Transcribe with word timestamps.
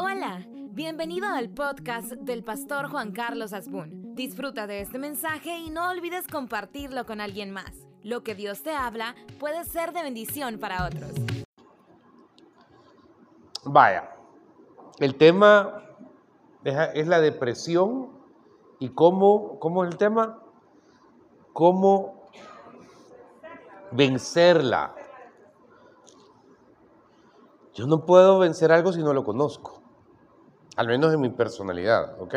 Hola, 0.00 0.46
bienvenido 0.70 1.26
al 1.26 1.48
podcast 1.50 2.12
del 2.12 2.44
pastor 2.44 2.88
Juan 2.88 3.10
Carlos 3.10 3.52
Asbun. 3.52 4.14
Disfruta 4.14 4.68
de 4.68 4.80
este 4.80 4.96
mensaje 4.96 5.58
y 5.58 5.70
no 5.70 5.90
olvides 5.90 6.28
compartirlo 6.28 7.04
con 7.04 7.20
alguien 7.20 7.50
más. 7.50 7.72
Lo 8.04 8.22
que 8.22 8.36
Dios 8.36 8.62
te 8.62 8.72
habla 8.72 9.16
puede 9.40 9.64
ser 9.64 9.92
de 9.92 10.04
bendición 10.04 10.60
para 10.60 10.86
otros. 10.86 11.10
Vaya, 13.64 14.08
el 15.00 15.16
tema 15.16 15.82
es 16.62 17.08
la 17.08 17.20
depresión 17.20 18.10
y 18.78 18.90
cómo, 18.90 19.58
cómo 19.58 19.82
es 19.82 19.90
el 19.90 19.98
tema, 19.98 20.38
cómo 21.52 22.28
vencerla. 23.90 24.94
Yo 27.74 27.86
no 27.88 28.06
puedo 28.06 28.38
vencer 28.38 28.70
algo 28.70 28.92
si 28.92 29.00
no 29.00 29.12
lo 29.12 29.24
conozco, 29.24 29.77
al 30.78 30.86
menos 30.86 31.12
en 31.12 31.20
mi 31.20 31.28
personalidad, 31.28 32.22
¿ok? 32.22 32.34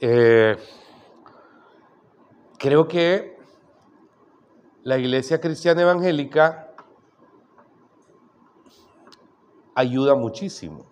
Eh, 0.00 0.56
creo 2.58 2.88
que 2.88 3.38
la 4.82 4.98
iglesia 4.98 5.40
cristiana 5.40 5.82
evangélica 5.82 6.72
ayuda 9.76 10.16
muchísimo. 10.16 10.84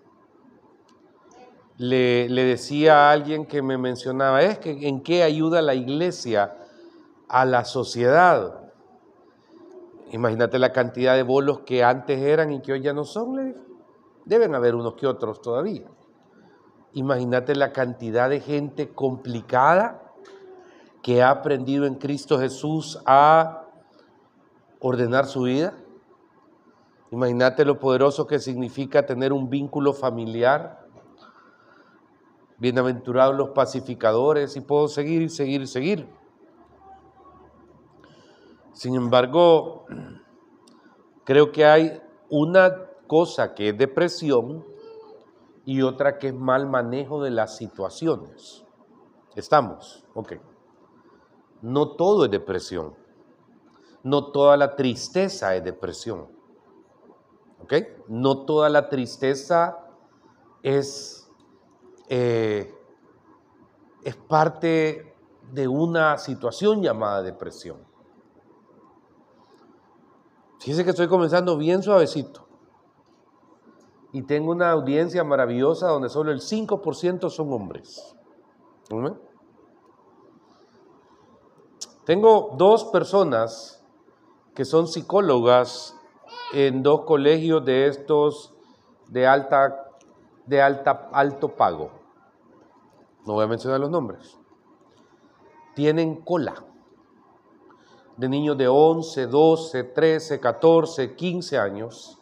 Le, 1.78 2.28
le, 2.28 2.45
decía 2.45 3.09
a 3.09 3.10
alguien 3.10 3.45
que 3.45 3.60
me 3.60 3.76
mencionaba, 3.76 4.40
es 4.42 4.60
que 4.60 4.87
en 4.87 5.02
qué 5.02 5.24
ayuda 5.24 5.62
la 5.62 5.74
iglesia 5.74 6.56
a 7.26 7.45
la 7.45 7.65
sociedad. 7.65 8.70
Imagínate 10.12 10.60
la 10.60 10.70
cantidad 10.70 11.16
de 11.16 11.24
bolos 11.24 11.62
que 11.62 11.82
antes 11.82 12.20
eran 12.20 12.52
y 12.52 12.62
que 12.62 12.74
hoy 12.74 12.82
ya 12.82 12.92
no 12.92 13.02
son, 13.02 13.56
Deben 14.24 14.54
haber 14.54 14.76
unos 14.76 14.95
que 14.95 15.09
otros 15.09 15.42
todavía. 15.42 15.88
Imagínate 16.94 17.56
la 17.56 17.72
cantidad 17.72 18.30
de 18.30 18.38
gente 18.40 18.88
complicada 18.92 20.00
que 21.02 21.23
ha 21.23 21.30
aprendido 21.30 21.86
en 21.86 21.96
Cristo 21.96 22.38
Jesús 22.38 23.01
a 23.04 23.66
ordenar 24.78 25.26
su 25.26 25.42
vida. 25.42 25.74
Imagínate 27.10 27.64
lo 27.64 27.80
poderoso 27.80 28.28
que 28.28 28.38
significa 28.38 29.04
tener 29.04 29.32
un 29.32 29.51
vínculo 29.51 29.92
familiar. 29.92 30.86
Bienaventurados 32.59 33.34
los 33.34 33.51
pacificadores 33.51 34.56
y 34.56 34.60
puedo 34.60 34.86
seguir 34.86 35.23
y 35.23 35.29
seguir 35.29 35.62
y 35.62 35.66
seguir. 35.66 36.08
Sin 38.73 38.95
embargo, 38.95 39.84
creo 41.24 41.51
que 41.51 41.64
hay 41.66 42.01
una 42.30 42.73
cosa 43.08 43.52
que 43.52 43.70
es 43.70 43.79
depresión 43.79 44.64
y 45.65 45.82
otra 45.82 46.18
que 46.18 46.29
es 46.29 46.34
mal 46.34 46.66
manejo 46.68 47.23
de 47.23 47.30
las 47.30 47.57
situaciones. 47.57 48.65
¿Estamos? 49.34 50.04
Ok. 50.15 50.34
No 51.62 51.93
todo 51.96 52.26
es 52.26 52.30
depresión. 52.30 52.95
No 54.02 54.30
toda 54.30 54.57
la 54.57 54.76
tristeza 54.76 55.57
es 55.57 55.65
depresión. 55.65 56.29
¿Ok? 57.62 57.73
No 58.09 58.45
toda 58.45 58.68
la 58.68 58.88
tristeza 58.88 59.79
es, 60.62 61.30
eh, 62.09 62.74
es 64.03 64.16
parte 64.16 65.16
de 65.53 65.69
una 65.69 66.19
situación 66.19 66.82
llamada 66.82 67.22
depresión. 67.22 67.78
Fíjense 70.60 70.84
que 70.84 70.91
estoy 70.91 71.09
comenzando 71.09 71.56
bien 71.56 71.82
suavecito. 71.82 72.47
Y 74.15 74.22
tengo 74.22 74.53
una 74.53 74.70
audiencia 74.70 75.25
maravillosa 75.25 75.88
donde 75.88 76.09
solo 76.09 76.31
el 76.31 76.38
5% 76.38 77.28
son 77.31 77.53
hombres. 77.53 78.16
Tengo 82.04 82.54
dos 82.56 82.84
personas 82.84 83.84
que 84.54 84.64
son 84.64 84.86
psicólogas 84.86 85.97
en 86.52 86.84
dos 86.84 87.00
colegios 87.00 87.64
de 87.64 87.88
estos 87.88 88.54
de 89.08 89.26
alta 89.26 89.91
alto 91.12 91.48
pago. 91.56 91.91
No 93.26 93.32
voy 93.32 93.44
a 93.44 93.48
mencionar 93.48 93.81
los 93.81 93.91
nombres. 93.91 94.38
Tienen 95.75 96.22
cola 96.22 96.54
de 98.16 98.28
niños 98.28 98.56
de 98.56 98.69
11, 98.69 99.26
12, 99.26 99.82
13, 99.82 100.38
14, 100.38 101.16
15 101.16 101.58
años, 101.58 102.20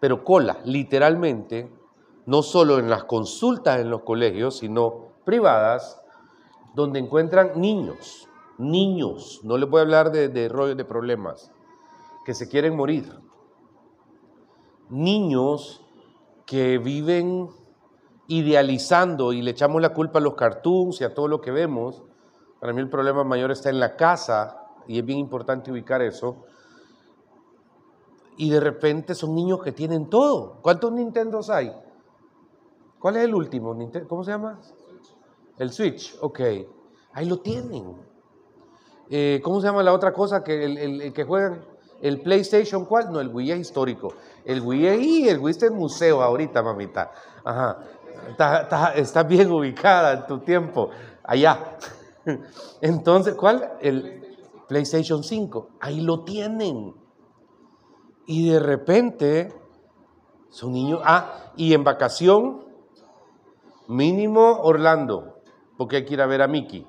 pero 0.00 0.24
cola, 0.24 0.58
literalmente, 0.64 1.70
no 2.26 2.42
solo 2.42 2.78
en 2.78 2.90
las 2.90 3.04
consultas 3.04 3.80
en 3.80 3.90
los 3.90 4.02
colegios, 4.02 4.58
sino 4.58 5.12
privadas, 5.24 6.02
donde 6.74 6.98
encuentran 6.98 7.52
niños, 7.60 8.28
niños, 8.58 9.40
no 9.44 9.56
les 9.56 9.68
voy 9.68 9.78
a 9.78 9.82
hablar 9.82 10.10
de, 10.10 10.48
rollos 10.48 10.76
de 10.76 10.84
problemas, 10.84 11.50
que 12.24 12.34
se 12.34 12.48
quieren 12.48 12.76
morir. 12.76 13.10
Niños 14.90 15.82
que 16.44 16.78
viven 16.78 17.48
idealizando 18.28 19.32
y 19.32 19.42
le 19.42 19.52
echamos 19.52 19.80
la 19.80 19.94
culpa 19.94 20.18
a 20.18 20.22
los 20.22 20.34
cartoons 20.34 21.00
y 21.00 21.04
a 21.04 21.14
todo 21.14 21.28
lo 21.28 21.40
que 21.40 21.50
vemos. 21.50 22.02
Para 22.60 22.72
mí 22.72 22.80
el 22.80 22.90
problema 22.90 23.24
mayor 23.24 23.50
está 23.50 23.70
en 23.70 23.80
la 23.80 23.96
casa, 23.96 24.66
y 24.88 24.98
es 24.98 25.04
bien 25.04 25.18
importante 25.18 25.70
ubicar 25.70 26.02
eso. 26.02 26.44
Y 28.36 28.50
de 28.50 28.60
repente 28.60 29.14
son 29.14 29.34
niños 29.34 29.62
que 29.62 29.72
tienen 29.72 30.08
todo. 30.08 30.58
¿Cuántos 30.62 30.92
Nintendos 30.92 31.50
hay? 31.50 31.72
¿Cuál 32.98 33.16
es 33.16 33.24
el 33.24 33.34
último? 33.34 33.76
¿Cómo 34.08 34.24
se 34.24 34.30
llama? 34.30 34.60
El 35.58 35.72
Switch, 35.72 36.16
ok. 36.20 36.40
Ahí 37.12 37.26
lo 37.26 37.38
tienen. 37.38 37.96
Eh, 39.08 39.40
¿Cómo 39.42 39.60
se 39.60 39.66
llama 39.68 39.82
la 39.82 39.92
otra 39.92 40.12
cosa 40.12 40.42
que 40.42 40.64
el, 40.64 41.12
que 41.12 41.24
juegan? 41.24 41.64
¿El 42.02 42.20
PlayStation 42.20 42.84
cuál? 42.84 43.10
No, 43.10 43.20
el 43.20 43.28
Wii 43.28 43.52
es 43.52 43.60
histórico. 43.60 44.12
El 44.44 44.60
Wii 44.60 44.86
es, 44.86 45.32
el 45.32 45.38
Wii 45.38 45.50
está 45.50 45.66
en 45.66 45.74
museo 45.74 46.22
ahorita, 46.22 46.62
mamita. 46.62 47.10
Ajá. 47.44 47.78
Está, 48.28 48.92
está 48.94 49.22
bien 49.22 49.50
ubicada 49.50 50.12
en 50.12 50.26
tu 50.26 50.40
tiempo. 50.40 50.90
Allá. 51.22 51.78
Entonces, 52.82 53.34
¿cuál? 53.34 53.72
El, 53.80 54.26
PlayStation 54.68 55.22
5. 55.22 55.70
Ahí 55.80 56.00
lo 56.00 56.24
tienen. 56.24 56.94
Y 58.26 58.50
de 58.50 58.60
repente 58.60 59.54
son 60.50 60.72
niños. 60.72 61.00
Ah, 61.04 61.52
y 61.56 61.74
en 61.74 61.84
vacación, 61.84 62.64
mínimo 63.88 64.60
Orlando, 64.62 65.40
porque 65.76 65.96
hay 65.96 66.04
que 66.04 66.14
ir 66.14 66.20
a 66.20 66.26
ver 66.26 66.42
a 66.42 66.48
Mickey. 66.48 66.86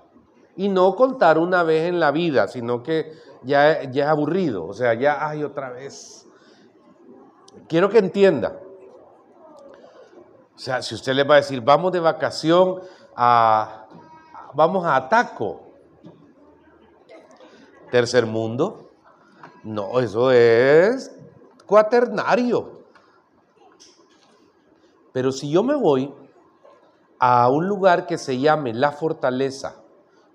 Y 0.56 0.70
no 0.70 0.96
contar 0.96 1.38
una 1.38 1.64
vez 1.64 1.88
en 1.88 2.00
la 2.00 2.12
vida, 2.12 2.48
sino 2.48 2.82
que 2.82 3.12
ya, 3.44 3.84
ya 3.84 4.06
es 4.06 4.10
aburrido. 4.10 4.66
O 4.66 4.74
sea, 4.74 4.94
ya 4.96 5.28
hay 5.28 5.44
otra 5.44 5.70
vez. 5.70 6.28
Quiero 7.68 7.90
que 7.90 8.00
entienda. 8.00 8.60
O 10.56 10.60
sea, 10.60 10.82
si 10.82 10.96
usted 10.96 11.14
le 11.14 11.24
va 11.24 11.36
a 11.36 11.38
decir, 11.38 11.62
vamos 11.62 11.92
de 11.92 12.00
vacación 12.00 12.82
a. 13.16 13.86
Vamos 14.54 14.86
a 14.86 14.96
Ataco 14.96 15.68
tercer 17.92 18.26
mundo. 18.26 18.92
No, 19.64 20.00
eso 20.00 20.32
es 20.32 21.17
cuaternario. 21.68 22.84
Pero 25.14 25.32
si 25.32 25.52
yo 25.52 25.62
me 25.62 25.76
voy 25.76 26.12
a 27.20 27.50
un 27.50 27.68
lugar 27.68 28.08
que 28.08 28.18
se 28.18 28.40
llame 28.40 28.74
La 28.74 28.92
Fortaleza, 28.92 29.84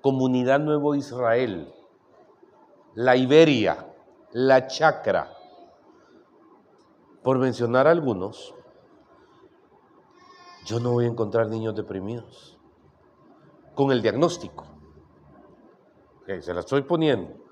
Comunidad 0.00 0.60
Nuevo 0.60 0.94
Israel, 0.94 1.72
la 2.94 3.16
Iberia, 3.16 3.92
la 4.32 4.66
Chacra, 4.68 5.32
por 7.22 7.38
mencionar 7.38 7.86
algunos, 7.86 8.54
yo 10.66 10.78
no 10.78 10.92
voy 10.92 11.06
a 11.06 11.08
encontrar 11.08 11.48
niños 11.48 11.74
deprimidos 11.74 12.58
con 13.74 13.90
el 13.90 14.02
diagnóstico. 14.02 14.66
se 16.26 16.54
la 16.54 16.60
estoy 16.60 16.82
poniendo 16.82 17.42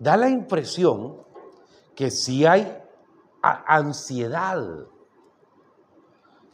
da 0.00 0.16
la 0.16 0.28
impresión 0.28 1.18
que 1.94 2.10
sí 2.10 2.46
hay 2.46 2.79
ansiedad. 3.42 4.86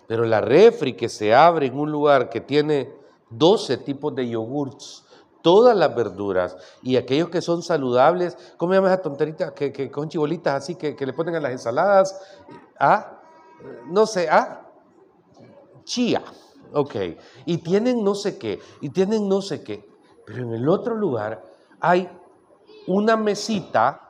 Pero 0.07 0.25
la 0.25 0.41
refri 0.41 0.95
que 0.95 1.09
se 1.09 1.35
abre 1.35 1.67
en 1.67 1.79
un 1.79 1.91
lugar 1.91 2.31
que 2.31 2.41
tiene 2.41 2.95
12 3.31 3.79
tipos 3.79 4.15
de 4.15 4.29
yogurts, 4.29 5.05
todas 5.43 5.77
las 5.77 5.95
verduras 5.95 6.57
y 6.83 6.97
aquellos 6.97 7.29
que 7.29 7.41
son 7.41 7.63
saludables, 7.63 8.37
¿cómo 8.57 8.73
se 8.73 8.79
llama 8.79 8.93
esa 8.93 9.03
tonterita? 9.03 9.55
Que, 9.55 9.91
con 9.91 10.09
chibolitas 10.09 10.55
así 10.55 10.75
que, 10.77 10.95
que, 10.95 11.07
le 11.07 11.13
ponen 11.13 11.35
a 11.35 11.41
las 11.41 11.53
ensaladas. 11.53 12.21
¿Ah? 12.79 13.21
No 13.87 14.07
sé, 14.07 14.29
¿ah? 14.31 14.63
Chía. 15.85 16.23
Ok. 16.73 16.97
Y 17.45 17.59
tienen 17.59 18.03
no 18.03 18.15
sé 18.15 18.39
qué, 18.39 18.61
y 18.81 18.91
tienen 18.91 19.29
no 19.29 19.41
sé 19.41 19.63
qué. 19.63 19.89
Pero 20.27 20.43
en 20.43 20.53
el 20.53 20.69
otro 20.69 20.95
lugar 20.95 21.43
hay 21.81 22.09
una 22.87 23.17
mesita, 23.17 24.06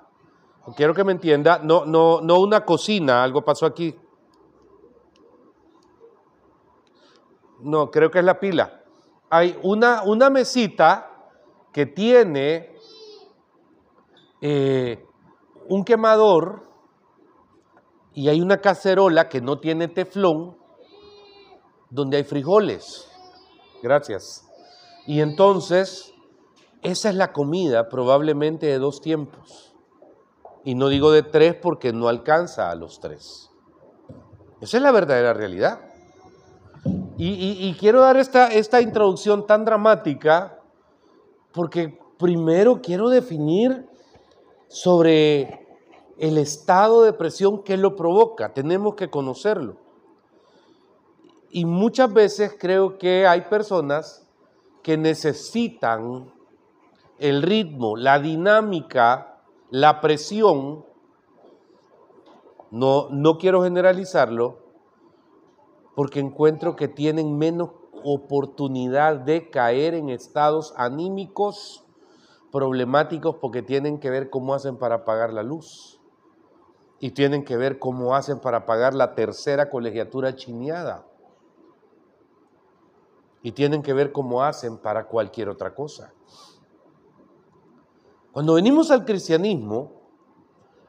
quiero 0.74 0.94
que 0.94 1.04
me 1.04 1.12
entienda, 1.12 1.60
no, 1.62 1.84
no, 1.84 2.20
no 2.20 2.40
una 2.40 2.64
cocina, 2.64 3.22
algo 3.22 3.44
pasó 3.44 3.66
aquí. 3.66 3.94
No, 7.60 7.90
creo 7.90 8.10
que 8.10 8.18
es 8.18 8.24
la 8.24 8.38
pila. 8.38 8.82
Hay 9.30 9.58
una, 9.62 10.02
una 10.02 10.30
mesita 10.30 11.10
que 11.72 11.86
tiene 11.86 12.76
eh, 14.40 15.04
un 15.68 15.84
quemador 15.84 16.68
y 18.12 18.28
hay 18.28 18.40
una 18.40 18.58
cacerola 18.58 19.28
que 19.28 19.40
no 19.40 19.58
tiene 19.58 19.88
teflón 19.88 20.56
donde 21.90 22.18
hay 22.18 22.24
frijoles. 22.24 23.10
Gracias. 23.82 24.48
Y 25.06 25.20
entonces, 25.20 26.12
esa 26.82 27.10
es 27.10 27.14
la 27.14 27.32
comida 27.32 27.88
probablemente 27.88 28.66
de 28.66 28.78
dos 28.78 29.00
tiempos. 29.00 29.65
Y 30.66 30.74
no 30.74 30.88
digo 30.88 31.12
de 31.12 31.22
tres 31.22 31.54
porque 31.54 31.92
no 31.92 32.08
alcanza 32.08 32.72
a 32.72 32.74
los 32.74 32.98
tres. 32.98 33.52
Esa 34.60 34.78
es 34.78 34.82
la 34.82 34.90
verdadera 34.90 35.32
realidad. 35.32 35.78
Y, 37.16 37.72
quiero 37.78 38.00
dar 38.00 38.16
esta, 38.16 38.48
esta 38.48 38.80
introducción 38.80 39.46
tan 39.46 39.64
dramática 39.64 40.58
porque 41.52 41.96
primero 42.18 42.82
quiero 42.82 43.08
definir 43.10 43.88
sobre 44.66 45.68
el 46.18 46.36
estado 46.36 47.04
de 47.04 47.12
presión 47.12 47.62
que 47.62 47.76
lo 47.76 47.94
provoca. 47.94 48.52
Tenemos 48.52 48.96
que 48.96 49.08
conocerlo. 49.08 49.76
Y 51.48 51.64
muchas 51.64 52.12
veces 52.12 52.56
creo 52.58 52.98
que 52.98 53.24
hay 53.24 53.42
personas 53.42 54.26
que 54.82 54.96
necesitan 54.96 56.32
el 57.20 57.42
ritmo, 57.42 57.96
la 57.96 58.18
dinámica, 58.18 59.35
la 59.70 60.00
presión. 60.00 60.84
No, 62.70 63.08
no 63.10 63.38
quiero 63.38 63.62
generalizarlo, 63.62 64.58
porque 65.94 66.20
encuentro 66.20 66.76
que 66.76 66.88
tienen 66.88 67.38
menos 67.38 67.70
oportunidad 68.04 69.16
de 69.16 69.50
caer 69.50 69.94
en 69.94 70.10
estados 70.10 70.74
anímicos 70.76 71.84
problemáticos 72.52 73.36
porque 73.36 73.62
tienen 73.62 73.98
que 73.98 74.10
ver 74.10 74.30
cómo 74.30 74.54
hacen 74.54 74.76
para 74.76 75.04
pagar 75.04 75.32
la 75.32 75.42
luz 75.42 76.00
y 77.00 77.10
tienen 77.10 77.44
que 77.44 77.56
ver 77.56 77.78
cómo 77.78 78.14
hacen 78.14 78.38
para 78.38 78.64
pagar 78.64 78.94
la 78.94 79.14
tercera 79.14 79.68
colegiatura 79.68 80.34
chineada 80.34 81.06
y 83.42 83.52
tienen 83.52 83.82
que 83.82 83.92
ver 83.92 84.12
cómo 84.12 84.42
hacen 84.42 84.78
para 84.78 85.06
cualquier 85.06 85.48
otra 85.48 85.74
cosa. 85.74 86.12
Cuando 88.36 88.52
venimos 88.52 88.90
al 88.90 89.06
cristianismo, 89.06 89.92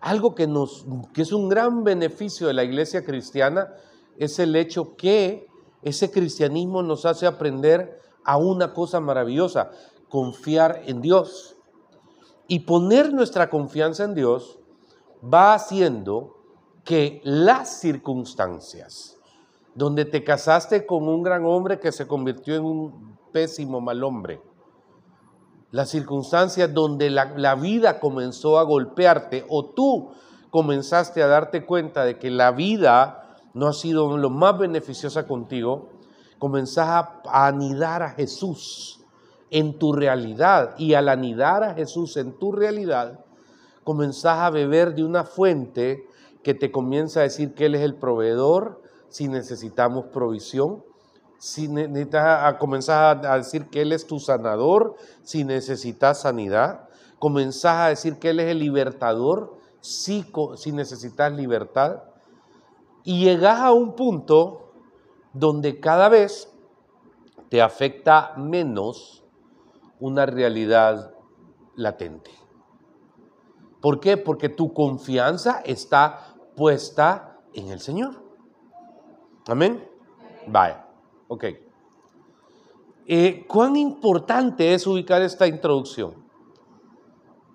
algo 0.02 0.36
que, 0.36 0.48
nos, 0.48 0.86
es 1.16 1.32
un 1.32 1.48
gran 1.48 1.86
beneficio 1.86 2.48
de 2.48 2.54
la 2.54 2.66
iglesia 2.66 3.06
cristiana 3.06 3.74
es 4.18 4.38
el 4.40 4.54
hecho 4.54 4.98
que 4.98 5.48
ese 5.82 6.12
cristianismo 6.12 6.84
nos 6.84 7.06
hace 7.06 7.26
aprender 7.26 8.02
a 8.26 8.36
una 8.36 8.74
cosa 8.74 9.00
maravillosa, 9.00 9.72
confiar 10.10 10.82
en 10.88 11.00
Dios. 11.00 11.56
Y 12.50 12.60
poner 12.66 13.14
nuestra 13.14 13.50
confianza 13.50 14.04
en 14.04 14.14
Dios 14.14 14.60
va 15.24 15.54
haciendo 15.54 16.36
que 16.84 17.22
las 17.24 17.80
circunstancias 17.80 19.18
donde 19.74 20.04
te 20.04 20.22
casaste 20.26 20.86
con 20.86 21.08
un 21.08 21.24
gran 21.24 21.46
hombre 21.46 21.80
que 21.80 21.94
se 21.94 22.08
convirtió 22.08 22.56
en 22.56 22.66
un 22.66 23.18
pésimo 23.32 23.80
mal 23.80 24.04
hombre, 24.04 24.42
las 25.72 25.90
circunstancias 25.90 26.74
donde 26.74 27.10
la, 27.10 27.56
vida 27.56 28.00
comenzó 28.00 28.58
a 28.58 28.64
golpearte 28.64 29.46
o 29.50 29.66
tú 29.66 30.12
comenzaste 30.50 31.22
a 31.22 31.28
darte 31.28 31.66
cuenta 31.66 32.06
de 32.06 32.18
que 32.18 32.30
la 32.32 32.52
vida 32.52 33.38
no 33.54 33.68
ha 33.68 33.74
sido 33.74 34.18
lo 34.18 34.30
más 34.30 34.58
beneficiosa 34.58 35.28
contigo, 35.28 35.90
comenzás 36.40 36.88
a 36.88 37.48
anidar 37.48 38.02
a 38.02 38.12
Jesús 38.12 39.02
en 39.50 39.78
tu 39.78 39.94
realidad. 39.94 40.76
Y 40.78 40.94
al 40.94 41.10
anidar 41.10 41.64
a 41.64 41.74
Jesús 41.74 42.18
en 42.18 42.38
tu 42.38 42.52
realidad, 42.52 43.20
comenzás 43.84 44.40
a 44.40 44.50
beber 44.50 44.96
de 44.96 45.04
una 45.04 45.24
fuente 45.24 46.06
que 46.44 46.54
te 46.54 46.72
comienza 46.72 47.22
a 47.22 47.24
decir 47.24 47.54
que 47.54 47.66
Él 47.66 47.76
es 47.76 47.82
el 47.82 47.96
proveedor 47.96 48.82
si 49.10 49.28
necesitamos 49.28 50.06
provisión, 50.14 50.84
si 51.38 51.68
necesitas 51.68 52.46
a 52.46 52.58
comenzar 52.58 53.26
a 53.26 53.38
decir 53.38 53.68
que 53.68 53.82
Él 53.82 53.92
es 53.92 54.08
tu 54.08 54.20
sanador 54.20 54.96
si 55.24 55.44
necesitas 55.44 56.22
sanidad, 56.22 56.90
comenzás 57.20 57.76
a 57.78 57.88
decir 57.90 58.18
que 58.18 58.32
Él 58.32 58.40
es 58.40 58.52
el 58.52 58.60
libertador 58.60 59.58
si, 59.80 60.26
si 60.56 60.72
necesitas 60.72 61.32
libertad, 61.32 62.04
y 63.04 63.24
llegas 63.24 63.60
a 63.60 63.72
un 63.72 63.96
punto 63.96 64.74
donde 65.34 65.80
cada 65.80 66.10
vez 66.10 66.52
te 67.50 67.62
afecta 67.62 68.34
menos 68.36 69.24
una 70.00 70.26
realidad 70.26 71.14
latente. 71.76 72.32
¿Por 73.82 74.00
qué? 74.00 74.18
Porque 74.18 74.50
tu 74.50 74.74
confianza 74.74 75.62
está 75.64 76.36
puesta 76.56 77.38
en 77.54 77.70
el 77.70 77.80
Señor. 77.80 78.22
Amén. 79.48 79.88
Vaya, 80.48 80.87
ok. 81.28 81.46
Eh, 83.06 83.46
¿Cuán 83.48 83.76
importante 83.76 84.74
es 84.74 84.86
ubicar 84.86 85.22
esta 85.22 85.48
introducción? 85.48 86.14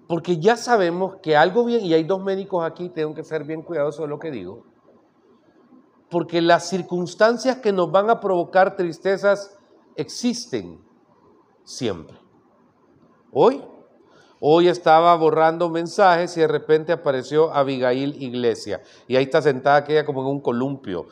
Porque 0.09 0.39
ya 0.39 0.57
sabemos 0.57 1.17
que 1.23 1.37
algo 1.37 1.65
bien, 1.65 1.85
y 1.85 1.95
hay 1.95 2.05
dos 2.05 2.23
médicos 2.23 2.65
aquí, 2.65 2.89
tengo 2.89 3.15
que 3.15 3.25
ser 3.25 3.45
bien 3.45 3.63
cuidadoso 3.63 4.03
de 4.03 4.09
lo 4.09 4.19
que 4.19 4.31
digo 4.31 4.73
porque 6.13 6.43
las 6.43 6.69
circunstancias 6.69 7.57
que 7.57 7.73
nos 7.73 7.91
van 7.91 8.11
a 8.11 8.21
provocar 8.21 8.77
tristezas 8.77 9.57
existen 9.97 10.79
siempre. 11.65 12.19
Hoy, 13.33 13.65
hoy 14.39 14.69
estaba 14.69 15.17
borrando 15.17 15.71
mensajes 15.71 16.37
y 16.37 16.41
de 16.41 16.49
repente 16.49 16.93
apareció 16.93 17.51
Abigail 17.55 18.23
Iglesia 18.23 18.83
y 19.09 19.17
ahí 19.17 19.25
está 19.25 19.41
sentada 19.41 19.77
aquella 19.77 20.05
como 20.05 20.21
en 20.21 20.29
un 20.29 20.41
columpio. 20.41 21.07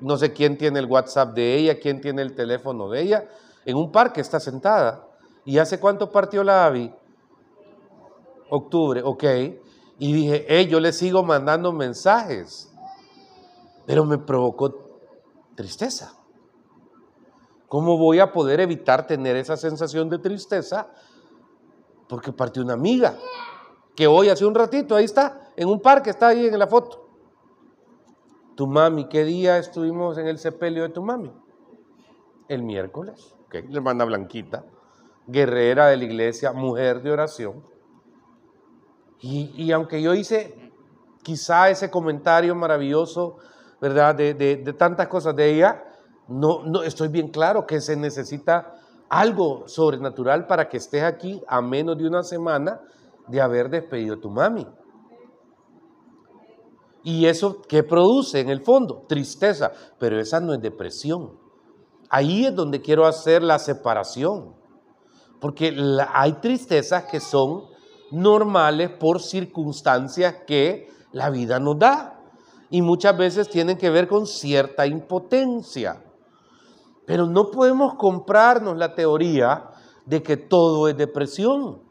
No 0.00 0.16
sé 0.16 0.32
quién 0.32 0.58
tiene 0.58 0.78
el 0.78 0.86
WhatsApp 0.86 1.34
de 1.34 1.56
ella, 1.56 1.80
quién 1.80 2.00
tiene 2.00 2.22
el 2.22 2.34
teléfono 2.34 2.88
de 2.88 3.02
ella. 3.02 3.28
En 3.64 3.76
un 3.76 3.90
parque 3.90 4.20
está 4.20 4.40
sentada. 4.40 5.08
¿Y 5.44 5.58
hace 5.58 5.80
cuánto 5.80 6.10
partió 6.10 6.44
la 6.44 6.66
Abby? 6.66 6.92
Octubre, 8.50 9.02
ok. 9.02 9.24
Y 9.98 10.12
dije, 10.12 10.44
hey, 10.48 10.66
yo 10.66 10.80
le 10.80 10.92
sigo 10.92 11.22
mandando 11.22 11.72
mensajes 11.72 12.72
pero 13.86 14.04
me 14.04 14.18
provocó 14.18 14.74
tristeza. 15.54 16.12
¿Cómo 17.68 17.96
voy 17.96 18.18
a 18.18 18.32
poder 18.32 18.60
evitar 18.60 19.06
tener 19.06 19.36
esa 19.36 19.56
sensación 19.56 20.10
de 20.10 20.18
tristeza? 20.18 20.88
Porque 22.08 22.32
partió 22.32 22.62
una 22.62 22.74
amiga 22.74 23.16
que 23.94 24.06
hoy 24.06 24.28
hace 24.28 24.44
un 24.44 24.54
ratito, 24.54 24.94
ahí 24.94 25.04
está, 25.04 25.52
en 25.56 25.68
un 25.68 25.80
parque, 25.80 26.10
está 26.10 26.28
ahí 26.28 26.46
en 26.46 26.58
la 26.58 26.66
foto. 26.66 27.05
Tu 28.56 28.66
mami, 28.66 29.08
¿qué 29.08 29.24
día 29.24 29.58
estuvimos 29.58 30.18
en 30.18 30.26
el 30.26 30.38
sepelio 30.38 30.82
de 30.82 30.88
tu 30.88 31.02
mami? 31.02 31.32
El 32.48 32.62
miércoles, 32.62 33.34
okay. 33.46 33.62
la 33.68 33.78
hermana 33.78 34.04
Blanquita, 34.04 34.64
guerrera 35.26 35.86
de 35.88 35.96
la 35.96 36.04
iglesia, 36.04 36.52
mujer 36.52 37.02
de 37.02 37.10
oración. 37.12 37.62
Y, 39.20 39.52
y 39.56 39.72
aunque 39.72 40.00
yo 40.02 40.14
hice 40.14 40.72
quizá 41.22 41.70
ese 41.70 41.90
comentario 41.90 42.54
maravilloso 42.54 43.38
¿verdad? 43.80 44.14
De, 44.14 44.74
tantas 44.78 45.08
cosas 45.08 45.36
de 45.36 45.54
ella, 45.54 45.84
no, 46.28 46.64
no 46.64 46.82
estoy 46.82 47.08
bien 47.08 47.28
claro 47.28 47.66
que 47.66 47.80
se 47.80 47.96
necesita 47.96 48.74
algo 49.08 49.68
sobrenatural 49.68 50.46
para 50.46 50.68
que 50.68 50.78
estés 50.78 51.02
aquí 51.02 51.42
a 51.46 51.60
menos 51.60 51.96
de 51.98 52.06
una 52.06 52.22
semana 52.22 52.80
de 53.28 53.40
haber 53.40 53.68
despedido 53.70 54.16
a 54.16 54.20
tu 54.20 54.30
mami. 54.30 54.66
¿Y 57.06 57.26
eso 57.26 57.62
qué 57.68 57.84
produce 57.84 58.40
en 58.40 58.50
el 58.50 58.62
fondo? 58.62 59.04
Tristeza, 59.06 59.70
pero 59.96 60.18
esa 60.18 60.40
no 60.40 60.52
es 60.54 60.60
depresión. 60.60 61.38
Ahí 62.10 62.46
es 62.46 62.52
donde 62.56 62.82
quiero 62.82 63.06
hacer 63.06 63.44
la 63.44 63.60
separación, 63.60 64.56
porque 65.40 65.72
hay 66.12 66.32
tristezas 66.40 67.04
que 67.04 67.20
son 67.20 67.62
normales 68.10 68.90
por 68.90 69.22
circunstancias 69.22 70.34
que 70.48 70.90
la 71.12 71.30
vida 71.30 71.60
nos 71.60 71.78
da 71.78 72.18
y 72.70 72.82
muchas 72.82 73.16
veces 73.16 73.48
tienen 73.48 73.78
que 73.78 73.90
ver 73.90 74.08
con 74.08 74.26
cierta 74.26 74.84
impotencia. 74.84 76.02
Pero 77.06 77.26
no 77.26 77.52
podemos 77.52 77.94
comprarnos 77.94 78.76
la 78.76 78.96
teoría 78.96 79.70
de 80.06 80.24
que 80.24 80.36
todo 80.36 80.88
es 80.88 80.96
depresión. 80.96 81.82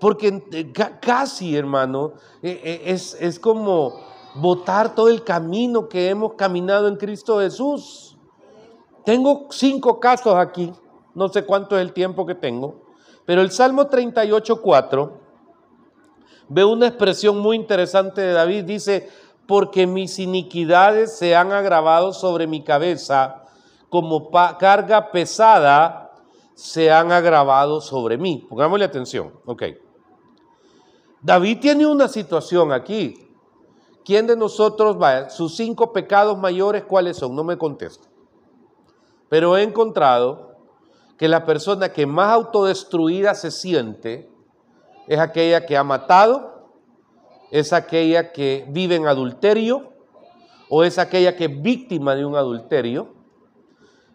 Porque 0.00 0.42
eh, 0.50 0.72
casi, 1.00 1.56
hermano, 1.56 2.14
eh, 2.42 2.60
eh, 2.64 2.82
es, 2.86 3.16
es 3.20 3.38
como 3.38 4.15
botar 4.36 4.94
todo 4.94 5.08
el 5.08 5.24
camino 5.24 5.88
que 5.88 6.08
hemos 6.08 6.34
caminado 6.34 6.88
en 6.88 6.96
Cristo 6.96 7.40
Jesús. 7.40 8.16
Tengo 9.04 9.46
cinco 9.50 10.00
casos 10.00 10.34
aquí, 10.36 10.72
no 11.14 11.28
sé 11.28 11.44
cuánto 11.44 11.76
es 11.76 11.82
el 11.82 11.92
tiempo 11.92 12.26
que 12.26 12.34
tengo, 12.34 12.82
pero 13.24 13.40
el 13.40 13.50
Salmo 13.50 13.86
38, 13.86 14.60
4 14.60 15.20
ve 16.48 16.64
una 16.64 16.86
expresión 16.86 17.38
muy 17.38 17.56
interesante 17.56 18.20
de 18.20 18.32
David, 18.32 18.64
dice, 18.64 19.08
porque 19.46 19.86
mis 19.86 20.18
iniquidades 20.18 21.16
se 21.16 21.36
han 21.36 21.52
agravado 21.52 22.12
sobre 22.12 22.46
mi 22.46 22.62
cabeza 22.62 23.46
como 23.88 24.30
carga 24.30 25.10
pesada 25.10 26.12
se 26.54 26.90
han 26.90 27.12
agravado 27.12 27.80
sobre 27.80 28.16
mí. 28.16 28.46
Pongámosle 28.48 28.84
atención. 28.84 29.32
Ok. 29.44 29.62
David 31.20 31.60
tiene 31.60 31.86
una 31.86 32.08
situación 32.08 32.72
aquí. 32.72 33.25
¿Quién 34.06 34.28
de 34.28 34.36
nosotros, 34.36 34.96
va? 35.02 35.30
sus 35.30 35.56
cinco 35.56 35.92
pecados 35.92 36.38
mayores, 36.38 36.84
cuáles 36.84 37.16
son? 37.16 37.34
No 37.34 37.42
me 37.42 37.58
contesta. 37.58 38.06
Pero 39.28 39.56
he 39.56 39.64
encontrado 39.64 40.54
que 41.18 41.26
la 41.26 41.44
persona 41.44 41.92
que 41.92 42.06
más 42.06 42.30
autodestruida 42.30 43.34
se 43.34 43.50
siente 43.50 44.30
es 45.08 45.18
aquella 45.18 45.66
que 45.66 45.76
ha 45.76 45.82
matado, 45.82 46.68
es 47.50 47.72
aquella 47.72 48.30
que 48.30 48.64
vive 48.68 48.94
en 48.94 49.08
adulterio 49.08 49.92
o 50.68 50.84
es 50.84 51.00
aquella 51.00 51.34
que 51.34 51.46
es 51.46 51.62
víctima 51.62 52.14
de 52.14 52.24
un 52.24 52.36
adulterio, 52.36 53.12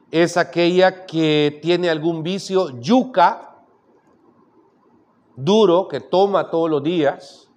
es 0.10 0.38
aquella 0.38 1.06
que 1.06 1.60
tiene 1.62 1.90
algún 1.90 2.24
vicio 2.24 2.80
yuca, 2.80 3.58
duro, 5.36 5.90
que 5.90 6.00
toma 6.00 6.50
todos 6.50 6.70
los 6.70 6.82
días, 6.82 7.51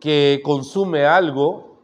que 0.00 0.40
consume 0.42 1.04
algo, 1.06 1.78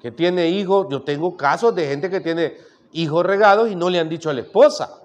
que 0.00 0.10
tiene 0.10 0.48
hijos. 0.48 0.86
Yo 0.90 1.02
tengo 1.02 1.36
casos 1.36 1.74
de 1.74 1.86
gente 1.86 2.10
que 2.10 2.20
tiene 2.20 2.56
hijos 2.92 3.24
regados 3.24 3.70
y 3.70 3.74
no 3.74 3.88
le 3.88 3.98
han 3.98 4.08
dicho 4.08 4.30
a 4.30 4.34
la 4.34 4.42
esposa. 4.42 4.98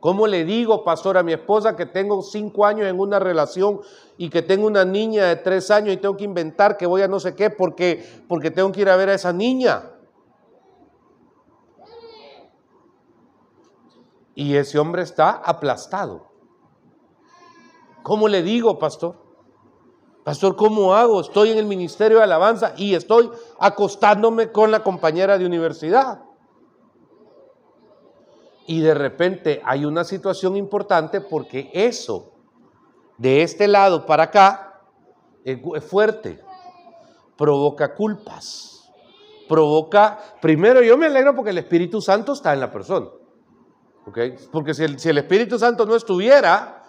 ¿Cómo 0.00 0.26
le 0.26 0.44
digo, 0.44 0.82
pastor, 0.82 1.16
a 1.16 1.22
mi 1.22 1.32
esposa 1.32 1.76
que 1.76 1.86
tengo 1.86 2.22
cinco 2.22 2.66
años 2.66 2.88
en 2.88 2.98
una 2.98 3.20
relación 3.20 3.80
y 4.16 4.30
que 4.30 4.42
tengo 4.42 4.66
una 4.66 4.84
niña 4.84 5.26
de 5.26 5.36
tres 5.36 5.70
años 5.70 5.94
y 5.94 5.96
tengo 5.96 6.16
que 6.16 6.24
inventar 6.24 6.76
que 6.76 6.86
voy 6.86 7.02
a 7.02 7.08
no 7.08 7.20
sé 7.20 7.36
qué 7.36 7.50
porque, 7.50 8.04
porque 8.26 8.50
tengo 8.50 8.72
que 8.72 8.80
ir 8.80 8.88
a 8.88 8.96
ver 8.96 9.10
a 9.10 9.14
esa 9.14 9.32
niña? 9.32 9.92
Y 14.34 14.56
ese 14.56 14.78
hombre 14.80 15.02
está 15.02 15.30
aplastado. 15.30 16.32
¿Cómo 18.02 18.26
le 18.26 18.42
digo, 18.42 18.80
pastor? 18.80 19.21
Pastor, 20.24 20.54
¿cómo 20.54 20.94
hago? 20.94 21.20
Estoy 21.20 21.50
en 21.50 21.58
el 21.58 21.66
ministerio 21.66 22.18
de 22.18 22.24
alabanza 22.24 22.74
y 22.76 22.94
estoy 22.94 23.30
acostándome 23.58 24.52
con 24.52 24.70
la 24.70 24.82
compañera 24.82 25.36
de 25.36 25.46
universidad. 25.46 26.22
Y 28.66 28.80
de 28.80 28.94
repente 28.94 29.60
hay 29.64 29.84
una 29.84 30.04
situación 30.04 30.56
importante 30.56 31.20
porque 31.20 31.70
eso, 31.74 32.32
de 33.18 33.42
este 33.42 33.66
lado 33.66 34.06
para 34.06 34.24
acá, 34.24 34.80
es 35.44 35.84
fuerte. 35.84 36.40
Provoca 37.36 37.94
culpas. 37.94 38.92
Provoca, 39.48 40.18
primero 40.40 40.82
yo 40.82 40.96
me 40.96 41.06
alegro 41.06 41.34
porque 41.34 41.50
el 41.50 41.58
Espíritu 41.58 42.00
Santo 42.00 42.34
está 42.34 42.52
en 42.52 42.60
la 42.60 42.70
persona. 42.70 43.08
Porque 44.52 44.74
si 44.74 44.84
el, 44.84 45.00
si 45.00 45.08
el 45.08 45.18
Espíritu 45.18 45.58
Santo 45.58 45.84
no 45.84 45.96
estuviera, 45.96 46.84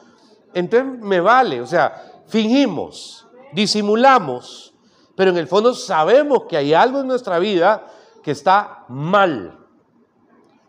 entonces 0.53 0.99
me 0.99 1.19
vale. 1.19 1.59
O 1.61 1.67
sea, 1.67 2.12
fingimos, 2.27 3.27
disimulamos, 3.53 4.73
pero 5.15 5.31
en 5.31 5.37
el 5.37 5.47
fondo 5.47 5.73
sabemos 5.73 6.43
que 6.49 6.57
hay 6.57 6.73
algo 6.73 7.01
en 7.01 7.07
nuestra 7.07 7.39
vida 7.39 7.87
que 8.23 8.31
está 8.31 8.85
mal. 8.89 9.59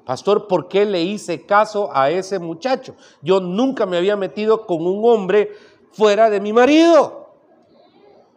Pastor, 0.04 0.46
¿por 0.46 0.68
qué 0.68 0.84
le 0.84 1.02
hice 1.02 1.46
caso 1.46 1.90
a 1.94 2.10
ese 2.10 2.38
muchacho? 2.38 2.94
Yo 3.22 3.40
nunca 3.40 3.86
me 3.86 3.96
había 3.96 4.16
metido 4.16 4.66
con 4.66 4.86
un 4.86 5.00
hombre 5.04 5.52
fuera 5.92 6.28
de 6.28 6.40
mi 6.40 6.52
marido. 6.52 7.30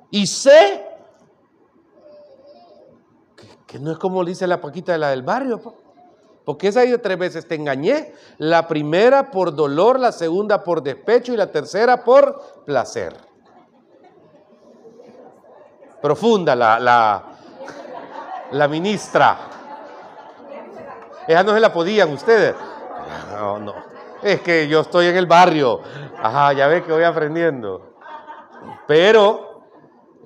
Y 0.09 0.27
sé 0.27 0.85
que, 3.65 3.79
no 3.79 3.91
es 3.91 3.97
como 3.97 4.23
dice 4.23 4.47
la 4.47 4.61
Paquita 4.61 4.93
de 4.93 4.97
la 4.97 5.09
del 5.09 5.23
barrio. 5.23 5.61
Porque 6.47 6.69
esa 6.69 6.79
de 6.79 6.97
tres 6.97 7.19
veces 7.19 7.45
te 7.45 7.55
engañé. 7.55 8.13
La 8.37 8.69
primera 8.69 9.31
por 9.31 9.53
dolor, 9.53 9.99
la 9.99 10.13
segunda 10.13 10.63
por 10.63 10.81
despecho 10.81 11.33
y 11.33 11.35
la 11.35 11.51
tercera 11.51 12.05
por 12.05 12.63
placer. 12.65 13.13
Profunda 16.01 16.55
la, 16.55 16.79
la, 16.79 17.23
la 18.51 18.67
ministra. 18.69 19.37
Esa 21.27 21.43
no 21.43 21.53
se 21.53 21.59
la 21.59 21.73
podían 21.73 22.13
ustedes. 22.13 22.55
No, 23.33 23.59
no. 23.59 23.73
Es 24.23 24.39
que 24.39 24.69
yo 24.69 24.79
estoy 24.79 25.07
en 25.07 25.17
el 25.17 25.25
barrio. 25.25 25.81
Ajá, 26.17 26.53
ya 26.53 26.67
ve 26.67 26.81
que 26.81 26.93
voy 26.93 27.03
aprendiendo. 27.03 27.97
Pero, 28.87 29.65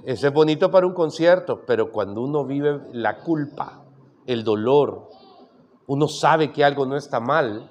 eso 0.05 0.27
es 0.27 0.33
bonito 0.33 0.69
para 0.69 0.85
un 0.85 0.93
concierto, 0.93 1.63
pero 1.65 1.91
cuando 1.91 2.21
uno 2.21 2.45
vive 2.45 2.79
la 2.91 3.17
culpa, 3.17 3.81
el 4.27 4.43
dolor, 4.43 5.09
uno 5.91 6.07
sabe 6.07 6.53
que 6.53 6.63
algo 6.63 6.85
no 6.85 6.95
está 6.95 7.19
mal, 7.19 7.69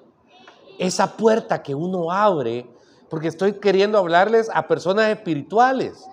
esa 0.79 1.17
puerta 1.17 1.63
que 1.63 1.75
uno 1.75 2.13
abre, 2.13 2.67
porque 3.09 3.29
estoy 3.29 3.55
queriendo 3.55 3.97
hablarles 3.97 4.51
a 4.53 4.69
personas 4.69 5.09
espirituales. 5.09 6.07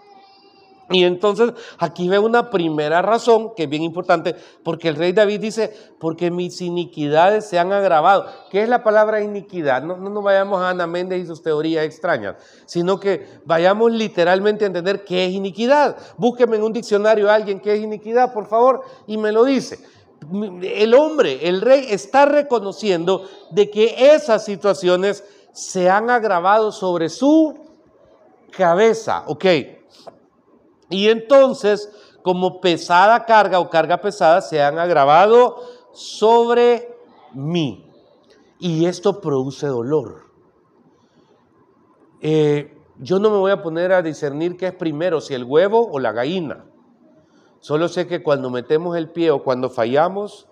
Y 0.90 1.04
entonces 1.04 1.52
aquí 1.78 2.08
veo 2.08 2.22
una 2.22 2.50
primera 2.50 3.02
razón 3.02 3.52
que 3.58 3.64
es 3.64 3.70
bien 3.70 3.84
importante, 3.84 4.38
porque 4.64 4.88
el 4.88 4.96
rey 4.96 5.12
David 5.12 5.42
dice, 5.42 5.74
porque 6.00 6.32
mis 6.32 6.62
iniquidades 6.62 7.46
se 7.46 7.60
han 7.60 7.74
agravado. 7.74 8.26
¿Qué 8.52 8.64
es 8.64 8.70
la 8.70 8.84
palabra 8.84 9.22
iniquidad? 9.22 9.84
No, 9.84 9.98
no 9.98 10.10
nos 10.10 10.24
vayamos 10.24 10.62
a 10.62 10.70
Ana 10.70 10.88
Méndez 10.88 11.24
y 11.24 11.28
sus 11.28 11.44
teorías 11.44 11.84
extrañas, 11.84 12.38
sino 12.66 13.02
que 13.02 13.28
vayamos 13.44 13.92
literalmente 13.92 14.64
a 14.64 14.68
entender 14.68 15.04
qué 15.04 15.26
es 15.26 15.34
iniquidad. 15.34 15.98
Búsqueme 16.16 16.56
en 16.56 16.64
un 16.64 16.72
diccionario 16.72 17.30
a 17.30 17.36
alguien 17.36 17.60
qué 17.60 17.74
es 17.74 17.82
iniquidad, 17.82 18.32
por 18.32 18.48
favor, 18.48 18.86
y 19.08 19.18
me 19.18 19.34
lo 19.34 19.44
dice 19.44 19.97
el 20.62 20.94
hombre, 20.94 21.48
el 21.48 21.62
rey, 21.62 21.88
está 21.90 22.26
reconociendo 22.26 23.24
de 23.52 23.70
que 23.70 24.14
esas 24.14 24.44
situaciones 24.46 25.24
se 25.54 25.90
han 25.90 26.10
agravado 26.10 26.72
sobre 26.72 27.10
su 27.10 27.56
cabeza, 28.52 29.24
¿ok? 29.28 29.46
Y 30.90 31.10
entonces, 31.10 31.90
como 32.24 32.60
pesada 32.62 33.26
carga 33.26 33.60
o 33.60 33.70
carga 33.70 34.02
pesada, 34.02 34.42
se 34.42 34.62
han 34.62 34.80
agravado 34.80 35.62
sobre 35.94 36.96
mí. 37.34 37.90
Y 38.60 38.86
esto 38.86 39.22
produce 39.22 39.68
dolor. 39.68 40.28
Eh, 42.22 42.76
yo 43.00 43.20
no 43.20 43.30
me 43.30 43.38
voy 43.38 43.52
a 43.52 43.62
poner 43.62 43.92
a 43.92 44.02
discernir 44.02 44.58
qué 44.58 44.68
es 44.68 44.74
primero, 44.74 45.22
si 45.22 45.34
el 45.34 45.44
huevo 45.44 45.88
o 45.92 46.00
la 46.00 46.12
gallina. 46.12 46.66
Solo 47.68 47.90
sé 47.90 48.08
que 48.08 48.24
cuando 48.24 48.50
metemos 48.50 48.96
el 48.96 49.10
pie 49.10 49.30
o 49.30 49.44
cuando 49.44 49.70
fallamos, 49.70 50.48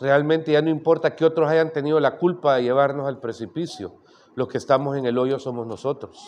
realmente 0.00 0.50
ya 0.50 0.62
no 0.62 0.68
importa 0.68 1.14
que 1.14 1.24
otros 1.24 1.48
hayan 1.48 1.72
tenido 1.72 2.00
la 2.00 2.18
culpa 2.18 2.56
de 2.56 2.64
llevarnos 2.64 3.06
al 3.06 3.20
precipicio. 3.20 3.92
Los 4.34 4.48
que 4.48 4.58
estamos 4.58 4.96
en 4.96 5.06
el 5.06 5.16
hoyo 5.16 5.38
somos 5.38 5.64
nosotros. 5.64 6.18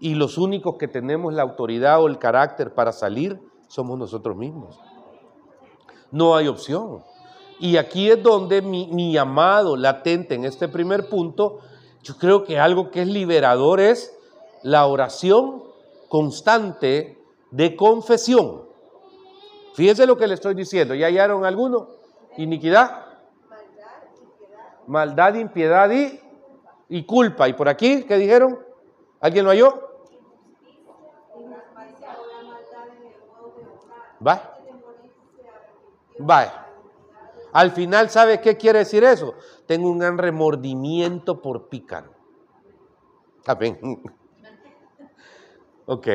Y 0.00 0.14
los 0.14 0.38
únicos 0.38 0.76
que 0.78 0.88
tenemos 0.88 1.34
la 1.34 1.42
autoridad 1.42 2.02
o 2.02 2.06
el 2.06 2.18
carácter 2.18 2.72
para 2.72 2.90
salir 2.90 3.38
somos 3.66 3.98
nosotros 3.98 4.34
mismos. 4.34 4.80
No 6.10 6.34
hay 6.34 6.48
opción. 6.48 7.02
Y 7.60 7.76
aquí 7.76 8.10
es 8.10 8.22
donde 8.22 8.62
mi, 8.62 8.86
mi 8.86 9.12
llamado 9.12 9.76
latente 9.76 10.36
en 10.36 10.46
este 10.46 10.68
primer 10.68 11.10
punto, 11.10 11.58
yo 12.02 12.16
creo 12.16 12.44
que 12.44 12.58
algo 12.58 12.90
que 12.90 13.02
es 13.02 13.08
liberador 13.08 13.78
es 13.78 14.10
la 14.62 14.86
oración 14.86 15.64
constante 16.08 17.22
de 17.50 17.76
confesión. 17.76 18.67
Fíjense 19.74 20.06
lo 20.06 20.16
que 20.16 20.26
le 20.26 20.34
estoy 20.34 20.54
diciendo. 20.54 20.94
¿Ya 20.94 21.06
hallaron 21.06 21.44
alguno? 21.44 21.88
Iniquidad. 22.36 23.06
Maldad, 24.86 25.34
impiedad 25.34 25.90
y, 25.90 26.20
y 26.88 27.04
culpa. 27.04 27.48
¿Y 27.48 27.52
por 27.52 27.68
aquí 27.68 28.04
qué 28.04 28.16
dijeron? 28.16 28.58
¿Alguien 29.20 29.44
lo 29.44 29.50
halló? 29.50 29.88
Va. 34.26 34.58
Va. 36.28 36.66
Al 37.52 37.70
final, 37.70 38.10
¿sabe 38.10 38.40
qué 38.40 38.56
quiere 38.56 38.80
decir 38.80 39.04
eso? 39.04 39.34
Tengo 39.66 39.90
un 39.90 39.98
gran 39.98 40.18
remordimiento 40.18 41.40
por 41.40 41.68
pícaro. 41.68 42.12
Amén. 43.46 43.78
Ok. 45.90 46.06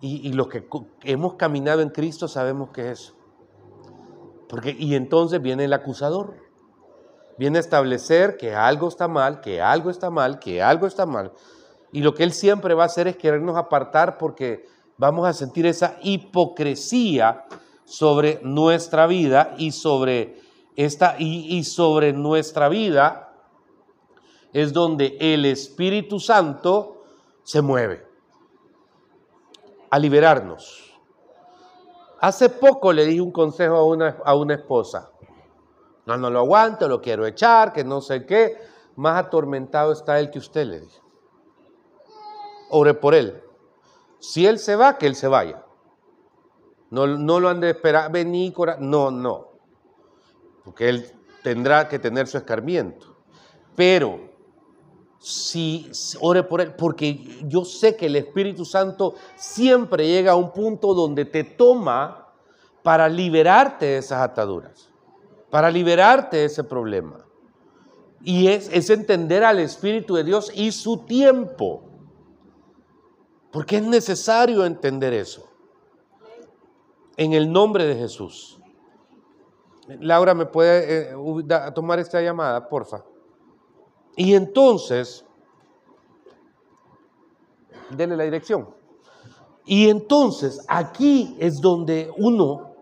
Y, 0.00 0.32
los 0.34 0.48
que 0.48 0.68
hemos 1.02 1.34
caminado 1.34 1.80
en 1.80 1.88
Cristo 1.88 2.28
sabemos 2.28 2.70
que 2.70 2.90
es 2.90 3.00
eso. 3.00 3.14
Porque, 4.48 4.76
y 4.78 4.94
entonces 4.94 5.40
viene 5.40 5.64
el 5.64 5.72
acusador. 5.72 6.36
Viene 7.38 7.56
a 7.58 7.60
establecer 7.60 8.36
que 8.36 8.54
algo 8.54 8.88
está 8.88 9.08
mal, 9.08 9.40
que 9.40 9.62
algo 9.62 9.90
está 9.90 10.10
mal, 10.10 10.38
que 10.38 10.62
algo 10.62 10.86
está 10.86 11.06
mal. 11.06 11.32
Y 11.90 12.02
lo 12.02 12.14
que 12.14 12.22
él 12.22 12.32
siempre 12.32 12.74
va 12.74 12.82
a 12.82 12.86
hacer 12.86 13.08
es 13.08 13.16
querernos 13.16 13.56
apartar 13.56 14.18
porque 14.18 14.66
vamos 14.98 15.26
a 15.26 15.32
sentir 15.32 15.66
esa 15.66 15.96
hipocresía 16.02 17.44
sobre 17.84 18.40
nuestra 18.42 19.06
vida 19.06 19.54
y 19.58 19.72
sobre 19.72 20.38
esta 20.76 21.16
y, 21.18 21.56
y 21.56 21.64
sobre 21.64 22.12
nuestra 22.12 22.68
vida 22.68 23.32
es 24.52 24.72
donde 24.72 25.16
el 25.20 25.44
Espíritu 25.44 26.20
Santo 26.20 27.04
se 27.42 27.60
mueve 27.62 28.03
a 29.94 29.98
liberarnos. 30.00 30.92
Hace 32.20 32.48
poco 32.48 32.92
le 32.92 33.04
di 33.06 33.20
un 33.20 33.30
consejo 33.30 33.76
a 33.76 33.84
una, 33.84 34.16
a 34.24 34.34
una 34.34 34.54
esposa 34.54 35.12
No, 36.04 36.16
no 36.16 36.30
lo 36.30 36.40
aguanto, 36.40 36.88
lo 36.88 37.00
quiero 37.00 37.24
echar, 37.26 37.72
que 37.72 37.84
no 37.84 38.00
sé 38.00 38.26
qué. 38.26 38.56
Más 38.96 39.24
atormentado 39.24 39.92
está 39.92 40.18
él 40.18 40.32
que 40.32 40.40
usted 40.40 40.66
le 40.66 40.80
dijo. 40.80 41.00
Ore 42.70 42.94
por 42.94 43.14
él. 43.14 43.40
Si 44.18 44.44
él 44.44 44.58
se 44.58 44.74
va, 44.74 44.98
que 44.98 45.06
él 45.06 45.14
se 45.14 45.28
vaya. 45.28 45.64
No, 46.90 47.06
no 47.06 47.38
lo 47.38 47.48
han 47.48 47.60
de 47.60 47.70
esperar, 47.70 48.10
vení, 48.10 48.52
no, 48.80 49.12
no. 49.12 49.52
Porque 50.64 50.88
él 50.88 51.12
tendrá 51.44 51.88
que 51.88 52.00
tener 52.00 52.26
su 52.26 52.36
escarmiento. 52.36 53.16
Pero 53.76 54.18
si 55.24 55.90
ore 56.20 56.42
por 56.42 56.60
él, 56.60 56.74
porque 56.74 57.40
yo 57.44 57.64
sé 57.64 57.96
que 57.96 58.06
el 58.06 58.16
Espíritu 58.16 58.66
Santo 58.66 59.14
siempre 59.36 60.06
llega 60.06 60.32
a 60.32 60.36
un 60.36 60.52
punto 60.52 60.92
donde 60.92 61.24
te 61.24 61.44
toma 61.44 62.28
para 62.82 63.08
liberarte 63.08 63.86
de 63.86 63.96
esas 63.96 64.20
ataduras, 64.20 64.90
para 65.48 65.70
liberarte 65.70 66.36
de 66.36 66.44
ese 66.44 66.62
problema. 66.62 67.24
Y 68.22 68.48
es, 68.48 68.90
entender 68.90 69.44
al 69.44 69.60
Espíritu 69.60 70.14
de 70.14 70.24
Dios 70.24 70.52
y 70.54 70.72
su 70.72 70.98
tiempo. 70.98 71.84
Porque 73.50 73.78
es 73.78 73.82
necesario 73.82 74.66
entender 74.66 75.14
eso. 75.14 75.48
En 77.16 77.32
el 77.32 77.50
nombre 77.50 77.86
de 77.86 77.94
Jesús. 77.94 78.60
Laura, 80.00 80.34
¿me 80.34 80.44
puede 80.44 81.12
eh, 81.12 81.72
tomar 81.74 81.98
esta 81.98 82.20
llamada, 82.20 82.68
porfa? 82.68 83.04
Y 84.16 84.34
entonces, 84.34 85.24
denle 87.90 88.16
la 88.16 88.24
dirección. 88.24 88.68
Y 89.66 89.88
entonces 89.88 90.64
aquí 90.68 91.36
es 91.38 91.60
donde 91.60 92.12
uno, 92.18 92.74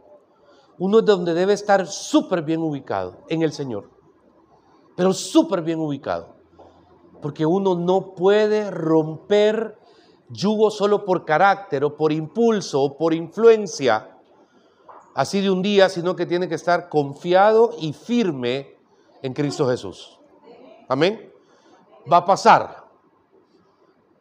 uno 0.79 0.99
es 0.99 1.05
donde 1.05 1.35
debe 1.35 1.53
estar 1.53 1.87
súper 1.87 2.43
bien 2.43 2.61
ubicado 2.61 3.19
en 3.29 3.43
el 3.43 3.53
Señor. 3.53 3.91
Pero 4.97 5.13
súper 5.13 5.63
bien 5.63 5.79
ubicado. 5.79 6.35
Porque 7.21 7.47
uno 7.47 7.77
no 7.77 8.15
puede 8.15 8.71
romper 8.71 9.79
yugo 10.29 10.71
solo 10.71 11.05
por 11.05 11.25
carácter 11.25 11.85
o 11.85 11.97
por 11.97 12.11
impulso 12.13 12.83
o 12.83 12.97
por 12.97 13.15
influencia, 13.15 14.19
así 15.15 15.41
de 15.41 15.51
un 15.51 15.63
día, 15.63 15.89
sino 15.89 16.17
que 16.17 16.27
tiene 16.27 16.49
que 16.49 16.55
estar 16.55 16.89
confiado 16.89 17.71
y 17.79 17.93
firme 17.93 18.77
en 19.23 19.35
Cristo 19.35 19.69
Jesús. 19.69 20.19
Amén. 20.89 21.33
Va 22.11 22.19
a 22.19 22.25
pasar. 22.25 22.85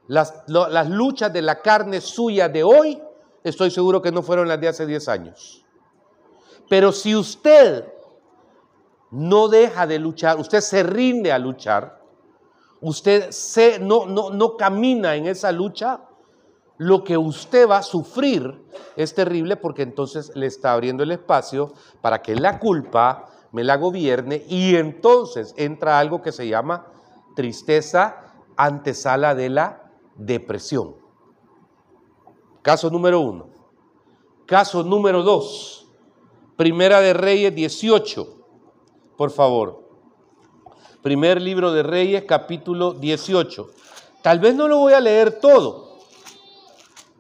Las, 0.08 0.44
las, 0.48 0.90
luchas 0.90 1.32
de 1.32 1.42
la 1.42 1.62
carne 1.62 2.02
suya 2.02 2.50
de 2.50 2.64
hoy, 2.64 3.02
estoy 3.44 3.72
seguro 3.72 4.02
que 4.02 4.12
no 4.12 4.22
fueron 4.22 4.48
las 4.48 4.60
de 4.60 4.68
hace 4.68 4.86
10 4.86 5.08
años. 5.08 5.66
Pero 6.68 6.92
si 6.92 7.16
usted 7.16 7.86
no 9.12 9.48
deja 9.48 9.88
de 9.88 10.00
luchar, 10.00 10.40
usted 10.40 10.60
se 10.62 10.84
rinde 10.84 11.32
a 11.32 11.40
luchar, 11.40 12.02
usted 12.82 13.32
se, 13.32 13.80
no, 13.80 14.06
no, 14.06 14.32
no 14.32 14.58
camina 14.58 15.16
en 15.16 15.28
esa 15.28 15.52
lucha, 15.52 16.02
lo 16.78 17.04
que 17.04 17.16
usted 17.16 17.70
va 17.70 17.78
a 17.78 17.84
sufrir 17.84 18.60
es 18.96 19.14
terrible 19.14 19.56
porque 19.56 19.84
entonces 19.84 20.32
le 20.36 20.48
está 20.48 20.74
abriendo 20.74 21.04
el 21.04 21.12
espacio 21.12 21.74
para 22.02 22.24
que 22.24 22.36
la 22.36 22.58
culpa, 22.58 23.28
me 23.52 23.64
la 23.64 23.78
gobierne 23.78 24.46
y 24.48 24.76
entonces 24.76 25.54
entra 25.58 26.00
algo 26.00 26.22
que 26.22 26.32
se 26.32 26.48
llama 26.48 26.88
tristeza 27.36 28.34
antesala 28.56 29.36
de 29.36 29.50
la 29.50 29.92
depresión. 30.16 30.96
Caso 32.62 32.90
número 32.90 33.20
uno. 33.20 33.50
Caso 34.46 34.84
número 34.84 35.24
dos. 35.24 35.88
Primera 36.56 37.02
de 37.02 37.14
Reyes 37.14 37.56
18. 37.56 38.28
Por 39.18 39.32
favor. 39.32 39.82
Primer 41.02 41.42
libro 41.42 41.72
de 41.72 41.84
Reyes, 41.84 42.26
capítulo 42.26 42.94
18. 42.94 43.70
Tal 44.22 44.40
vez 44.40 44.54
no 44.54 44.68
lo 44.68 44.78
voy 44.78 44.94
a 44.94 45.00
leer 45.00 45.40
todo, 45.40 45.98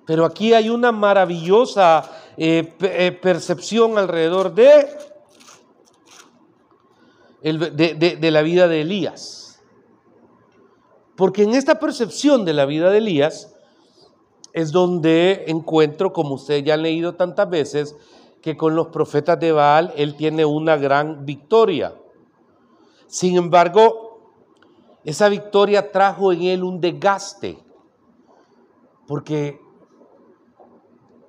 pero 0.05 0.23
aquí 0.23 0.53
hay 0.53 0.69
una 0.69 0.91
maravillosa 0.91 2.03
eh, 2.37 2.75
eh, 2.79 3.11
percepción 3.11 3.97
alrededor 3.97 4.53
de 4.53 4.87
de, 7.41 8.31
la 8.31 8.41
vida 8.41 8.67
de 8.67 8.81
Elías. 8.81 9.61
Porque 11.15 11.43
en 11.43 11.53
esta 11.53 11.79
percepción 11.79 12.45
de 12.45 12.53
la 12.53 12.65
vida 12.65 12.89
de 12.89 12.99
Elías 12.99 13.55
es 14.53 14.71
donde 14.71 15.45
encuentro, 15.47 16.13
como 16.13 16.35
ustedes 16.35 16.63
ya 16.63 16.75
han 16.75 16.83
leído 16.83 17.15
tantas 17.15 17.49
veces, 17.49 17.95
que 18.41 18.57
con 18.57 18.75
los 18.75 18.87
profetas 18.87 19.39
de 19.39 19.51
Baal 19.51 19.93
él 19.95 20.15
tiene 20.15 20.45
una 20.45 20.77
gran 20.77 21.25
victoria. 21.25 21.95
Sin 23.07 23.37
embargo, 23.37 24.19
esa 25.03 25.29
victoria 25.29 25.91
trajo 25.91 26.31
en 26.31 26.43
él 26.43 26.63
un 26.63 26.79
desgaste, 26.79 27.57
porque 29.07 29.59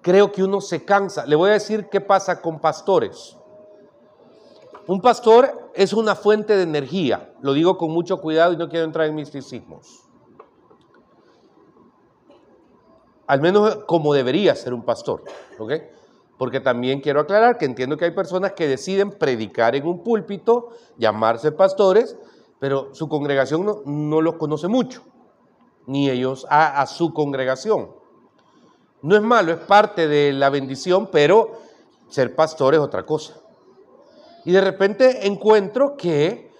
creo 0.00 0.32
que 0.32 0.42
uno 0.42 0.60
se 0.60 0.84
cansa. 0.84 1.26
Le 1.26 1.36
voy 1.36 1.50
a 1.50 1.54
decir 1.54 1.88
qué 1.90 2.00
pasa 2.00 2.40
con 2.40 2.60
pastores. 2.60 3.36
Un 4.86 5.00
pastor 5.00 5.61
es 5.74 5.92
una 5.92 6.14
fuente 6.14 6.56
de 6.56 6.62
energía. 6.62 7.34
Lo 7.40 7.52
digo 7.52 7.78
con 7.78 7.90
mucho 7.90 8.18
cuidado 8.20 8.52
y 8.52 8.56
no 8.56 8.68
quiero 8.68 8.84
entrar 8.84 9.06
en 9.06 9.14
misticismos. 9.14 10.08
Al 13.26 13.40
menos 13.40 13.76
como 13.86 14.12
debería 14.14 14.54
ser 14.54 14.74
un 14.74 14.84
pastor. 14.84 15.24
¿ok? 15.58 15.72
Porque 16.38 16.60
también 16.60 17.00
quiero 17.00 17.20
aclarar 17.20 17.58
que 17.58 17.64
entiendo 17.64 17.96
que 17.96 18.04
hay 18.04 18.10
personas 18.10 18.52
que 18.52 18.66
deciden 18.66 19.10
predicar 19.10 19.76
en 19.76 19.86
un 19.86 20.02
púlpito, 20.02 20.70
llamarse 20.98 21.52
pastores, 21.52 22.16
pero 22.58 22.94
su 22.94 23.08
congregación 23.08 23.82
no, 23.84 24.20
los 24.20 24.34
conoce 24.36 24.68
mucho, 24.68 25.02
ni 25.86 26.10
ellos 26.10 26.46
a 26.48 26.86
su 26.86 27.12
congregación. 27.12 27.90
No 29.02 29.16
es 29.16 29.22
malo, 29.22 29.52
es 29.52 29.58
parte 29.58 30.06
de 30.06 30.32
la 30.32 30.48
bendición, 30.48 31.08
pero 31.10 31.58
ser 32.08 32.36
pastor 32.36 32.74
es 32.74 32.80
otra 32.80 33.04
cosa. 33.04 33.41
Y 34.44 34.52
de 34.52 34.60
repente 34.60 35.26
encuentro 35.26 35.96
que 35.96 36.50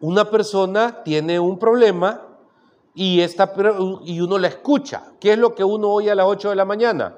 una 0.00 0.30
persona 0.30 1.02
tiene 1.02 1.38
un 1.38 1.58
problema 1.58 2.28
y, 2.94 3.20
esta, 3.20 3.52
y 4.04 4.20
uno 4.20 4.38
la 4.38 4.48
escucha. 4.48 5.12
¿Qué 5.20 5.32
es 5.32 5.38
lo 5.38 5.54
que 5.54 5.64
uno 5.64 5.88
oye 5.88 6.10
a 6.10 6.14
las 6.14 6.26
8 6.26 6.50
de 6.50 6.56
la 6.56 6.64
mañana? 6.64 7.16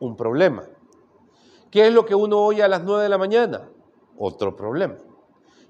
Un 0.00 0.16
problema. 0.16 0.64
¿Qué 1.70 1.86
es 1.86 1.92
lo 1.92 2.06
que 2.06 2.14
uno 2.14 2.38
oye 2.38 2.62
a 2.62 2.68
las 2.68 2.82
9 2.82 3.02
de 3.02 3.08
la 3.08 3.18
mañana? 3.18 3.68
Otro 4.16 4.56
problema. 4.56 4.96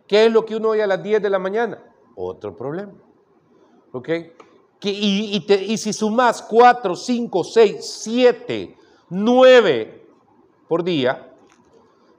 ¿Qué 0.07 0.27
es 0.27 0.33
lo 0.33 0.45
que 0.45 0.57
uno 0.57 0.71
oye 0.71 0.83
a 0.83 0.87
las 0.87 1.03
10 1.03 1.23
de 1.23 1.31
la 1.31 1.39
mañana? 1.39 1.83
Otro 2.15 2.57
problema. 2.57 2.93
¿Ok? 3.93 4.09
y, 4.81 5.45
y 5.51 5.77
si 5.77 5.93
sumas 5.93 6.41
4, 6.43 6.95
5, 6.95 7.45
6, 7.45 7.77
7, 7.81 8.77
9 9.11 10.07
por 10.69 10.85
día, 10.85 11.28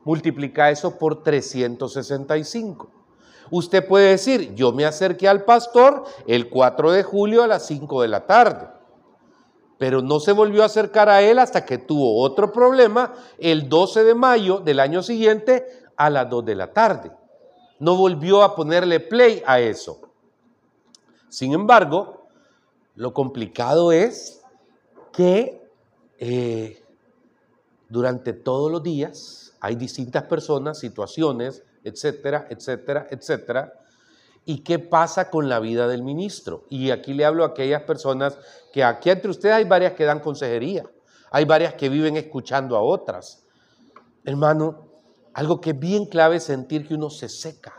multiplica 0.09 0.71
eso 0.71 0.97
por 0.97 1.21
365. 1.21 2.89
Usted 3.51 3.87
puede 3.87 4.09
decir, 4.09 4.55
yo 4.55 4.71
me 4.71 4.83
acerqué 4.83 5.27
al 5.27 5.45
pastor 5.45 6.03
el 6.25 6.49
4 6.49 6.93
de 6.93 7.03
julio 7.03 7.43
a 7.43 7.47
las 7.47 7.67
5 7.67 8.01
de 8.01 8.07
la 8.07 8.25
tarde, 8.25 8.69
pero 9.77 10.01
no 10.01 10.19
se 10.19 10.31
volvió 10.31 10.63
a 10.63 10.65
acercar 10.65 11.09
a 11.09 11.21
él 11.21 11.37
hasta 11.37 11.63
que 11.63 11.77
tuvo 11.77 12.23
otro 12.23 12.51
problema 12.51 13.13
el 13.37 13.69
12 13.69 14.03
de 14.03 14.15
mayo 14.15 14.57
del 14.57 14.79
año 14.79 15.03
siguiente 15.03 15.67
a 15.95 16.09
las 16.09 16.27
2 16.27 16.43
de 16.43 16.55
la 16.55 16.73
tarde. 16.73 17.11
No 17.77 17.95
volvió 17.95 18.41
a 18.41 18.55
ponerle 18.55 18.99
play 18.99 19.43
a 19.45 19.59
eso. 19.59 20.01
Sin 21.27 21.53
embargo, 21.53 22.25
lo 22.95 23.13
complicado 23.13 23.91
es 23.91 24.41
que 25.13 25.69
eh, 26.17 26.83
durante 27.89 28.33
todos 28.33 28.71
los 28.71 28.81
días 28.81 29.48
hay 29.61 29.75
distintas 29.75 30.23
personas, 30.23 30.79
situaciones, 30.79 31.63
etcétera, 31.83 32.47
etcétera, 32.49 33.07
etcétera. 33.09 33.73
¿Y 34.45 34.59
qué 34.59 34.79
pasa 34.79 35.29
con 35.29 35.49
la 35.49 35.59
vida 35.59 35.87
del 35.87 36.03
ministro? 36.03 36.65
Y 36.69 36.91
aquí 36.91 37.13
le 37.13 37.25
hablo 37.25 37.43
a 37.43 37.47
aquellas 37.47 37.83
personas 37.83 38.37
que 38.73 38.83
aquí 38.83 39.09
entre 39.09 39.31
ustedes 39.31 39.55
hay 39.55 39.65
varias 39.65 39.93
que 39.93 40.05
dan 40.05 40.19
consejería, 40.19 40.85
hay 41.31 41.45
varias 41.45 41.73
que 41.75 41.89
viven 41.89 42.17
escuchando 42.17 42.75
a 42.75 42.81
otras. 42.81 43.45
Hermano, 44.23 44.87
algo 45.33 45.61
que 45.61 45.71
es 45.71 45.79
bien 45.79 46.05
clave 46.05 46.37
es 46.37 46.43
sentir 46.43 46.87
que 46.87 46.95
uno 46.95 47.09
se 47.09 47.29
seca. 47.29 47.75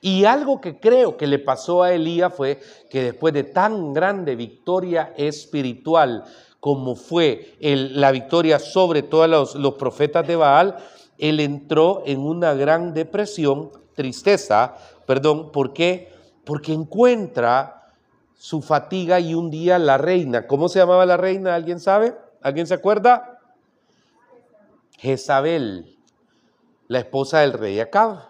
Y 0.00 0.26
algo 0.26 0.60
que 0.60 0.78
creo 0.78 1.16
que 1.16 1.26
le 1.26 1.38
pasó 1.38 1.82
a 1.82 1.92
Elías 1.92 2.34
fue 2.34 2.60
que 2.90 3.02
después 3.02 3.32
de 3.32 3.44
tan 3.44 3.94
grande 3.94 4.36
victoria 4.36 5.14
espiritual 5.16 6.24
como 6.64 6.94
fue 6.94 7.58
la 7.60 8.10
victoria 8.10 8.58
sobre 8.58 9.02
todos 9.02 9.54
los, 9.54 9.74
profetas 9.74 10.26
de 10.26 10.34
Baal, 10.34 10.76
él 11.18 11.40
entró 11.40 12.02
en 12.06 12.20
una 12.20 12.54
gran 12.54 12.94
depresión, 12.94 13.70
tristeza, 13.94 14.74
perdón, 15.04 15.52
¿por 15.52 15.74
qué? 15.74 16.10
Porque 16.42 16.72
encuentra 16.72 17.92
su 18.34 18.62
fatiga 18.62 19.20
y 19.20 19.34
un 19.34 19.50
día 19.50 19.78
la 19.78 19.98
reina, 19.98 20.46
¿cómo 20.46 20.70
se 20.70 20.78
llamaba 20.78 21.04
la 21.04 21.18
reina? 21.18 21.54
¿Alguien 21.54 21.80
sabe? 21.80 22.14
¿Alguien 22.40 22.66
se 22.66 22.72
acuerda? 22.72 23.40
Jezabel, 24.96 25.98
la 26.88 27.00
esposa 27.00 27.40
del 27.40 27.52
rey 27.52 27.78
Acab. 27.78 28.20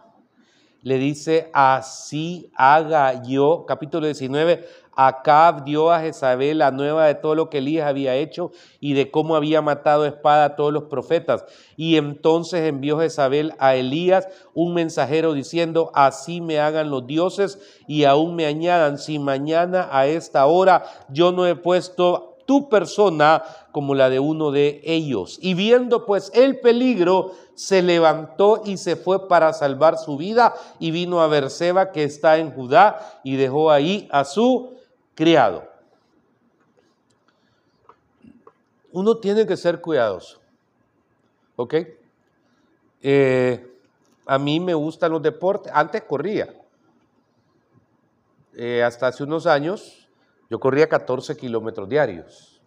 le 0.82 0.98
dice, 0.98 1.50
así 1.52 2.50
haga 2.56 3.22
yo, 3.22 3.64
capítulo 3.64 4.06
19, 4.06 4.66
Acab 4.96 5.64
dio 5.64 5.90
a 5.90 6.00
Jezabel 6.00 6.58
la 6.58 6.70
nueva 6.70 7.06
de 7.06 7.14
todo 7.14 7.34
lo 7.34 7.50
que 7.50 7.58
Elías 7.58 7.88
había 7.88 8.14
hecho 8.14 8.50
y 8.80 8.94
de 8.94 9.10
cómo 9.10 9.36
había 9.36 9.62
matado 9.62 10.06
espada 10.06 10.44
a 10.44 10.56
todos 10.56 10.72
los 10.72 10.84
profetas. 10.84 11.44
Y 11.76 11.96
entonces 11.96 12.62
envió 12.68 12.98
Jezabel 12.98 13.54
a 13.58 13.74
Elías 13.74 14.28
un 14.54 14.74
mensajero 14.74 15.32
diciendo, 15.32 15.90
así 15.94 16.40
me 16.40 16.60
hagan 16.60 16.90
los 16.90 17.06
dioses 17.06 17.58
y 17.86 18.04
aún 18.04 18.36
me 18.36 18.46
añadan, 18.46 18.98
si 18.98 19.18
mañana 19.18 19.88
a 19.90 20.06
esta 20.06 20.46
hora 20.46 20.84
yo 21.08 21.32
no 21.32 21.46
he 21.46 21.56
puesto 21.56 22.34
tu 22.46 22.68
persona 22.68 23.42
como 23.72 23.94
la 23.94 24.10
de 24.10 24.20
uno 24.20 24.50
de 24.50 24.80
ellos. 24.84 25.38
Y 25.40 25.54
viendo 25.54 26.06
pues 26.06 26.30
el 26.34 26.60
peligro, 26.60 27.32
se 27.54 27.82
levantó 27.82 28.62
y 28.64 28.76
se 28.76 28.96
fue 28.96 29.28
para 29.28 29.52
salvar 29.52 29.98
su 29.98 30.16
vida 30.16 30.54
y 30.78 30.90
vino 30.90 31.20
a 31.20 31.28
Berseba 31.28 31.92
que 31.92 32.04
está 32.04 32.38
en 32.38 32.52
Judá 32.52 33.20
y 33.22 33.36
dejó 33.36 33.70
ahí 33.70 34.08
a 34.10 34.24
su 34.24 34.74
criado. 35.14 35.68
Uno 38.92 39.16
tiene 39.18 39.46
que 39.46 39.56
ser 39.56 39.80
cuidadoso. 39.80 40.40
¿Ok? 41.56 41.74
Eh, 43.02 43.78
a 44.26 44.38
mí 44.38 44.60
me 44.60 44.74
gustan 44.74 45.12
los 45.12 45.22
deportes. 45.22 45.72
Antes 45.74 46.02
corría. 46.04 46.54
Eh, 48.54 48.82
hasta 48.82 49.08
hace 49.08 49.24
unos 49.24 49.46
años 49.46 50.08
yo 50.48 50.60
corría 50.60 50.88
14 50.88 51.36
kilómetros 51.36 51.88
diarios. 51.88 52.60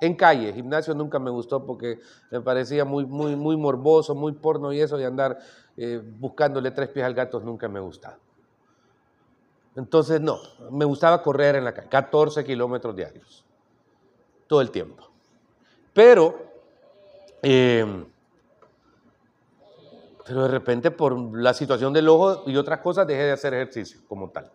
En 0.00 0.14
calle, 0.16 0.52
gimnasio 0.52 0.94
nunca 0.94 1.18
me 1.18 1.30
gustó 1.30 1.64
porque 1.64 2.00
me 2.30 2.40
parecía 2.40 2.84
muy, 2.84 3.06
muy, 3.06 3.36
muy 3.36 3.56
morboso, 3.56 4.14
muy 4.14 4.32
porno 4.32 4.72
y 4.72 4.80
eso 4.80 4.96
de 4.96 5.06
andar 5.06 5.38
eh, 5.76 6.00
buscándole 6.02 6.72
tres 6.72 6.88
pies 6.88 7.06
al 7.06 7.14
gato 7.14 7.40
nunca 7.40 7.68
me 7.68 7.80
gustaba. 7.80 8.18
Entonces, 9.76 10.20
no, 10.20 10.38
me 10.70 10.84
gustaba 10.84 11.22
correr 11.22 11.56
en 11.56 11.64
la 11.64 11.72
calle, 11.72 11.88
14 11.88 12.44
kilómetros 12.44 12.94
diarios, 12.94 13.44
todo 14.46 14.60
el 14.60 14.70
tiempo. 14.70 15.10
Pero, 15.94 16.52
em, 17.40 18.06
pero 20.26 20.42
de 20.42 20.48
repente 20.48 20.90
por 20.90 21.16
la 21.36 21.54
situación 21.54 21.92
del 21.92 22.08
ojo 22.08 22.44
y 22.46 22.56
otras 22.56 22.80
cosas 22.80 23.06
dejé 23.06 23.24
de 23.24 23.32
hacer 23.32 23.54
ejercicio 23.54 24.00
como 24.06 24.30
tal. 24.30 24.50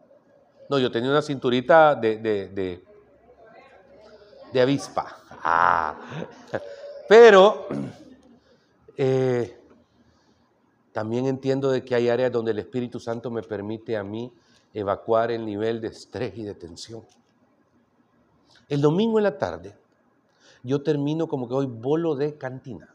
No, 0.69 0.77
yo 0.79 0.91
tenía 0.91 1.09
una 1.09 1.21
cinturita 1.21 1.95
de, 1.95 2.17
de, 2.17 2.83
de, 4.51 4.61
avispa. 4.61 5.17
Ah. 5.43 5.95
Pero 7.07 7.67
eh, 8.97 9.57
también 10.91 11.27
entiendo 11.27 11.71
de 11.71 11.85
que 11.85 11.95
hay 11.95 12.09
áreas 12.09 12.31
donde 12.31 12.51
el 12.51 12.59
Espíritu 12.59 12.99
Santo 12.99 13.31
me 13.31 13.43
permite 13.43 13.95
a 13.95 14.03
mí 14.03 14.33
evacuar 14.79 15.31
el 15.31 15.43
nivel 15.43 15.81
de 15.81 15.87
estrés 15.87 16.37
y 16.37 16.43
de 16.43 16.53
tensión. 16.53 17.01
El 18.69 18.79
domingo 18.79 19.17
en 19.17 19.23
la 19.23 19.39
tarde, 19.39 19.73
yo 20.61 20.83
termino 20.83 21.27
como 21.27 21.47
que 21.47 21.55
hoy 21.55 21.65
bolo 21.65 22.15
de 22.15 22.37
cantina. 22.37 22.87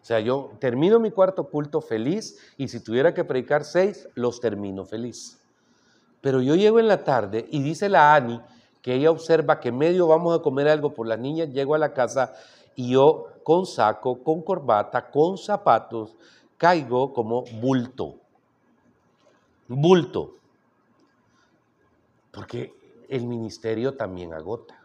O 0.00 0.04
sea, 0.04 0.20
yo 0.20 0.52
termino 0.60 1.00
mi 1.00 1.10
cuarto 1.10 1.48
culto 1.48 1.80
feliz 1.80 2.38
y 2.56 2.68
si 2.68 2.78
tuviera 2.78 3.12
que 3.12 3.24
predicar 3.24 3.64
seis, 3.64 4.08
los 4.14 4.38
termino 4.40 4.84
feliz. 4.84 5.40
Pero 6.20 6.40
yo 6.40 6.54
llego 6.54 6.78
en 6.78 6.86
la 6.86 7.02
tarde 7.02 7.46
y 7.50 7.60
dice 7.60 7.88
la 7.88 8.14
Ani 8.14 8.40
que 8.80 8.94
ella 8.94 9.10
observa 9.10 9.58
que 9.58 9.72
medio 9.72 10.06
vamos 10.06 10.38
a 10.38 10.42
comer 10.42 10.68
algo 10.68 10.94
por 10.94 11.08
las 11.08 11.18
niñas, 11.18 11.50
llego 11.50 11.74
a 11.74 11.78
la 11.78 11.92
casa 11.92 12.32
y 12.76 12.92
yo 12.92 13.26
con 13.42 13.66
saco, 13.66 14.22
con 14.22 14.42
corbata, 14.42 15.10
con 15.10 15.36
zapatos, 15.36 16.16
caigo 16.56 17.12
como 17.12 17.42
bulto 17.60 18.21
bulto. 19.74 20.36
Porque 22.30 22.74
el 23.08 23.26
ministerio 23.26 23.96
también 23.96 24.32
agota. 24.32 24.82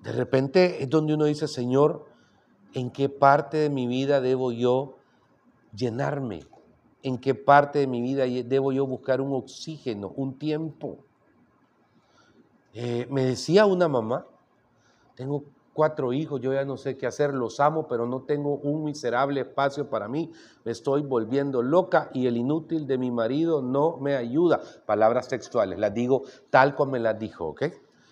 De 0.00 0.12
repente 0.12 0.82
es 0.82 0.90
donde 0.90 1.14
uno 1.14 1.24
dice, 1.24 1.48
Señor, 1.48 2.06
¿en 2.74 2.90
qué 2.90 3.08
parte 3.08 3.56
de 3.56 3.70
mi 3.70 3.86
vida 3.86 4.20
debo 4.20 4.52
yo 4.52 4.98
llenarme? 5.74 6.46
¿En 7.02 7.18
qué 7.18 7.34
parte 7.34 7.78
de 7.78 7.86
mi 7.86 8.02
vida 8.02 8.24
debo 8.24 8.72
yo 8.72 8.86
buscar 8.86 9.20
un 9.20 9.34
oxígeno, 9.34 10.12
un 10.16 10.38
tiempo? 10.38 10.98
Eh, 12.74 13.06
me 13.08 13.24
decía 13.24 13.66
una 13.66 13.88
mamá, 13.88 14.26
tengo 15.14 15.44
cuatro 15.74 16.14
hijos, 16.14 16.40
yo 16.40 16.54
ya 16.54 16.64
no 16.64 16.78
sé 16.78 16.96
qué 16.96 17.06
hacer, 17.06 17.34
los 17.34 17.60
amo, 17.60 17.86
pero 17.88 18.06
no 18.06 18.22
tengo 18.22 18.56
un 18.56 18.84
miserable 18.84 19.40
espacio 19.40 19.90
para 19.90 20.08
mí, 20.08 20.32
me 20.64 20.72
estoy 20.72 21.02
volviendo 21.02 21.60
loca 21.62 22.08
y 22.14 22.26
el 22.26 22.38
inútil 22.38 22.86
de 22.86 22.96
mi 22.96 23.10
marido 23.10 23.60
no 23.60 23.98
me 23.98 24.14
ayuda. 24.14 24.60
Palabras 24.86 25.28
textuales, 25.28 25.78
las 25.78 25.92
digo 25.92 26.22
tal 26.48 26.74
como 26.74 26.92
me 26.92 27.00
las 27.00 27.18
dijo, 27.18 27.48
¿ok? 27.48 27.64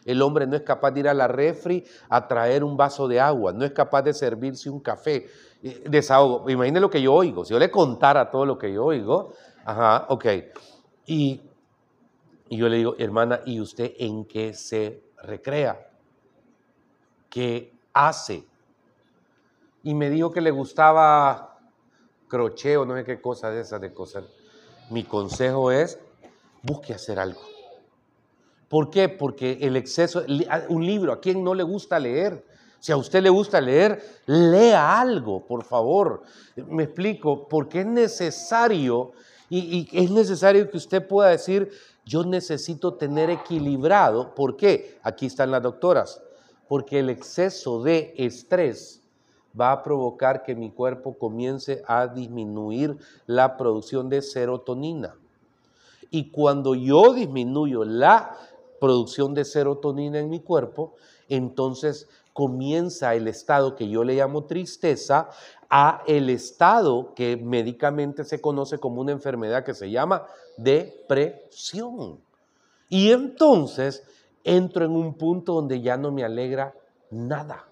El 0.05 0.21
hombre 0.21 0.47
no 0.47 0.57
es 0.57 0.63
capaz 0.63 0.91
de 0.91 1.01
ir 1.01 1.09
a 1.09 1.15
la 1.15 1.29
refri 1.29 1.85
a 2.09 2.27
traer 2.27 2.65
un 2.65 2.77
vaso 2.77 3.07
de 3.07 3.21
agua, 3.21 3.53
no 3.53 3.65
es 3.65 3.71
capaz 3.71 4.03
de 4.03 4.13
servirse 4.13 4.69
un 4.69 4.81
café. 4.81 5.27
Eh, 5.63 5.85
desahogo, 5.89 6.51
imagine 6.51 6.81
lo 6.81 6.91
que 6.91 7.01
yo 7.01 7.15
oigo, 7.15 7.45
si 7.45 7.53
yo 7.53 7.59
le 7.61 7.71
contara 7.71 8.29
todo 8.31 8.45
lo 8.45 8.59
que 8.59 8.73
yo 8.73 8.85
oigo, 8.85 9.33
ajá, 9.65 10.07
ok. 10.09 10.27
Y, 11.07 11.41
y 12.49 12.57
yo 12.57 12.69
le 12.69 12.79
digo, 12.79 12.97
hermana, 12.99 13.41
¿y 13.47 13.61
usted 13.61 13.93
en 13.99 14.25
qué 14.25 14.53
se 14.55 15.05
recrea? 15.23 15.92
Que 17.33 17.73
hace. 17.95 18.45
Y 19.83 19.95
me 19.95 20.11
dijo 20.11 20.31
que 20.31 20.43
le 20.43 20.51
gustaba 20.51 21.59
crochet 22.29 22.77
o 22.77 22.85
no 22.85 22.95
sé 22.95 23.05
qué 23.05 23.23
cosa 23.23 23.51
de 23.51 23.63
esas 23.63 23.81
de 23.81 23.95
cosas. 23.95 24.25
Mi 24.91 25.03
consejo 25.03 25.73
es, 25.73 25.99
busque 26.63 26.93
hacer 26.93 27.19
algo. 27.19 27.41
¿Por 28.69 28.91
qué? 28.91 29.09
Porque 29.09 29.59
el 29.63 29.77
exceso, 29.77 30.23
un 30.69 30.85
libro, 30.85 31.11
¿a 31.11 31.21
quién 31.21 31.43
no 31.43 31.55
le 31.55 31.63
gusta 31.63 31.99
leer? 31.99 32.45
Si 32.79 32.93
a 32.93 32.99
usted 32.99 33.23
le 33.23 33.31
gusta 33.31 33.63
leer, 33.63 34.03
lea 34.27 35.01
algo, 35.01 35.47
por 35.47 35.65
favor. 35.65 36.23
Me 36.57 36.83
explico, 36.83 37.49
porque 37.49 37.81
es 37.81 37.87
necesario 37.87 39.13
y, 39.49 39.89
y, 39.91 40.05
es 40.05 40.11
necesario 40.11 40.71
que 40.71 40.77
usted 40.77 41.07
pueda 41.07 41.31
decir, 41.31 41.71
yo 42.05 42.25
necesito 42.25 42.95
tener 42.95 43.31
equilibrado. 43.31 44.35
¿Por 44.35 44.55
qué? 44.57 44.99
Aquí 45.03 45.27
están 45.27 45.51
las 45.51 45.63
doctoras 45.63 46.21
porque 46.73 47.01
el 47.01 47.11
exceso 47.11 47.83
de 47.83 48.15
estrés 48.17 49.03
va 49.61 49.73
a 49.73 49.83
provocar 49.83 50.43
que 50.43 50.55
mi 50.55 50.71
cuerpo 50.71 51.13
comience 51.19 51.83
a 51.87 52.07
disminuir 52.07 52.97
la 53.27 53.59
producción 53.59 54.09
de 54.09 54.23
serotonina. 54.23 55.15
Y 56.11 56.31
cuando 56.31 56.75
yo 56.75 57.13
disminuyo 57.13 57.85
la 57.85 58.39
producción 58.81 59.35
de 59.35 59.45
serotonina 59.45 60.19
en 60.19 60.31
mi 60.31 60.41
cuerpo, 60.41 60.95
entonces 61.29 62.09
comienza 62.33 63.15
el 63.15 63.29
estado 63.29 63.77
que 63.77 63.91
yo 63.91 64.03
le 64.03 64.15
llamo 64.15 64.45
tristeza 64.45 65.29
a 65.69 66.03
el 66.07 66.31
estado 66.31 67.13
que 67.13 67.37
médicamente 67.37 68.25
se 68.25 68.41
conoce 68.41 68.79
como 68.79 69.03
una 69.03 69.13
enfermedad 69.13 69.63
que 69.63 69.75
se 69.75 69.91
llama 69.91 70.27
depresión. 70.57 72.19
Y 72.89 73.11
entonces 73.11 74.05
entro 74.45 74.85
en 74.85 74.93
un 74.93 75.15
punto 75.15 75.55
donde 75.55 75.81
ya 75.81 75.97
no 75.97 76.11
me 76.11 76.25
alegra 76.25 76.75
nada. 77.11 77.67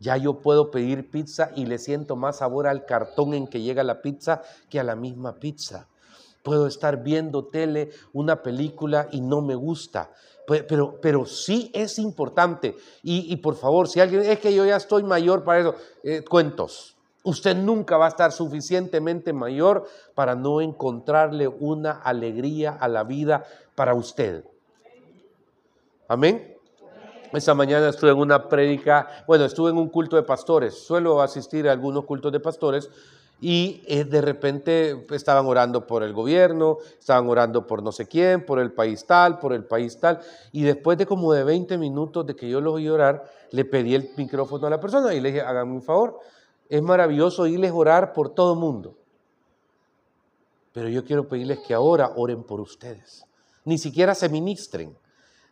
Ya 0.00 0.16
yo 0.16 0.40
puedo 0.40 0.70
pedir 0.70 1.10
pizza 1.10 1.50
y 1.54 1.66
le 1.66 1.78
siento 1.78 2.16
más 2.16 2.38
sabor 2.38 2.66
al 2.66 2.86
cartón 2.86 3.34
en 3.34 3.46
que 3.46 3.60
llega 3.60 3.84
la 3.84 4.00
pizza 4.00 4.42
que 4.70 4.80
a 4.80 4.84
la 4.84 4.96
misma 4.96 5.38
pizza. 5.38 5.88
Puedo 6.42 6.66
estar 6.66 7.02
viendo 7.02 7.44
tele, 7.44 7.90
una 8.14 8.42
película 8.42 9.08
y 9.12 9.20
no 9.20 9.42
me 9.42 9.54
gusta. 9.54 10.10
Pero, 10.46 10.98
pero 11.00 11.26
sí 11.26 11.70
es 11.74 11.98
importante. 11.98 12.76
Y, 13.02 13.36
por 13.36 13.56
favor, 13.56 13.88
si 13.88 14.00
alguien 14.00 14.22
es 14.22 14.40
que 14.40 14.52
yo 14.52 14.64
ya 14.64 14.76
estoy 14.76 15.02
mayor 15.02 15.44
para 15.44 15.60
eso, 15.60 15.74
eh, 16.02 16.24
cuentos. 16.28 16.96
Usted 17.22 17.54
nunca 17.54 17.98
va 17.98 18.06
a 18.06 18.08
estar 18.08 18.32
suficientemente 18.32 19.34
mayor 19.34 19.86
para 20.14 20.34
no 20.34 20.62
encontrarle 20.62 21.46
una 21.46 21.92
alegría 21.92 22.72
a 22.72 22.88
la 22.88 23.04
vida 23.04 23.44
para 23.74 23.94
usted. 23.94 24.44
Amén. 26.10 26.56
Esta 27.32 27.54
mañana 27.54 27.88
estuve 27.88 28.10
en 28.10 28.18
una 28.18 28.48
prédica, 28.48 29.24
bueno, 29.28 29.44
estuve 29.44 29.70
en 29.70 29.76
un 29.76 29.88
culto 29.88 30.16
de 30.16 30.24
pastores. 30.24 30.74
Suelo 30.74 31.22
asistir 31.22 31.68
a 31.68 31.72
algunos 31.72 32.04
cultos 32.04 32.32
de 32.32 32.40
pastores 32.40 32.90
y 33.40 33.84
eh, 33.86 34.02
de 34.02 34.20
repente 34.20 35.06
estaban 35.10 35.46
orando 35.46 35.86
por 35.86 36.02
el 36.02 36.12
gobierno, 36.12 36.78
estaban 36.98 37.28
orando 37.28 37.64
por 37.64 37.84
no 37.84 37.92
sé 37.92 38.08
quién, 38.08 38.44
por 38.44 38.58
el 38.58 38.72
país 38.72 39.06
tal, 39.06 39.38
por 39.38 39.52
el 39.52 39.62
país 39.62 40.00
tal. 40.00 40.18
Y 40.50 40.64
después 40.64 40.98
de 40.98 41.06
como 41.06 41.32
de 41.32 41.44
20 41.44 41.78
minutos 41.78 42.26
de 42.26 42.34
que 42.34 42.50
yo 42.50 42.60
los 42.60 42.74
oí 42.74 42.88
orar, 42.88 43.30
le 43.52 43.64
pedí 43.64 43.94
el 43.94 44.10
micrófono 44.16 44.66
a 44.66 44.70
la 44.70 44.80
persona 44.80 45.14
y 45.14 45.20
le 45.20 45.28
dije, 45.28 45.42
háganme 45.42 45.74
un 45.74 45.82
favor. 45.82 46.18
Es 46.68 46.82
maravilloso 46.82 47.42
oírles 47.42 47.70
orar 47.70 48.12
por 48.12 48.30
todo 48.30 48.54
el 48.54 48.58
mundo. 48.58 48.96
Pero 50.72 50.88
yo 50.88 51.04
quiero 51.04 51.28
pedirles 51.28 51.60
que 51.60 51.72
ahora 51.72 52.10
oren 52.16 52.42
por 52.42 52.60
ustedes. 52.60 53.24
Ni 53.64 53.78
siquiera 53.78 54.12
se 54.16 54.28
ministren 54.28 54.96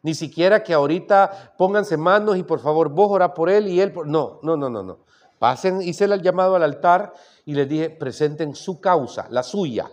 ni 0.09 0.14
siquiera 0.14 0.64
que 0.64 0.73
ahorita 0.73 1.53
pónganse 1.59 1.99
manos 1.99 2.38
y 2.38 2.42
por 2.42 2.61
favor 2.61 2.88
vos 2.88 3.11
orá 3.11 3.35
por 3.35 3.51
él 3.51 3.68
y 3.68 3.79
él 3.79 3.92
por... 3.92 4.07
No, 4.09 4.40
no, 4.42 4.57
no, 4.57 4.71
no, 4.71 4.83
no. 4.83 5.01
Pasen, 5.38 5.83
hice 5.83 6.07
el 6.07 6.23
llamado 6.23 6.57
al 6.57 6.62
altar 6.62 7.12
y 7.44 7.53
les 7.53 7.68
dije, 7.68 7.90
presenten 7.90 8.55
su 8.55 8.81
causa, 8.81 9.27
la 9.29 9.42
suya. 9.42 9.85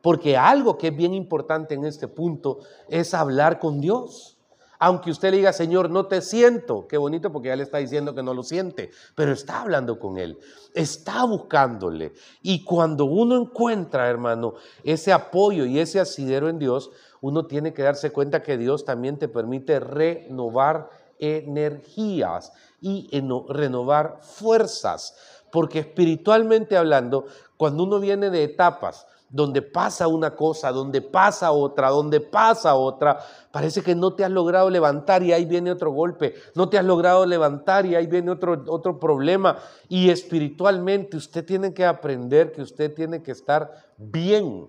Porque 0.00 0.36
algo 0.36 0.78
que 0.78 0.88
es 0.88 0.96
bien 0.96 1.12
importante 1.12 1.74
en 1.74 1.84
este 1.86 2.06
punto 2.06 2.60
es 2.88 3.14
hablar 3.14 3.58
con 3.58 3.80
Dios. 3.80 4.38
Aunque 4.78 5.10
usted 5.10 5.32
le 5.32 5.38
diga, 5.38 5.52
Señor, 5.52 5.90
no 5.90 6.06
te 6.06 6.20
siento, 6.20 6.86
qué 6.86 6.96
bonito 6.96 7.32
porque 7.32 7.48
ya 7.48 7.56
le 7.56 7.64
está 7.64 7.78
diciendo 7.78 8.14
que 8.14 8.22
no 8.22 8.32
lo 8.32 8.44
siente, 8.44 8.90
pero 9.16 9.32
está 9.32 9.62
hablando 9.62 9.98
con 9.98 10.18
Él, 10.18 10.38
está 10.72 11.24
buscándole. 11.24 12.12
Y 12.42 12.62
cuando 12.62 13.06
uno 13.06 13.36
encuentra, 13.36 14.08
hermano, 14.08 14.54
ese 14.84 15.12
apoyo 15.12 15.64
y 15.64 15.80
ese 15.80 15.98
asidero 15.98 16.48
en 16.48 16.60
Dios, 16.60 16.90
uno 17.24 17.46
tiene 17.46 17.72
que 17.72 17.82
darse 17.82 18.12
cuenta 18.12 18.42
que 18.42 18.58
Dios 18.58 18.84
también 18.84 19.18
te 19.18 19.28
permite 19.28 19.80
renovar 19.80 20.90
energías 21.18 22.52
y 22.82 23.08
renovar 23.48 24.18
fuerzas. 24.20 25.16
Porque 25.50 25.78
espiritualmente 25.78 26.76
hablando, 26.76 27.24
cuando 27.56 27.84
uno 27.84 27.98
viene 27.98 28.28
de 28.28 28.44
etapas, 28.44 29.06
donde 29.30 29.62
pasa 29.62 30.06
una 30.06 30.36
cosa, 30.36 30.70
donde 30.70 31.00
pasa 31.00 31.50
otra, 31.50 31.88
donde 31.88 32.20
pasa 32.20 32.74
otra, 32.74 33.18
parece 33.50 33.80
que 33.80 33.94
no 33.94 34.12
te 34.12 34.22
has 34.22 34.30
logrado 34.30 34.68
levantar 34.68 35.22
y 35.22 35.32
ahí 35.32 35.46
viene 35.46 35.72
otro 35.72 35.92
golpe, 35.92 36.34
no 36.54 36.68
te 36.68 36.76
has 36.76 36.84
logrado 36.84 37.24
levantar 37.24 37.86
y 37.86 37.94
ahí 37.94 38.06
viene 38.06 38.32
otro, 38.32 38.62
otro 38.68 39.00
problema. 39.00 39.56
Y 39.88 40.10
espiritualmente 40.10 41.16
usted 41.16 41.42
tiene 41.42 41.72
que 41.72 41.86
aprender 41.86 42.52
que 42.52 42.60
usted 42.60 42.92
tiene 42.92 43.22
que 43.22 43.32
estar 43.32 43.72
bien. 43.96 44.68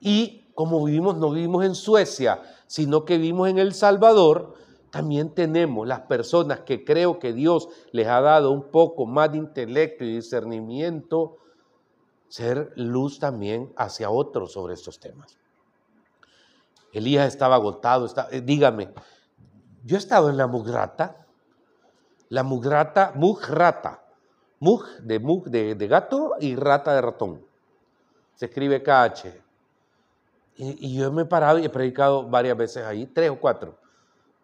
Y 0.00 0.45
como 0.56 0.82
vivimos, 0.82 1.18
no 1.18 1.30
vivimos 1.30 1.66
en 1.66 1.74
Suecia, 1.74 2.42
sino 2.66 3.04
que 3.04 3.18
vivimos 3.18 3.50
en 3.50 3.58
El 3.58 3.74
Salvador, 3.74 4.54
también 4.90 5.34
tenemos 5.34 5.86
las 5.86 6.00
personas 6.00 6.60
que 6.60 6.82
creo 6.82 7.18
que 7.18 7.34
Dios 7.34 7.68
les 7.92 8.06
ha 8.06 8.22
dado 8.22 8.50
un 8.50 8.70
poco 8.70 9.04
más 9.04 9.30
de 9.30 9.38
intelecto 9.38 10.02
y 10.02 10.14
discernimiento, 10.14 11.36
ser 12.28 12.72
luz 12.74 13.18
también 13.18 13.70
hacia 13.76 14.08
otros 14.08 14.52
sobre 14.52 14.72
estos 14.72 14.98
temas. 14.98 15.36
Elías 16.94 17.28
estaba 17.28 17.56
agotado, 17.56 18.08
eh, 18.30 18.40
dígame, 18.40 18.94
yo 19.84 19.96
he 19.96 19.98
estado 19.98 20.30
en 20.30 20.38
la 20.38 20.46
mugrata, 20.46 21.26
la 22.30 22.42
mugrata, 22.42 23.12
mugrata, 23.14 24.02
mug 24.60 24.86
de, 25.02 25.18
mug 25.18 25.50
de, 25.50 25.86
gato 25.86 26.32
y 26.40 26.56
rata 26.56 26.94
de 26.94 27.02
ratón. 27.02 27.44
Se 28.34 28.46
escribe 28.46 28.82
KH. 28.82 29.45
Y, 30.58 30.94
yo 30.96 31.12
me 31.12 31.22
he 31.22 31.26
parado 31.26 31.58
y 31.58 31.64
he 31.64 31.68
predicado 31.68 32.28
varias 32.28 32.56
veces 32.56 32.84
ahí, 32.84 33.06
tres 33.06 33.30
o 33.30 33.38
cuatro, 33.38 33.78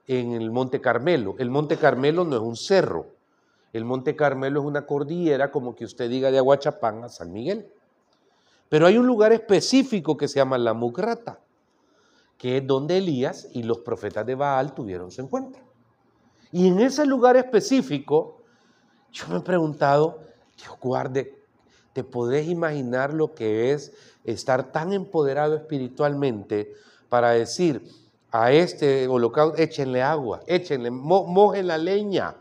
en 0.07 0.33
el 0.33 0.51
Monte 0.51 0.81
Carmelo. 0.81 1.35
El 1.39 1.51
Monte 1.51 1.77
Carmelo 1.77 2.25
no 2.25 2.37
es 2.37 2.43
un 2.43 2.57
cerro, 2.57 3.07
el 3.73 3.85
Monte 3.85 4.15
Carmelo 4.15 4.61
es 4.61 4.67
una 4.67 4.85
cordillera 4.85 5.51
como 5.51 5.75
que 5.75 5.85
usted 5.85 6.11
diga 6.11 6.31
de 6.31 6.39
Aguachapán 6.39 7.05
a 7.05 7.09
San 7.09 7.33
Miguel. 7.33 7.67
Pero 8.69 8.87
hay 8.87 8.99
un 8.99 9.07
lugar 9.07 9.33
específico 9.33 10.17
que 10.17 10.29
se 10.29 10.37
llama 10.37 10.59
la 10.59 10.75
Mugrata, 10.75 11.41
que 12.37 12.59
es 12.59 12.67
donde 12.67 12.99
Elías 12.99 13.49
y 13.53 13.63
los 13.63 13.79
profetas 13.79 14.27
de 14.27 14.35
Baal 14.35 14.75
tuvieron 14.75 15.11
su 15.11 15.23
encuentro. 15.23 15.63
Y 16.51 16.69
en 16.69 16.81
ese 16.81 17.07
lugar 17.07 17.37
específico, 17.37 18.43
yo 19.11 19.29
me 19.29 19.39
he 19.39 19.41
preguntado, 19.41 20.21
Dios 20.57 20.79
guarde, 20.81 21.42
¿te 21.93 22.05
podés 22.05 22.49
imaginar 22.49 23.13
lo 23.13 23.35
que 23.35 23.73
es 23.73 23.93
estar 24.25 24.73
tan 24.73 24.93
empoderado 24.93 25.57
espiritualmente 25.57 26.73
para 27.09 27.31
decir 27.31 27.83
a 28.31 28.51
este 28.51 29.07
holocausto, 29.07 29.61
échenle 29.61 30.03
agua, 30.03 30.41
échenle, 30.47 30.91
mojen 30.91 31.67
la 31.67 31.77
leña, 31.77 32.35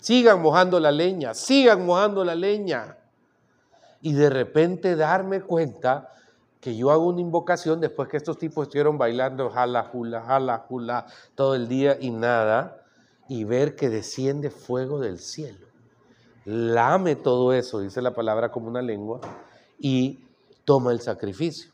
sigan 0.00 0.40
mojando 0.40 0.78
la 0.78 0.92
leña, 0.92 1.34
sigan 1.34 1.84
mojando 1.84 2.24
la 2.24 2.36
leña. 2.36 2.96
Y 4.00 4.12
de 4.12 4.30
repente 4.30 4.94
darme 4.94 5.40
cuenta 5.40 6.12
que 6.60 6.76
yo 6.76 6.92
hago 6.92 7.06
una 7.06 7.20
invocación 7.20 7.80
después 7.80 8.08
que 8.08 8.16
estos 8.16 8.38
tipos 8.38 8.66
estuvieron 8.66 8.98
bailando 8.98 9.50
jala, 9.50 9.82
jula, 9.82 10.22
jala, 10.22 10.58
jula 10.68 11.06
todo 11.34 11.56
el 11.56 11.68
día 11.68 11.96
y 12.00 12.10
nada, 12.10 12.84
y 13.28 13.42
ver 13.42 13.74
que 13.74 13.88
desciende 13.88 14.50
fuego 14.50 15.00
del 15.00 15.18
cielo. 15.18 15.65
Lame 16.46 17.16
todo 17.16 17.52
eso, 17.52 17.80
dice 17.80 18.00
la 18.00 18.14
palabra 18.14 18.52
como 18.52 18.68
una 18.68 18.80
lengua, 18.80 19.20
y 19.80 20.20
toma 20.64 20.92
el 20.92 21.00
sacrificio. 21.00 21.72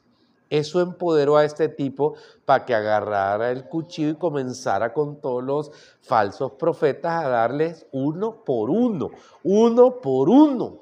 Eso 0.48 0.80
empoderó 0.80 1.36
a 1.36 1.44
este 1.44 1.68
tipo 1.68 2.14
para 2.46 2.64
que 2.64 2.74
agarrara 2.74 3.50
el 3.50 3.68
cuchillo 3.68 4.08
y 4.08 4.14
comenzara 4.14 4.94
con 4.94 5.20
todos 5.20 5.44
los 5.44 5.70
falsos 6.00 6.52
profetas 6.52 7.22
a 7.22 7.28
darles 7.28 7.86
uno 7.92 8.44
por 8.44 8.70
uno, 8.70 9.10
uno 9.44 10.00
por 10.00 10.30
uno. 10.30 10.78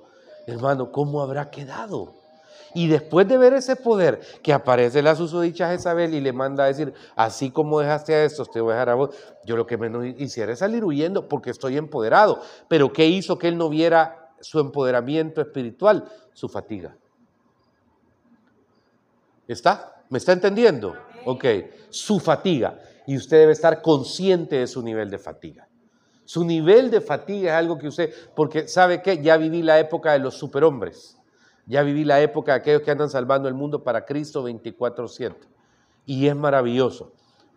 Hermano, 0.46 0.92
¿cómo 0.92 1.20
habrá 1.20 1.50
quedado? 1.50 2.19
Y 2.74 2.88
después 2.88 3.26
de 3.26 3.38
ver 3.38 3.52
ese 3.54 3.76
poder 3.76 4.20
que 4.42 4.52
aparece 4.52 5.02
la 5.02 5.16
susodicha 5.16 5.70
Jezabel 5.70 6.14
y 6.14 6.20
le 6.20 6.32
manda 6.32 6.64
a 6.64 6.66
decir, 6.68 6.92
así 7.16 7.50
como 7.50 7.80
dejaste 7.80 8.14
a 8.14 8.24
estos, 8.24 8.50
te 8.50 8.60
voy 8.60 8.72
a 8.72 8.74
dejar 8.74 8.90
a 8.90 8.94
vos, 8.94 9.10
yo 9.44 9.56
lo 9.56 9.66
que 9.66 9.76
menos 9.76 10.06
hiciera 10.18 10.52
es 10.52 10.60
salir 10.60 10.84
huyendo 10.84 11.28
porque 11.28 11.50
estoy 11.50 11.76
empoderado. 11.76 12.40
Pero 12.68 12.92
¿qué 12.92 13.06
hizo 13.06 13.38
que 13.38 13.48
él 13.48 13.58
no 13.58 13.68
viera 13.68 14.32
su 14.40 14.60
empoderamiento 14.60 15.40
espiritual? 15.40 16.04
Su 16.32 16.48
fatiga. 16.48 16.96
¿Está? 19.48 20.04
¿Me 20.08 20.18
está 20.18 20.32
entendiendo? 20.32 20.94
Ok, 21.24 21.44
su 21.90 22.20
fatiga. 22.20 22.78
Y 23.06 23.16
usted 23.16 23.38
debe 23.38 23.52
estar 23.52 23.82
consciente 23.82 24.56
de 24.56 24.66
su 24.66 24.82
nivel 24.82 25.10
de 25.10 25.18
fatiga. 25.18 25.66
Su 26.24 26.44
nivel 26.44 26.92
de 26.92 27.00
fatiga 27.00 27.50
es 27.50 27.56
algo 27.56 27.76
que 27.76 27.88
usted, 27.88 28.14
porque 28.36 28.68
sabe 28.68 29.02
que 29.02 29.20
ya 29.20 29.36
viví 29.36 29.62
la 29.62 29.80
época 29.80 30.12
de 30.12 30.20
los 30.20 30.36
superhombres. 30.36 31.19
Ya 31.70 31.84
viví 31.84 32.02
la 32.02 32.20
época 32.20 32.50
de 32.50 32.58
aquellos 32.58 32.82
que 32.82 32.90
andan 32.90 33.08
salvando 33.08 33.46
el 33.46 33.54
mundo 33.54 33.84
para 33.84 34.04
Cristo 34.04 34.42
24/7. 34.42 35.46
Y 36.04 36.26
es 36.26 36.34
maravilloso. 36.34 37.12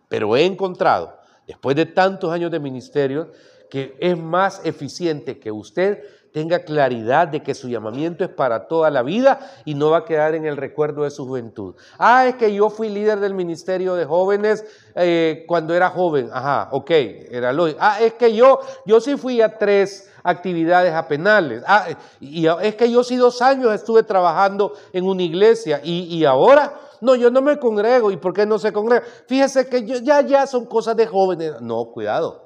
Pero 0.08 0.36
he 0.36 0.44
encontrado, 0.44 1.18
después 1.48 1.74
de 1.74 1.84
tantos 1.84 2.30
años 2.30 2.52
de 2.52 2.60
ministerio, 2.60 3.32
que 3.68 3.96
es 3.98 4.16
más 4.16 4.64
eficiente 4.64 5.40
que 5.40 5.50
usted 5.50 6.04
tenga 6.34 6.64
claridad 6.64 7.28
de 7.28 7.44
que 7.44 7.54
su 7.54 7.68
llamamiento 7.68 8.24
es 8.24 8.30
para 8.30 8.66
toda 8.66 8.90
la 8.90 9.04
vida 9.04 9.38
y 9.64 9.74
no 9.76 9.90
va 9.90 9.98
a 9.98 10.04
quedar 10.04 10.34
en 10.34 10.44
el 10.46 10.56
recuerdo 10.56 11.04
de 11.04 11.12
su 11.12 11.24
juventud. 11.24 11.76
Ah, 11.96 12.26
es 12.26 12.34
que 12.34 12.52
yo 12.52 12.70
fui 12.70 12.88
líder 12.88 13.20
del 13.20 13.34
ministerio 13.34 13.94
de 13.94 14.04
jóvenes 14.04 14.64
eh, 14.96 15.44
cuando 15.46 15.74
era 15.74 15.90
joven. 15.90 16.30
Ajá, 16.32 16.70
ok, 16.72 16.90
era 16.90 17.52
lo. 17.52 17.68
Ah, 17.78 18.00
es 18.00 18.14
que 18.14 18.34
yo, 18.34 18.58
yo 18.84 19.00
sí 19.00 19.16
fui 19.16 19.40
a 19.40 19.56
tres 19.56 20.10
actividades 20.24 20.92
a 20.92 21.06
penales. 21.06 21.62
Ah, 21.68 21.86
y 22.18 22.48
es 22.62 22.74
que 22.74 22.90
yo 22.90 23.04
sí 23.04 23.14
dos 23.14 23.40
años 23.40 23.72
estuve 23.72 24.02
trabajando 24.02 24.72
en 24.92 25.04
una 25.04 25.22
iglesia 25.22 25.80
y, 25.84 26.16
y 26.16 26.24
ahora, 26.24 26.74
no, 27.00 27.14
yo 27.14 27.30
no 27.30 27.42
me 27.42 27.60
congrego. 27.60 28.10
¿Y 28.10 28.16
por 28.16 28.34
qué 28.34 28.44
no 28.44 28.58
se 28.58 28.72
congrega? 28.72 29.04
Fíjese 29.28 29.68
que 29.68 29.86
yo, 29.86 29.98
ya, 29.98 30.20
ya 30.22 30.48
son 30.48 30.66
cosas 30.66 30.96
de 30.96 31.06
jóvenes. 31.06 31.60
No, 31.60 31.84
cuidado. 31.92 32.43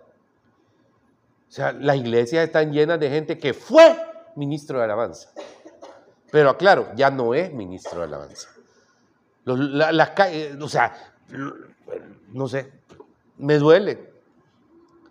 O 1.48 1.50
sea, 1.50 1.72
las 1.72 1.96
iglesias 1.96 2.44
están 2.44 2.72
llenas 2.72 3.00
de 3.00 3.08
gente 3.08 3.38
que 3.38 3.54
fue 3.54 3.96
ministro 4.36 4.78
de 4.78 4.84
alabanza. 4.84 5.30
Pero 6.30 6.50
aclaro, 6.50 6.88
ya 6.94 7.10
no 7.10 7.32
es 7.34 7.52
ministro 7.52 8.00
de 8.00 8.04
alabanza. 8.04 8.48
las, 9.44 10.10
o 10.60 10.68
sea, 10.68 10.94
no 12.32 12.48
sé, 12.48 12.70
me 13.38 13.56
duele. 13.58 14.12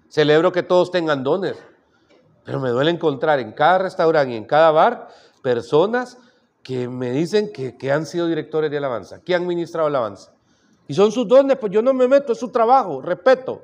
Celebro 0.09 0.51
que 0.51 0.63
todos 0.63 0.91
tengan 0.91 1.23
dones, 1.23 1.57
pero 2.45 2.59
me 2.59 2.69
duele 2.69 2.91
encontrar 2.91 3.39
en 3.39 3.51
cada 3.51 3.79
restaurante 3.79 4.33
y 4.33 4.37
en 4.37 4.45
cada 4.45 4.71
bar 4.71 5.09
personas 5.41 6.17
que 6.63 6.87
me 6.87 7.11
dicen 7.11 7.51
que, 7.51 7.77
que 7.77 7.91
han 7.91 8.05
sido 8.05 8.27
directores 8.27 8.69
de 8.69 8.77
alabanza, 8.77 9.21
que 9.21 9.33
han 9.33 9.47
ministrado 9.47 9.87
alabanza. 9.87 10.33
Y 10.87 10.93
son 10.93 11.11
sus 11.11 11.27
dones, 11.27 11.57
pues 11.57 11.71
yo 11.71 11.81
no 11.81 11.93
me 11.93 12.07
meto, 12.07 12.33
es 12.33 12.39
su 12.39 12.49
trabajo, 12.49 13.01
respeto. 13.01 13.63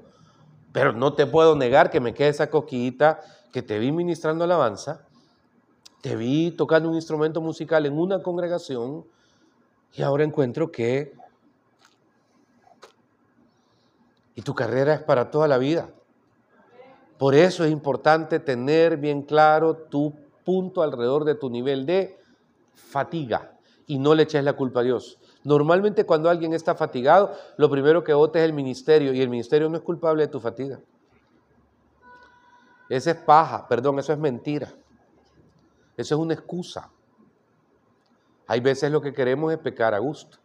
Pero 0.73 0.91
no 0.91 1.13
te 1.13 1.25
puedo 1.25 1.55
negar 1.55 1.89
que 1.89 2.01
me 2.01 2.13
quede 2.13 2.29
esa 2.29 2.49
coquillita 2.49 3.21
que 3.53 3.61
te 3.61 3.79
vi 3.79 3.91
ministrando 3.91 4.43
alabanza, 4.43 5.05
te 6.01 6.17
vi 6.17 6.51
tocando 6.51 6.89
un 6.89 6.95
instrumento 6.95 7.39
musical 7.39 7.85
en 7.85 7.97
una 7.97 8.21
congregación 8.21 9.05
y 9.93 10.01
ahora 10.01 10.25
encuentro 10.25 10.71
que... 10.71 11.13
Y 14.35 14.41
tu 14.41 14.55
carrera 14.55 14.95
es 14.95 15.01
para 15.03 15.29
toda 15.29 15.47
la 15.47 15.59
vida. 15.59 15.91
Por 17.19 17.35
eso 17.35 17.63
es 17.63 17.71
importante 17.71 18.39
tener 18.39 18.97
bien 18.97 19.21
claro 19.21 19.77
tu 19.77 20.13
punto 20.43 20.81
alrededor 20.81 21.23
de 21.23 21.35
tu 21.35 21.51
nivel 21.51 21.85
de 21.85 22.19
fatiga 22.73 23.53
y 23.85 23.99
no 23.99 24.15
le 24.15 24.23
eches 24.23 24.43
la 24.43 24.53
culpa 24.53 24.79
a 24.79 24.83
Dios. 24.83 25.19
Normalmente 25.43 26.05
cuando 26.05 26.29
alguien 26.29 26.53
está 26.53 26.73
fatigado, 26.73 27.33
lo 27.57 27.69
primero 27.69 28.03
que 28.03 28.13
vote 28.13 28.39
es 28.39 28.45
el 28.45 28.53
ministerio 28.53 29.13
y 29.13 29.21
el 29.21 29.29
ministerio 29.29 29.69
no 29.69 29.77
es 29.77 29.83
culpable 29.83 30.23
de 30.23 30.29
tu 30.29 30.39
fatiga. 30.39 30.79
Esa 32.89 33.11
es 33.11 33.17
paja, 33.17 33.67
perdón, 33.67 33.99
eso 33.99 34.13
es 34.13 34.19
mentira. 34.19 34.73
Eso 35.97 36.15
es 36.15 36.21
una 36.21 36.33
excusa. 36.33 36.89
Hay 38.47 38.59
veces 38.59 38.91
lo 38.91 39.01
que 39.01 39.13
queremos 39.13 39.51
es 39.51 39.59
pecar 39.59 39.93
a 39.93 39.99
gusto. 39.99 40.37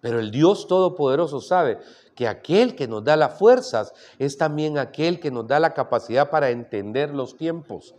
Pero 0.00 0.20
el 0.20 0.30
Dios 0.30 0.66
Todopoderoso 0.66 1.40
sabe 1.40 1.78
que 2.14 2.28
aquel 2.28 2.76
que 2.76 2.86
nos 2.86 3.02
da 3.02 3.16
las 3.16 3.38
fuerzas 3.38 3.94
es 4.18 4.36
también 4.36 4.76
aquel 4.76 5.18
que 5.18 5.30
nos 5.30 5.46
da 5.46 5.58
la 5.58 5.72
capacidad 5.72 6.28
para 6.28 6.50
entender 6.50 7.14
los 7.14 7.36
tiempos. 7.36 7.94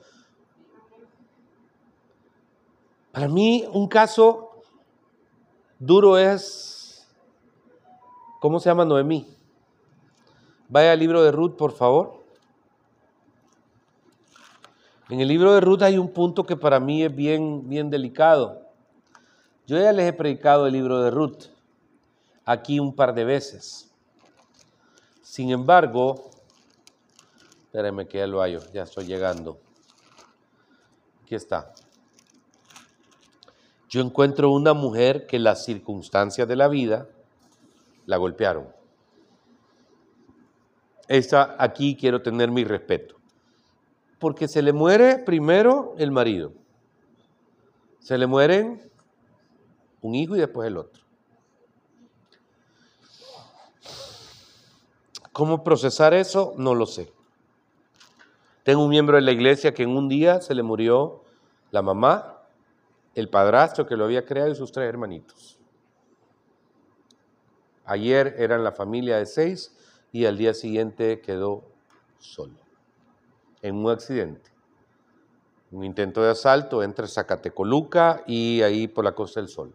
Para 3.12 3.28
mí 3.28 3.68
un 3.72 3.88
caso 3.88 4.55
duro 5.80 6.18
es, 6.18 7.08
¿cómo 8.40 8.60
se 8.60 8.70
llama 8.70 8.86
Noemí? 8.86 9.28
Vaya 10.68 10.94
al 10.94 11.00
libro 11.00 11.24
de 11.24 11.32
Ruth, 11.32 11.56
por 11.56 11.72
favor. 11.72 12.24
En 15.10 15.20
el 15.20 15.28
libro 15.28 15.54
de 15.54 15.62
Ruth 15.62 15.84
hay 15.84 15.98
un 16.00 16.12
punto 16.12 16.46
que 16.46 16.56
para 16.56 16.80
mí 16.80 17.04
es 17.04 17.16
bien, 17.16 17.70
bien 17.70 17.90
delicado. 17.92 18.62
Yo 19.68 19.78
ya 19.78 19.92
les 19.92 20.08
he 20.08 20.14
predicado 20.14 20.66
el 20.66 20.74
libro 20.74 21.02
de 21.02 21.12
Ruth 21.12 21.46
aquí 22.44 22.80
un 22.80 22.96
par 22.96 23.14
de 23.14 23.24
veces. 23.24 23.92
Sin 25.22 25.52
embargo, 25.52 26.30
espérenme 27.66 28.08
que 28.08 28.20
ya 28.20 28.28
lo 28.28 28.42
hallo, 28.42 28.62
ya 28.74 28.84
estoy 28.84 29.06
llegando. 29.06 29.60
Aquí 31.24 31.36
está. 31.36 31.74
Yo 33.90 34.02
encuentro 34.02 34.52
una 34.52 34.74
mujer 34.74 35.28
que 35.28 35.40
las 35.40 35.64
circunstancias 35.66 36.48
de 36.48 36.56
la 36.56 36.68
vida 36.68 37.08
la 38.06 38.18
golpearon. 38.18 38.68
Esta 41.08 41.56
aquí 41.60 41.96
quiero 41.96 42.22
tener 42.22 42.50
mi 42.50 42.64
respeto. 42.64 43.16
Porque 44.20 44.48
se 44.48 44.62
le 44.62 44.74
muere 44.74 45.20
primero 45.20 45.94
el 45.98 46.12
marido. 46.12 46.54
Se 48.00 48.18
le 48.18 48.28
mueren 48.28 48.82
un 50.02 50.16
hijo 50.16 50.36
y 50.36 50.40
después 50.40 50.68
el 50.68 50.78
otro. 50.78 51.04
¿Cómo 55.32 55.64
procesar 55.64 56.14
eso? 56.14 56.54
No 56.58 56.74
lo 56.74 56.86
sé. 56.86 57.12
Tengo 58.64 58.84
un 58.84 58.90
miembro 58.90 59.18
de 59.18 59.22
la 59.22 59.32
iglesia 59.32 59.74
que 59.74 59.84
en 59.84 59.90
un 59.90 60.08
día 60.08 60.42
se 60.42 60.56
le 60.56 60.64
murió 60.64 61.24
la 61.72 61.82
mamá, 61.82 62.35
el 63.16 63.30
padrastro 63.30 63.88
que 63.88 63.96
lo 63.96 64.06
había 64.06 64.26
creado 64.26 64.52
y 64.52 64.56
sus 64.56 64.72
tres 64.72 64.88
hermanitos. 64.88 65.58
Ayer 67.86 68.36
eran 68.38 68.64
la 68.64 68.72
familia 68.72 69.18
de 69.18 69.26
seis 69.26 69.76
y 70.12 70.26
al 70.26 70.38
día 70.38 70.54
siguiente 70.54 71.22
quedó 71.22 71.64
solo 72.20 72.56
en 73.62 73.76
un 73.76 73.92
accidente. 73.92 74.52
Un 75.72 75.84
intento 75.84 76.22
de 76.22 76.32
asalto 76.32 76.84
entre 76.84 77.08
Zacatecoluca 77.08 78.24
y 78.28 78.62
ahí 78.62 78.88
por 78.88 79.04
la 79.04 79.16
Costa 79.16 79.40
del 79.40 79.50
Sol. 79.50 79.74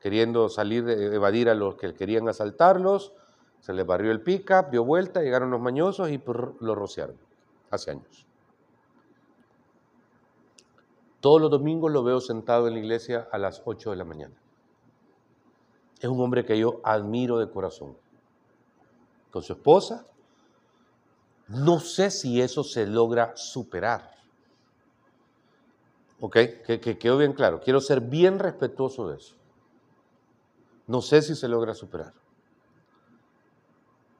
Queriendo 0.00 0.48
salir, 0.48 0.88
evadir 0.88 1.48
a 1.48 1.54
los 1.54 1.76
que 1.76 1.94
querían 1.94 2.28
asaltarlos, 2.28 3.12
se 3.60 3.72
les 3.72 3.84
barrió 3.84 4.12
el 4.12 4.20
pick-up, 4.20 4.70
dio 4.70 4.84
vuelta, 4.84 5.22
llegaron 5.22 5.50
los 5.50 5.60
mañosos 5.60 6.10
y 6.10 6.22
lo 6.60 6.74
rociaron. 6.74 7.16
Hace 7.70 7.92
años. 7.92 8.27
Todos 11.20 11.40
los 11.40 11.50
domingos 11.50 11.90
lo 11.90 12.02
veo 12.04 12.20
sentado 12.20 12.68
en 12.68 12.74
la 12.74 12.80
iglesia 12.80 13.28
a 13.32 13.38
las 13.38 13.62
8 13.64 13.90
de 13.90 13.96
la 13.96 14.04
mañana. 14.04 14.34
Es 16.00 16.08
un 16.08 16.20
hombre 16.20 16.44
que 16.44 16.58
yo 16.58 16.80
admiro 16.84 17.38
de 17.38 17.50
corazón. 17.50 17.96
Con 19.32 19.42
su 19.42 19.52
esposa, 19.54 20.06
no 21.48 21.80
sé 21.80 22.10
si 22.10 22.40
eso 22.40 22.62
se 22.62 22.86
logra 22.86 23.36
superar. 23.36 24.10
¿Ok? 26.20 26.36
Que, 26.66 26.80
que 26.80 26.98
quedó 26.98 27.18
bien 27.18 27.32
claro. 27.32 27.60
Quiero 27.60 27.80
ser 27.80 28.00
bien 28.00 28.38
respetuoso 28.38 29.08
de 29.08 29.16
eso. 29.16 29.34
No 30.86 31.02
sé 31.02 31.20
si 31.22 31.34
se 31.34 31.48
logra 31.48 31.74
superar. 31.74 32.12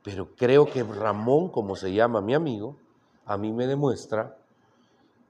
Pero 0.02 0.34
creo 0.34 0.66
que 0.66 0.82
Ramón, 0.82 1.48
como 1.48 1.76
se 1.76 1.92
llama 1.92 2.20
mi 2.20 2.34
amigo, 2.34 2.76
a 3.24 3.36
mí 3.36 3.52
me 3.52 3.66
demuestra 3.66 4.36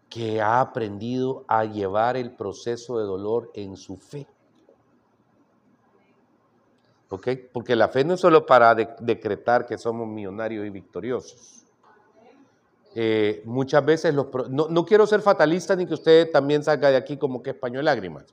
que 0.09 0.41
ha 0.41 0.61
aprendido 0.61 1.45
a 1.49 1.65
llevar 1.65 2.17
el 2.17 2.31
proceso 2.31 2.99
de 2.99 3.05
dolor 3.05 3.51
en 3.55 3.77
su 3.77 3.97
fe. 3.97 4.27
¿Ok? 7.11 7.29
Porque 7.53 7.77
la 7.77 7.89
fe 7.89 8.05
no 8.05 8.15
es 8.15 8.21
solo 8.21 8.45
para 8.45 8.75
decretar 8.75 9.67
que 9.67 9.79
somos 9.79 10.07
millonarios 10.09 10.67
y 10.67 10.71
victoriosos. 10.71 11.65
Eh, 12.95 13.43
muchas 13.45 13.85
veces 13.85 14.15
los... 14.15 14.27
No, 14.51 14.69
no, 14.69 14.85
quiero 14.85 15.07
ser 15.07 15.21
fatalista 15.21 15.77
ni 15.77 15.87
que 15.87 15.95
usted 15.95 16.31
también 16.31 16.63
salga 16.65 16.91
de 16.91 16.97
aquí 16.97 17.17
como 17.17 17.43
que 17.43 17.51
español 17.51 17.85
lágrimas. 17.85 18.25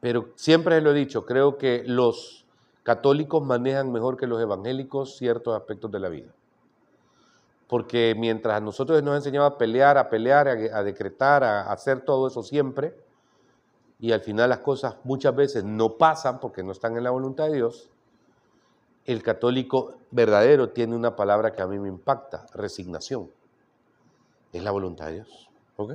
Pero 0.00 0.30
siempre 0.34 0.80
lo 0.80 0.90
he 0.90 0.94
dicho, 0.94 1.24
creo 1.24 1.58
que 1.58 1.82
los 1.86 2.46
católicos 2.82 3.44
manejan 3.44 3.92
mejor 3.92 4.16
que 4.16 4.26
los 4.26 4.40
evangélicos 4.40 5.16
ciertos 5.16 5.54
aspectos 5.54 5.90
de 5.90 6.00
la 6.00 6.08
vida. 6.08 6.32
Porque 7.70 8.16
mientras 8.18 8.56
a 8.56 8.60
nosotros 8.60 9.00
nos 9.00 9.14
enseñaba 9.14 9.46
a 9.46 9.56
pelear, 9.56 9.96
a 9.96 10.10
pelear, 10.10 10.48
a, 10.48 10.82
decretar, 10.82 11.44
a, 11.44 11.70
hacer 11.70 12.00
todo 12.00 12.26
eso 12.26 12.42
siempre, 12.42 12.96
y 14.00 14.10
al 14.10 14.22
final 14.22 14.50
las 14.50 14.58
cosas 14.58 14.96
muchas 15.04 15.36
veces 15.36 15.62
no 15.62 15.96
pasan 15.96 16.40
porque 16.40 16.64
no 16.64 16.72
están 16.72 16.96
en 16.96 17.04
la 17.04 17.10
voluntad 17.10 17.46
de 17.46 17.54
Dios, 17.54 17.88
el 19.04 19.22
católico 19.22 19.94
verdadero 20.10 20.70
tiene 20.70 20.96
una 20.96 21.14
palabra 21.14 21.52
que 21.52 21.62
a 21.62 21.68
mí 21.68 21.78
me 21.78 21.88
impacta, 21.88 22.44
resignación. 22.54 23.30
Es 24.52 24.64
la 24.64 24.72
voluntad 24.72 25.06
de 25.06 25.12
Dios. 25.12 25.48
¿Ok? 25.76 25.92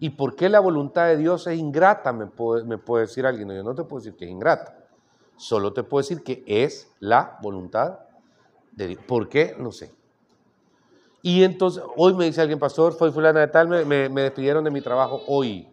¿Y 0.00 0.10
por 0.10 0.34
qué 0.34 0.48
la 0.48 0.60
voluntad 0.60 1.08
de 1.08 1.18
Dios 1.18 1.46
es 1.46 1.58
ingrata? 1.58 2.10
Me 2.14 2.24
puede, 2.24 2.64
me 2.64 2.78
puede 2.78 3.02
decir 3.02 3.26
alguien. 3.26 3.50
yo 3.50 3.62
no 3.62 3.74
te 3.74 3.84
puedo 3.84 4.02
decir 4.02 4.16
que 4.16 4.24
es 4.24 4.30
ingrata. 4.30 4.78
Solo 5.36 5.74
te 5.74 5.82
puedo 5.82 6.00
decir 6.00 6.24
que 6.24 6.42
es 6.46 6.90
la 7.00 7.38
voluntad 7.42 7.98
de 8.72 8.86
Dios. 8.86 9.04
¿Por 9.06 9.28
qué? 9.28 9.54
No 9.58 9.72
sé. 9.72 9.92
Y 11.22 11.44
entonces, 11.44 11.82
hoy 11.96 12.14
me 12.14 12.24
dice 12.24 12.40
alguien, 12.40 12.58
pastor, 12.58 12.94
fue 12.94 13.12
fulana 13.12 13.40
de 13.40 13.48
tal, 13.48 13.68
me, 13.68 14.08
despidieron 14.08 14.64
de 14.64 14.70
mi 14.70 14.80
trabajo 14.80 15.22
hoy. 15.28 15.68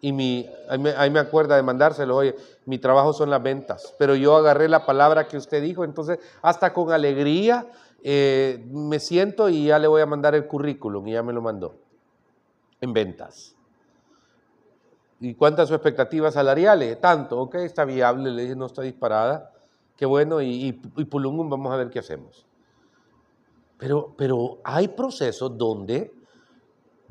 Y 0.00 0.12
mi, 0.12 0.48
ahí, 0.96 1.10
me, 1.10 1.18
acuerda 1.18 1.56
de 1.56 1.62
mandárselo, 1.62 2.16
oye, 2.16 2.34
mi 2.64 2.78
trabajo 2.78 3.12
son 3.12 3.30
las 3.30 3.42
ventas, 3.42 3.94
pero 3.98 4.14
yo 4.14 4.36
agarré 4.36 4.68
la 4.68 4.86
palabra 4.86 5.26
que 5.26 5.36
usted 5.36 5.60
dijo, 5.60 5.82
entonces 5.82 6.20
hasta 6.40 6.72
con 6.72 6.92
alegría 6.92 7.66
eh, 8.04 8.64
me 8.70 9.00
siento 9.00 9.48
y 9.48 9.66
ya 9.66 9.78
le 9.80 9.88
voy 9.88 10.00
a 10.00 10.06
mandar 10.06 10.36
el 10.36 10.46
currículum 10.46 11.08
y 11.08 11.12
ya 11.12 11.24
me 11.24 11.32
lo 11.32 11.42
mandó 11.42 11.74
en 12.80 12.92
ventas. 12.92 13.56
¿Y 15.20 15.34
cuántas 15.34 15.70
expectativas 15.70 16.34
salariales? 16.34 17.00
Tanto, 17.00 17.40
ok, 17.40 17.56
está 17.56 17.84
viable, 17.84 18.30
le 18.30 18.42
dije, 18.42 18.56
no 18.56 18.66
está 18.66 18.82
disparada. 18.82 19.52
Qué 19.96 20.06
bueno, 20.06 20.40
y, 20.40 20.80
y, 20.96 21.04
Pulungum, 21.04 21.50
vamos 21.50 21.72
a 21.72 21.76
ver 21.76 21.90
qué 21.90 21.98
hacemos. 21.98 22.46
Pero, 23.78 24.14
pero 24.16 24.58
hay 24.64 24.88
procesos 24.88 25.56
donde, 25.56 26.12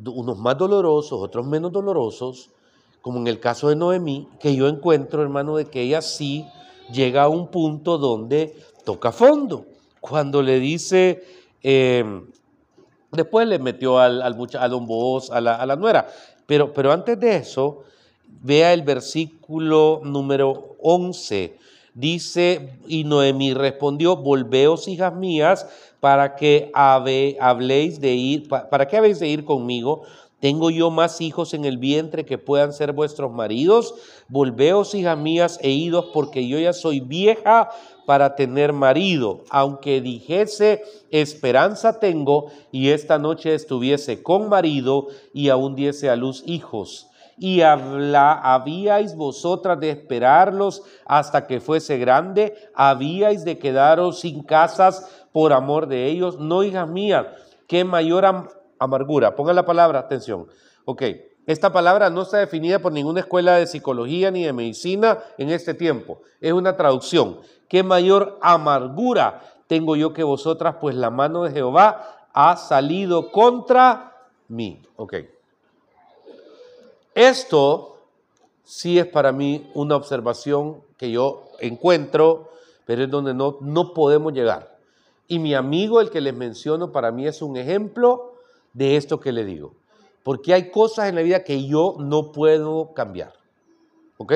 unos 0.05 0.37
más 0.37 0.57
dolorosos, 0.57 1.19
otros 1.21 1.45
menos 1.47 1.71
dolorosos, 1.71 2.49
como 3.01 3.19
en 3.19 3.27
el 3.27 3.39
caso 3.39 3.69
de 3.69 3.75
Noemí, 3.75 4.27
que 4.39 4.55
yo 4.55 4.67
encuentro, 4.67 5.21
hermano, 5.21 5.55
de 5.55 5.65
que 5.65 5.81
ella 5.81 6.01
sí 6.01 6.45
llega 6.91 7.23
a 7.23 7.29
un 7.29 7.47
punto 7.47 7.97
donde 7.97 8.55
toca 8.83 9.11
fondo. 9.11 9.65
Cuando 10.01 10.41
le 10.41 10.59
dice, 10.59 11.23
em, 11.63 12.27
después 13.11 13.47
le 13.47 13.59
metió 13.59 13.99
al, 13.99 14.21
al 14.21 14.35
a 14.59 14.67
don 14.67 14.85
Boaz, 14.85 15.31
a 15.31 15.39
la, 15.39 15.55
a 15.55 15.65
la 15.65 15.75
nuera, 15.75 16.07
pero, 16.45 16.73
pero 16.73 16.91
antes 16.91 17.19
de 17.19 17.37
eso, 17.37 17.83
Vea 18.41 18.73
el 18.73 18.83
versículo 18.83 20.01
número 20.03 20.75
11. 20.81 21.57
Dice, 21.93 22.77
y 22.87 23.03
Noemí 23.03 23.53
respondió, 23.53 24.17
volveos, 24.17 24.87
hijas 24.87 25.15
mías, 25.15 25.67
para 25.99 26.35
que 26.35 26.71
habléis 26.73 27.99
de 27.99 28.13
ir, 28.13 28.47
habéis 28.71 29.19
de 29.19 29.27
ir 29.27 29.45
conmigo. 29.45 30.03
¿Tengo 30.39 30.69
yo 30.69 30.91
más 30.91 31.19
hijos 31.19 31.55
en 31.55 31.65
el 31.65 31.79
vientre 31.79 32.23
que 32.23 32.37
puedan 32.37 32.71
ser 32.71 32.93
vuestros 32.93 33.31
maridos? 33.31 33.95
Volveos, 34.27 34.93
hijas 34.93 35.17
mías, 35.17 35.59
e 35.63 35.71
idos, 35.71 36.09
porque 36.13 36.47
yo 36.47 36.59
ya 36.59 36.73
soy 36.73 36.99
vieja 36.99 37.69
para 38.05 38.35
tener 38.35 38.71
marido. 38.71 39.43
Aunque 39.49 39.99
dijese, 39.99 40.83
esperanza 41.09 41.99
tengo, 41.99 42.51
y 42.71 42.89
esta 42.89 43.17
noche 43.17 43.55
estuviese 43.55 44.21
con 44.21 44.47
marido, 44.47 45.07
y 45.33 45.49
aún 45.49 45.75
diese 45.75 46.09
a 46.09 46.15
luz 46.15 46.43
hijos 46.45 47.07
y 47.37 47.61
habla, 47.61 48.33
habíais 48.33 49.15
vosotras 49.15 49.79
de 49.79 49.91
esperarlos 49.91 50.83
hasta 51.05 51.45
que 51.45 51.59
fuese 51.59 51.97
grande, 51.97 52.55
habíais 52.73 53.45
de 53.45 53.59
quedaros 53.59 54.19
sin 54.21 54.43
casas 54.43 55.07
por 55.31 55.53
amor 55.53 55.87
de 55.87 56.07
ellos. 56.07 56.39
No, 56.39 56.63
hija 56.63 56.85
mía, 56.85 57.35
qué 57.67 57.83
mayor 57.83 58.25
amargura. 58.79 59.35
Pongan 59.35 59.55
la 59.55 59.65
palabra, 59.65 59.99
atención. 59.99 60.47
Ok, 60.85 61.03
esta 61.45 61.71
palabra 61.71 62.09
no 62.09 62.23
está 62.23 62.37
definida 62.39 62.79
por 62.79 62.91
ninguna 62.91 63.19
escuela 63.19 63.55
de 63.55 63.67
psicología 63.67 64.31
ni 64.31 64.43
de 64.43 64.53
medicina 64.53 65.19
en 65.37 65.49
este 65.49 65.73
tiempo. 65.73 66.21
Es 66.41 66.53
una 66.53 66.75
traducción. 66.75 67.39
Qué 67.69 67.83
mayor 67.83 68.39
amargura 68.41 69.41
tengo 69.67 69.95
yo 69.95 70.13
que 70.13 70.23
vosotras, 70.23 70.77
pues 70.79 70.95
la 70.95 71.09
mano 71.09 71.43
de 71.43 71.51
Jehová 71.51 72.29
ha 72.33 72.55
salido 72.57 73.31
contra 73.31 74.13
mí. 74.47 74.81
Ok. 74.95 75.15
Esto 77.17 77.97
sí 78.63 78.99
es 78.99 79.07
para 79.07 79.31
mí 79.31 79.71
una 79.73 79.95
observación 79.95 80.83
que 80.97 81.09
yo 81.09 81.45
encuentro, 81.59 82.51
pero 82.85 83.05
es 83.05 83.09
donde 83.09 83.33
no, 83.33 83.57
no 83.59 83.95
podemos 83.95 84.33
llegar. 84.33 84.77
Y 85.27 85.39
mi 85.39 85.55
amigo, 85.55 85.99
el 85.99 86.11
que 86.11 86.21
les 86.21 86.35
menciono, 86.35 86.91
para 86.91 87.11
mí 87.11 87.25
es 87.25 87.41
un 87.41 87.57
ejemplo 87.57 88.35
de 88.73 88.97
esto 88.97 89.19
que 89.19 89.31
le 89.31 89.45
digo. 89.45 89.73
Porque 90.21 90.53
hay 90.53 90.69
cosas 90.69 91.09
en 91.09 91.15
la 91.15 91.23
vida 91.23 91.43
que 91.43 91.65
yo 91.65 91.95
no 91.97 92.31
puedo 92.31 92.93
cambiar. 92.93 93.33
¿Ok? 94.17 94.33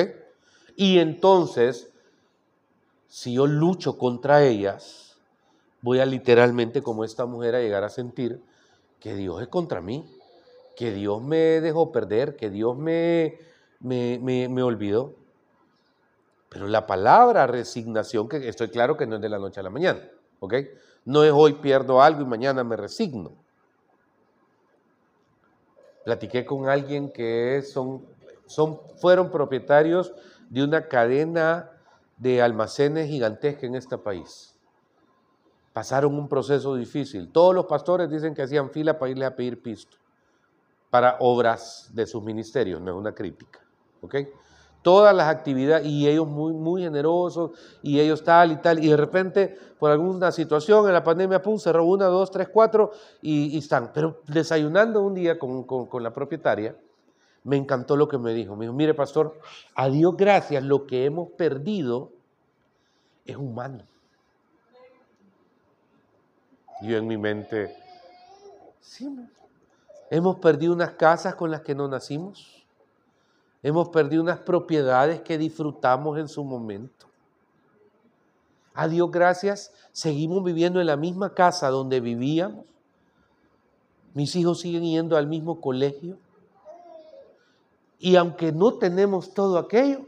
Y 0.74 0.98
entonces, 0.98 1.92
si 3.06 3.34
yo 3.34 3.46
lucho 3.46 3.96
contra 3.96 4.42
ellas, 4.42 5.16
voy 5.82 6.00
a 6.00 6.04
literalmente, 6.04 6.82
como 6.82 7.04
esta 7.04 7.26
mujer, 7.26 7.54
a 7.54 7.60
llegar 7.60 7.84
a 7.84 7.90
sentir 7.90 8.42
que 8.98 9.14
Dios 9.14 9.40
es 9.40 9.46
contra 9.46 9.80
mí, 9.80 10.04
que 10.82 10.90
Dios 10.90 11.22
me 11.22 11.60
dejó 11.60 11.92
perder, 11.92 12.34
que 12.34 12.50
Dios 12.50 12.76
me, 12.76 13.38
me, 13.78 14.18
me, 14.18 14.62
olvidó. 14.64 15.14
Pero 16.48 16.66
la 16.66 16.88
palabra 16.88 17.46
resignación, 17.46 18.28
que 18.28 18.48
estoy 18.48 18.68
claro 18.68 18.96
que 18.96 19.06
no 19.06 19.14
es 19.14 19.22
de 19.22 19.28
la 19.28 19.38
noche 19.38 19.60
a 19.60 19.62
la 19.62 19.70
mañana, 19.70 20.00
¿ok? 20.40 20.54
No 21.04 21.22
es 21.22 21.30
hoy 21.32 21.52
pierdo 21.52 22.02
algo 22.02 22.22
y 22.22 22.24
mañana 22.24 22.64
me 22.64 22.76
resigno. 22.76 23.30
Platiqué 26.04 26.44
con 26.44 26.68
alguien 26.68 27.12
que 27.12 27.62
son, 27.62 28.04
son, 28.46 28.80
fueron 28.96 29.30
propietarios 29.30 30.12
de 30.50 30.64
una 30.64 30.88
cadena 30.88 31.70
de 32.16 32.42
almacenes 32.42 33.06
gigantesca 33.06 33.68
en 33.68 33.76
este 33.76 33.98
país. 33.98 34.58
Pasaron 35.72 36.16
un 36.16 36.28
proceso 36.28 36.74
difícil. 36.74 37.30
Todos 37.30 37.54
los 37.54 37.66
pastores 37.66 38.10
dicen 38.10 38.34
que 38.34 38.42
hacían 38.42 38.72
fila 38.72 38.98
para 38.98 39.12
irle 39.12 39.26
a 39.26 39.36
pedir 39.36 39.62
pisto 39.62 40.01
para 40.92 41.16
obras 41.20 41.88
de 41.94 42.06
sus 42.06 42.22
ministerios, 42.22 42.78
no 42.78 42.90
es 42.90 42.96
una 42.98 43.14
crítica. 43.14 43.60
¿ok? 44.02 44.14
Todas 44.82 45.16
las 45.16 45.26
actividades, 45.28 45.86
y 45.86 46.06
ellos 46.06 46.28
muy, 46.28 46.52
muy 46.52 46.82
generosos, 46.82 47.52
y 47.80 47.98
ellos 47.98 48.22
tal 48.22 48.52
y 48.52 48.56
tal, 48.56 48.84
y 48.84 48.88
de 48.88 48.96
repente, 48.98 49.56
por 49.78 49.90
alguna 49.90 50.30
situación 50.32 50.86
en 50.86 50.92
la 50.92 51.02
pandemia, 51.02 51.40
pum, 51.40 51.58
cerró 51.58 51.86
una, 51.86 52.08
dos, 52.08 52.30
tres, 52.30 52.50
cuatro, 52.50 52.90
y, 53.22 53.56
están. 53.56 53.90
Pero 53.94 54.20
desayunando 54.26 55.00
un 55.00 55.14
día 55.14 55.38
con, 55.38 55.64
con 55.64 56.02
la 56.02 56.12
propietaria, 56.12 56.76
me 57.44 57.56
encantó 57.56 57.96
lo 57.96 58.06
que 58.06 58.18
me 58.18 58.34
dijo. 58.34 58.54
Me 58.54 58.66
dijo, 58.66 58.74
mire 58.74 58.92
pastor, 58.92 59.40
a 59.74 59.88
Dios 59.88 60.14
gracias, 60.14 60.62
lo 60.62 60.86
que 60.86 61.06
hemos 61.06 61.30
perdido 61.30 62.10
es 63.24 63.38
humano. 63.38 63.82
Yo 66.82 66.98
en 66.98 67.06
mi 67.06 67.16
mente, 67.16 67.74
sí, 68.82 69.08
hemos 70.12 70.36
perdido 70.36 70.74
unas 70.74 70.92
casas 70.92 71.34
con 71.36 71.50
las 71.50 71.62
que 71.62 71.74
no 71.74 71.88
nacimos. 71.88 72.66
Hemos 73.62 73.88
perdido 73.88 74.22
unas 74.22 74.40
propiedades 74.40 75.22
que 75.22 75.38
disfrutamos 75.38 76.18
en 76.18 76.28
su 76.28 76.44
momento. 76.44 77.06
A 78.74 78.88
Dios 78.88 79.10
gracias, 79.10 79.72
seguimos 79.90 80.44
viviendo 80.44 80.82
en 80.82 80.86
la 80.86 80.98
misma 80.98 81.32
casa 81.32 81.70
donde 81.70 82.00
vivíamos. 82.00 82.66
Mis 84.12 84.36
hijos 84.36 84.60
siguen 84.60 84.82
yendo 84.82 85.16
al 85.16 85.28
mismo 85.28 85.62
colegio. 85.62 86.18
Y 87.98 88.16
aunque 88.16 88.52
no 88.52 88.74
tenemos 88.74 89.32
todo 89.32 89.56
aquello, 89.56 90.04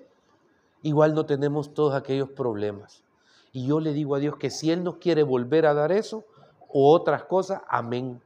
igual 0.83 1.15
no 1.15 1.25
tenemos 1.25 1.73
todos 1.73 1.95
aquellos 1.95 2.29
problemas. 2.29 3.03
Y 3.53 3.67
yo 3.69 3.81
le 3.81 3.95
digo 3.95 4.17
a 4.17 4.19
Dios 4.19 4.37
que 4.37 4.51
si 4.51 4.71
Él 4.71 4.85
nos 4.85 4.97
quiere 4.97 5.23
volver 5.23 5.65
a 5.65 5.73
dar 5.73 5.93
eso 5.93 6.25
o 6.69 6.93
otras 6.93 7.25
cosas, 7.25 7.63
amén. 7.69 8.21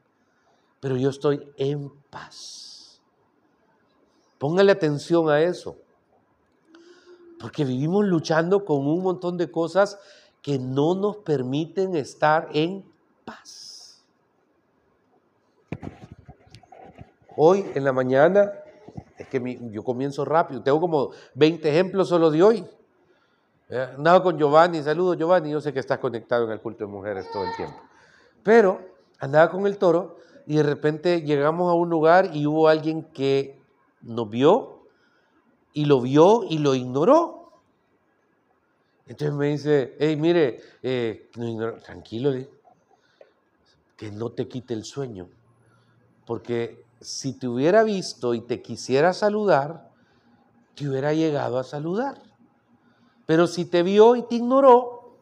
Pero 0.80 0.96
yo 0.96 1.10
estoy 1.10 1.50
en 1.56 1.90
paz. 2.10 3.00
Póngale 4.38 4.72
atención 4.72 5.28
a 5.28 5.40
eso. 5.40 5.76
Porque 7.40 7.64
vivimos 7.64 8.04
luchando 8.04 8.64
con 8.64 8.86
un 8.86 9.02
montón 9.02 9.36
de 9.36 9.50
cosas 9.50 9.98
que 10.42 10.58
no 10.58 10.94
nos 10.94 11.18
permiten 11.18 11.94
estar 11.94 12.48
en 12.52 12.84
paz. 13.24 14.04
Hoy 17.36 17.64
en 17.74 17.84
la 17.84 17.92
mañana 17.92 18.52
es 19.16 19.28
que 19.28 19.58
yo 19.70 19.82
comienzo 19.84 20.24
rápido. 20.24 20.62
Tengo 20.62 20.80
como 20.80 21.10
20 21.34 21.68
ejemplos 21.68 22.08
solo 22.08 22.30
de 22.30 22.42
hoy. 22.42 22.66
Eh, 23.68 23.88
andaba 23.96 24.22
con 24.22 24.38
Giovanni, 24.38 24.82
saludo 24.82 25.14
Giovanni, 25.14 25.50
yo 25.50 25.60
sé 25.60 25.72
que 25.72 25.80
estás 25.80 25.98
conectado 25.98 26.44
en 26.46 26.52
el 26.52 26.60
culto 26.60 26.84
de 26.84 26.90
mujeres 26.90 27.30
todo 27.30 27.44
el 27.44 27.54
tiempo. 27.54 27.76
Pero 28.42 28.80
andaba 29.20 29.50
con 29.50 29.66
el 29.66 29.76
toro 29.76 30.16
y 30.48 30.56
de 30.56 30.62
repente 30.62 31.20
llegamos 31.20 31.70
a 31.70 31.74
un 31.74 31.90
lugar 31.90 32.34
y 32.34 32.46
hubo 32.46 32.68
alguien 32.68 33.02
que 33.12 33.60
nos 34.00 34.30
vio 34.30 34.86
y 35.74 35.84
lo 35.84 36.00
vio 36.00 36.42
y 36.48 36.56
lo 36.56 36.74
ignoró. 36.74 37.52
Entonces 39.06 39.36
me 39.36 39.48
dice, 39.48 39.94
hey, 39.98 40.16
mire, 40.16 40.62
eh, 40.82 41.28
tranquilo, 41.84 42.32
que 43.94 44.10
no 44.10 44.30
te 44.30 44.48
quite 44.48 44.72
el 44.72 44.84
sueño, 44.84 45.28
porque 46.24 46.82
si 46.98 47.34
te 47.34 47.46
hubiera 47.46 47.84
visto 47.84 48.32
y 48.32 48.40
te 48.40 48.62
quisiera 48.62 49.12
saludar, 49.12 49.90
te 50.74 50.88
hubiera 50.88 51.12
llegado 51.12 51.58
a 51.58 51.64
saludar. 51.64 52.22
Pero 53.26 53.46
si 53.48 53.66
te 53.66 53.82
vio 53.82 54.16
y 54.16 54.22
te 54.22 54.36
ignoró, 54.36 55.18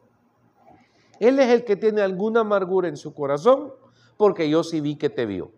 él 1.19 1.37
es 1.39 1.49
el 1.49 1.65
que 1.65 1.75
tiene 1.75 1.99
alguna 1.99 2.41
amargura 2.41 2.87
en 2.87 2.95
su 2.95 3.13
corazón, 3.13 3.73
porque 4.17 4.49
yo 4.49 4.63
sí 4.63 4.81
vi 4.81 4.95
que 4.95 5.09
te 5.09 5.25
vio. 5.25 5.51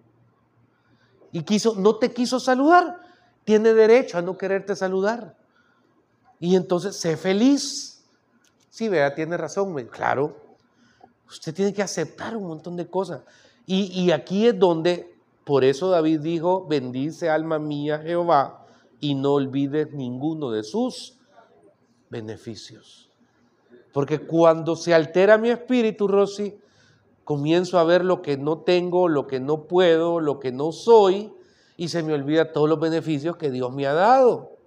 Y 1.31 1.43
quiso, 1.43 1.75
no 1.75 1.95
te 1.95 2.11
quiso 2.11 2.39
saludar, 2.39 2.97
tiene 3.45 3.73
derecho 3.73 4.17
a 4.17 4.21
no 4.21 4.37
quererte 4.37 4.75
saludar. 4.75 5.35
Y 6.39 6.55
entonces, 6.55 6.95
sé 6.95 7.17
feliz. 7.17 8.03
Sí, 8.69 8.89
vea, 8.89 9.15
tiene 9.15 9.37
razón. 9.37 9.75
Claro, 9.87 10.37
usted 11.27 11.53
tiene 11.53 11.73
que 11.73 11.81
aceptar 11.81 12.35
un 12.35 12.47
montón 12.47 12.75
de 12.75 12.87
cosas. 12.87 13.21
Y, 13.65 13.85
y 13.99 14.11
aquí 14.11 14.47
es 14.47 14.57
donde 14.57 15.13
por 15.43 15.63
eso 15.63 15.89
David 15.89 16.19
dijo, 16.19 16.67
bendice 16.67 17.29
alma 17.29 17.57
mía 17.57 17.99
Jehová 17.99 18.65
y 18.99 19.15
no 19.15 19.33
olvides 19.33 19.91
ninguno 19.93 20.51
de 20.51 20.63
sus 20.63 21.17
beneficios. 22.09 23.09
Porque 23.91 24.19
cuando 24.19 24.75
se 24.75 24.93
altera 24.93 25.37
mi 25.37 25.49
espíritu, 25.49 26.07
Rosy, 26.07 26.55
comienzo 27.29 27.77
a 27.77 27.83
ver 27.83 28.03
lo 28.03 28.23
que 28.23 28.37
no 28.37 28.61
tengo, 28.61 29.07
lo 29.07 29.27
que 29.27 29.39
no 29.39 29.67
puedo, 29.67 30.19
lo 30.19 30.39
que 30.39 30.51
no 30.51 30.71
soy, 30.71 31.31
y 31.77 31.89
se 31.89 32.01
me 32.01 32.15
olvida 32.15 32.51
todos 32.51 32.67
los 32.67 32.79
beneficios 32.79 33.37
que 33.37 33.51
Dios 33.51 33.71
me 33.71 33.85
ha 33.85 33.93
dado. 33.93 34.57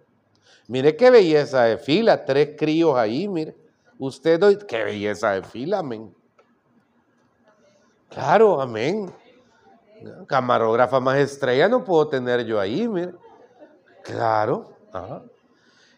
Mire 0.69 0.95
qué 0.95 1.11
belleza 1.11 1.65
de 1.65 1.77
fila, 1.77 2.25
tres 2.25 2.51
críos 2.57 2.97
ahí, 2.97 3.27
mire. 3.27 3.57
Usted, 3.99 4.65
qué 4.69 4.85
belleza 4.85 5.33
de 5.33 5.43
fila, 5.43 5.81
amén. 5.81 6.15
Claro, 8.09 8.61
amén. 8.61 9.13
Camarógrafa 10.29 11.01
más 11.01 11.19
estrella 11.19 11.69
no 11.69 11.83
puedo 11.83 12.07
tener 12.07 12.45
yo 12.45 12.61
ahí, 12.61 12.87
mire. 12.87 13.13
Claro. 14.05 14.71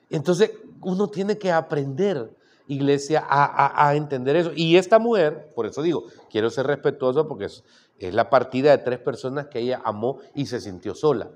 Entonces, 0.09 0.51
uno 0.81 1.09
tiene 1.09 1.37
que 1.37 1.53
aprender, 1.53 2.35
iglesia, 2.67 3.25
a, 3.29 3.95
entender 3.95 4.37
eso. 4.37 4.53
Y 4.55 4.77
esta 4.77 4.99
mujer, 4.99 5.51
por 5.55 5.67
eso 5.67 5.83
digo, 5.83 6.05
quiero 6.31 6.51
ser 6.51 6.67
respetuoso 6.67 7.29
porque 7.29 7.47
es, 7.47 7.65
la 7.99 8.31
partida 8.31 8.71
de 8.71 8.79
tres 8.79 8.99
personas 8.99 9.47
que 9.47 9.61
ella 9.61 9.81
amó 9.85 10.19
y 10.35 10.47
se 10.47 10.61
sintió 10.61 10.95
sola. 10.95 11.31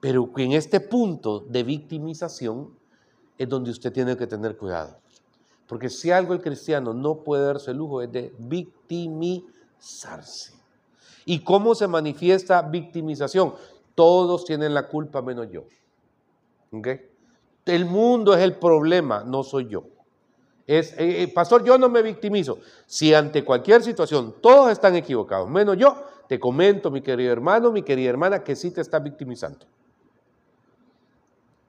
Pero 0.00 0.30
en 0.36 0.52
este 0.52 0.80
punto 0.80 1.40
de 1.40 1.62
victimización 1.62 2.78
es 3.36 3.48
donde 3.48 3.70
usted 3.70 3.92
tiene 3.92 4.16
que 4.16 4.26
tener 4.26 4.56
cuidado. 4.56 4.98
Porque 5.66 5.88
si 5.88 6.10
algo 6.10 6.34
el 6.34 6.40
cristiano 6.40 6.94
no 6.94 7.22
puede 7.22 7.44
darse 7.44 7.70
el 7.70 7.76
lujo 7.76 8.02
es 8.02 8.10
de 8.10 8.34
victimizarse. 8.38 10.54
¿Y 11.24 11.40
cómo 11.40 11.74
se 11.74 11.86
manifiesta 11.86 12.62
victimización? 12.62 13.54
Todos 13.94 14.44
tienen 14.44 14.74
la 14.74 14.88
culpa 14.88 15.22
menos 15.22 15.48
yo. 15.50 15.64
El 17.66 17.84
mundo 17.84 18.34
es 18.34 18.40
el 18.40 18.56
problema, 18.56 19.22
no 19.24 19.42
soy 19.42 19.68
yo. 19.68 19.84
Es, 20.70 20.92
eh, 20.92 21.24
eh, 21.24 21.28
pastor, 21.34 21.64
yo 21.64 21.76
no 21.78 21.88
me 21.88 22.00
victimizo. 22.00 22.60
Si 22.86 23.12
ante 23.12 23.44
cualquier 23.44 23.82
situación 23.82 24.36
todos 24.40 24.70
están 24.70 24.94
equivocados, 24.94 25.50
menos 25.50 25.76
yo, 25.76 26.00
te 26.28 26.38
comento, 26.38 26.92
mi 26.92 27.00
querido 27.00 27.32
hermano, 27.32 27.72
mi 27.72 27.82
querida 27.82 28.10
hermana, 28.10 28.44
que 28.44 28.54
sí 28.54 28.70
te 28.70 28.80
estás 28.80 29.02
victimizando. 29.02 29.66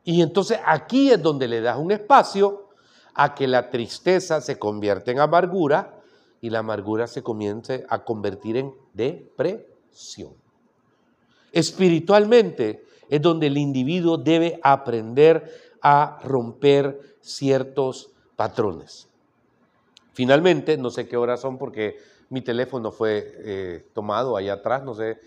Y 0.04 0.22
entonces 0.22 0.60
aquí 0.64 1.10
es 1.10 1.20
donde 1.20 1.48
le 1.48 1.62
das 1.62 1.80
un 1.80 1.92
espacio 1.92 2.70
a 3.16 3.34
que 3.34 3.48
la 3.48 3.72
tristeza 3.72 4.40
se 4.40 4.60
convierta 4.60 5.10
en 5.10 5.20
amargura 5.20 5.96
y 6.40 6.52
la 6.52 6.60
amargura 6.60 7.08
se 7.08 7.24
comience 7.24 7.84
a 7.90 8.04
convertir 8.04 8.58
en 8.58 8.72
depresión. 8.94 10.36
Espiritualmente 11.52 12.86
es 13.10 13.20
donde 13.20 13.48
el 13.48 13.58
individuo 13.58 14.20
debe 14.20 14.60
aprender 14.62 15.72
a 15.82 16.20
romper 16.24 17.18
ciertos 17.20 18.11
patrones. 18.42 19.08
Finalmente, 20.14 20.76
no 20.76 20.90
sé 20.90 21.08
qué 21.08 21.16
horas 21.16 21.42
son 21.42 21.60
porque 21.60 22.00
mi 22.30 22.42
teléfono 22.42 22.92
fue 22.92 23.36
eh, 23.46 23.88
tomado 23.94 24.36
allá 24.36 24.54
atrás, 24.54 24.84
no 24.84 24.96
sé, 24.96 25.20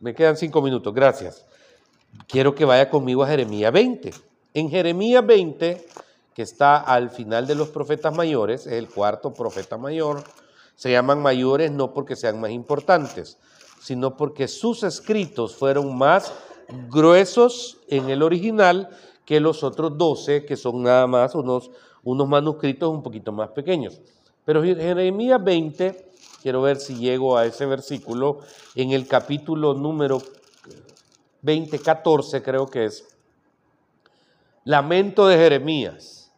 me 0.00 0.12
quedan 0.12 0.36
cinco 0.36 0.60
minutos, 0.60 0.92
gracias. 0.92 1.46
Quiero 2.26 2.52
que 2.52 2.64
vaya 2.64 2.90
conmigo 2.90 3.22
a 3.22 3.28
Jeremías 3.28 3.72
20. 3.72 4.10
En 4.54 4.68
Jeremías 4.68 5.24
20 5.24 5.86
que 6.34 6.42
está 6.42 6.78
al 6.78 7.10
final 7.10 7.46
de 7.46 7.54
los 7.54 7.68
profetas 7.68 8.12
mayores, 8.12 8.66
es 8.66 8.72
el 8.72 8.88
cuarto 8.88 9.32
profeta 9.32 9.78
mayor. 9.78 10.24
Se 10.74 10.90
llaman 10.90 11.22
mayores 11.22 11.70
no 11.70 11.94
porque 11.94 12.16
sean 12.16 12.40
más 12.40 12.50
importantes, 12.50 13.38
sino 13.80 14.16
porque 14.16 14.48
sus 14.48 14.82
escritos 14.82 15.54
fueron 15.54 15.96
más 15.96 16.32
gruesos 16.88 17.78
en 17.86 18.10
el 18.10 18.20
original 18.20 18.88
que 19.24 19.38
los 19.38 19.62
otros 19.62 19.96
doce, 19.96 20.44
que 20.44 20.56
son 20.56 20.82
nada 20.82 21.06
más 21.06 21.36
unos, 21.36 21.70
unos 22.04 22.28
manuscritos 22.28 22.90
un 22.90 23.02
poquito 23.02 23.32
más 23.32 23.50
pequeños. 23.50 24.00
Pero 24.44 24.62
Jeremías 24.62 25.42
20, 25.42 26.10
quiero 26.42 26.62
ver 26.62 26.76
si 26.78 26.96
llego 26.96 27.36
a 27.36 27.46
ese 27.46 27.66
versículo, 27.66 28.40
en 28.74 28.90
el 28.90 29.06
capítulo 29.06 29.74
número 29.74 30.20
20, 31.42 31.78
14 31.78 32.42
creo 32.42 32.66
que 32.66 32.86
es, 32.86 33.06
lamento 34.64 35.26
de 35.26 35.36
Jeremías. 35.36 36.32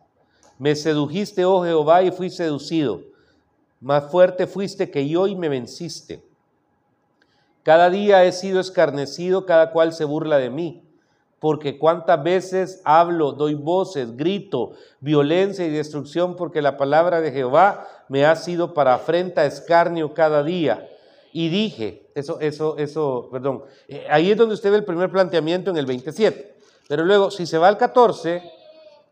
Me 0.59 0.77
sedujiste, 0.77 1.45
oh 1.45 1.65
Jehová, 1.65 2.03
y 2.03 2.11
fui 2.11 2.31
seducido. 2.31 3.03
Más 3.81 4.11
fuerte 4.11 4.47
fuiste 4.47 4.91
que 4.91 5.09
yo 5.09 5.27
y 5.27 5.35
me 5.35 5.49
venciste. 5.49 6.23
Cada 7.63 7.91
día 7.91 8.25
he 8.25 8.33
sido 8.33 8.61
escarnecido, 8.61 9.47
cada 9.47 9.73
cual 9.73 9.93
se 9.93 10.05
burla 10.05 10.39
de 10.39 10.51
mí 10.51 10.84
porque 11.45 11.77
cuántas 11.77 12.25
veces 12.25 12.81
hablo, 12.87 13.33
doy 13.33 13.53
voces, 13.53 14.17
grito, 14.17 14.73
violencia 15.01 15.67
y 15.67 15.71
destrucción, 15.71 16.37
porque 16.37 16.63
la 16.63 16.79
palabra 16.79 17.21
de 17.21 17.33
Jehová 17.33 17.87
me 18.09 18.25
ha 18.25 18.35
sido 18.35 18.73
para 18.73 18.95
afrenta, 18.95 19.45
escarnio 19.45 20.15
cada 20.15 20.43
día. 20.43 20.89
Y 21.35 21.51
dije, 21.51 22.09
eso, 22.15 22.41
eso, 22.41 22.79
eso, 22.79 23.29
perdón, 23.31 23.63
eh, 23.89 24.07
ahí 24.09 24.31
es 24.31 24.39
donde 24.39 24.55
usted 24.55 24.71
ve 24.71 24.79
el 24.79 24.87
primer 24.87 25.11
planteamiento 25.11 25.71
en 25.71 25.77
el 25.77 25.85
27. 25.85 26.57
Pero 26.89 27.05
luego, 27.05 27.31
si 27.31 27.45
se 27.45 27.59
va 27.59 27.69
al 27.69 27.77
14, 27.77 28.43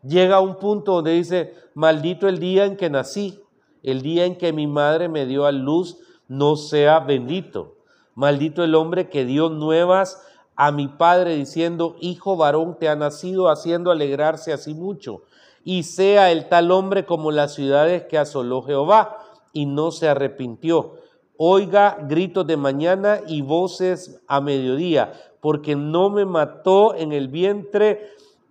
llega 0.03 0.37
a 0.37 0.41
un 0.41 0.59
punto 0.59 0.93
donde 0.93 1.12
dice, 1.12 1.53
maldito 1.74 2.28
el 2.28 2.39
día 2.39 2.64
en 2.64 2.78
que 2.78 2.89
nací, 2.89 3.43
el 3.83 4.01
día 4.01 4.24
en 4.24 4.39
que 4.39 4.55
mi 4.55 4.66
madre 4.66 5.11
me 5.11 5.26
dio 5.26 5.45
a 5.45 5.53
luz, 5.53 5.99
no 6.28 6.57
sea 6.57 7.01
bendito. 7.01 7.76
Maldito 8.14 8.64
el 8.64 8.74
hombre 8.74 9.11
que 9.11 9.26
dio 9.26 9.51
nuevas 9.51 10.22
a 10.65 10.71
mi 10.71 10.87
padre 10.87 11.35
diciendo, 11.35 11.97
hijo 11.99 12.37
varón 12.37 12.77
te 12.79 12.89
ha 12.89 12.95
nacido, 12.95 13.49
haciendo 13.49 13.91
alegrarse 13.91 14.53
así 14.53 14.75
mucho. 14.75 15.23
Y 15.65 15.83
sea 15.83 16.31
el 16.31 16.49
tal 16.49 16.71
hombre 16.71 17.05
como 17.05 17.33
las 17.33 17.55
ciudades 17.55 18.05
que 18.05 18.17
asoló 18.17 18.63
Jehová, 18.63 19.19
y 19.53 19.67
no 19.67 19.91
se 19.91 20.09
arrepintió. 20.09 20.99
Oiga 21.37 21.99
gritos 22.09 22.47
de 22.47 22.57
mañana 22.57 23.23
y 23.27 23.43
voces 23.43 24.21
a 24.29 24.41
mediodía, 24.41 25.13
porque 25.41 25.75
no 25.75 26.11
me 26.11 26.27
mató 26.27 26.95
en 26.95 27.13
el 27.13 27.27
vientre 27.27 28.11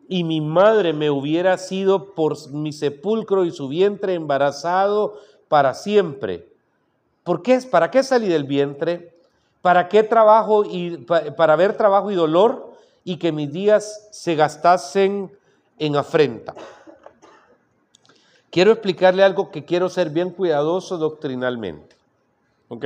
y 0.09 0.26
mi 0.26 0.41
madre 0.41 0.91
me 0.91 1.09
hubiera 1.09 1.57
sido 1.57 2.14
por 2.14 2.49
mi 2.49 2.74
sepulcro 2.74 3.45
y 3.45 3.51
su 3.51 3.70
vientre 3.70 4.16
embarazado 4.16 5.14
para 5.47 5.74
siempre. 5.74 6.49
¿Por 7.24 7.41
qué? 7.41 7.57
¿Para 7.72 7.89
qué 7.89 8.03
salí 8.03 8.28
del 8.28 8.43
vientre? 8.43 9.16
¿Para 9.62 9.89
qué 9.89 10.03
trabajo 10.03 10.64
y 10.66 10.97
para 10.97 11.55
ver 11.55 11.78
trabajo 11.78 12.09
y 12.09 12.16
dolor 12.16 12.74
y 13.03 13.18
que 13.18 13.32
mis 13.32 13.51
días 13.51 14.09
se 14.12 14.36
gastasen 14.36 15.32
en 15.78 15.95
afrenta? 15.95 16.55
Quiero 18.49 18.72
explicarle 18.72 19.24
algo 19.24 19.51
que 19.51 19.64
quiero 19.64 19.88
ser 19.88 20.09
bien 20.09 20.32
cuidadoso 20.32 20.97
doctrinalmente. 20.97 21.95
¿Ok? 22.68 22.86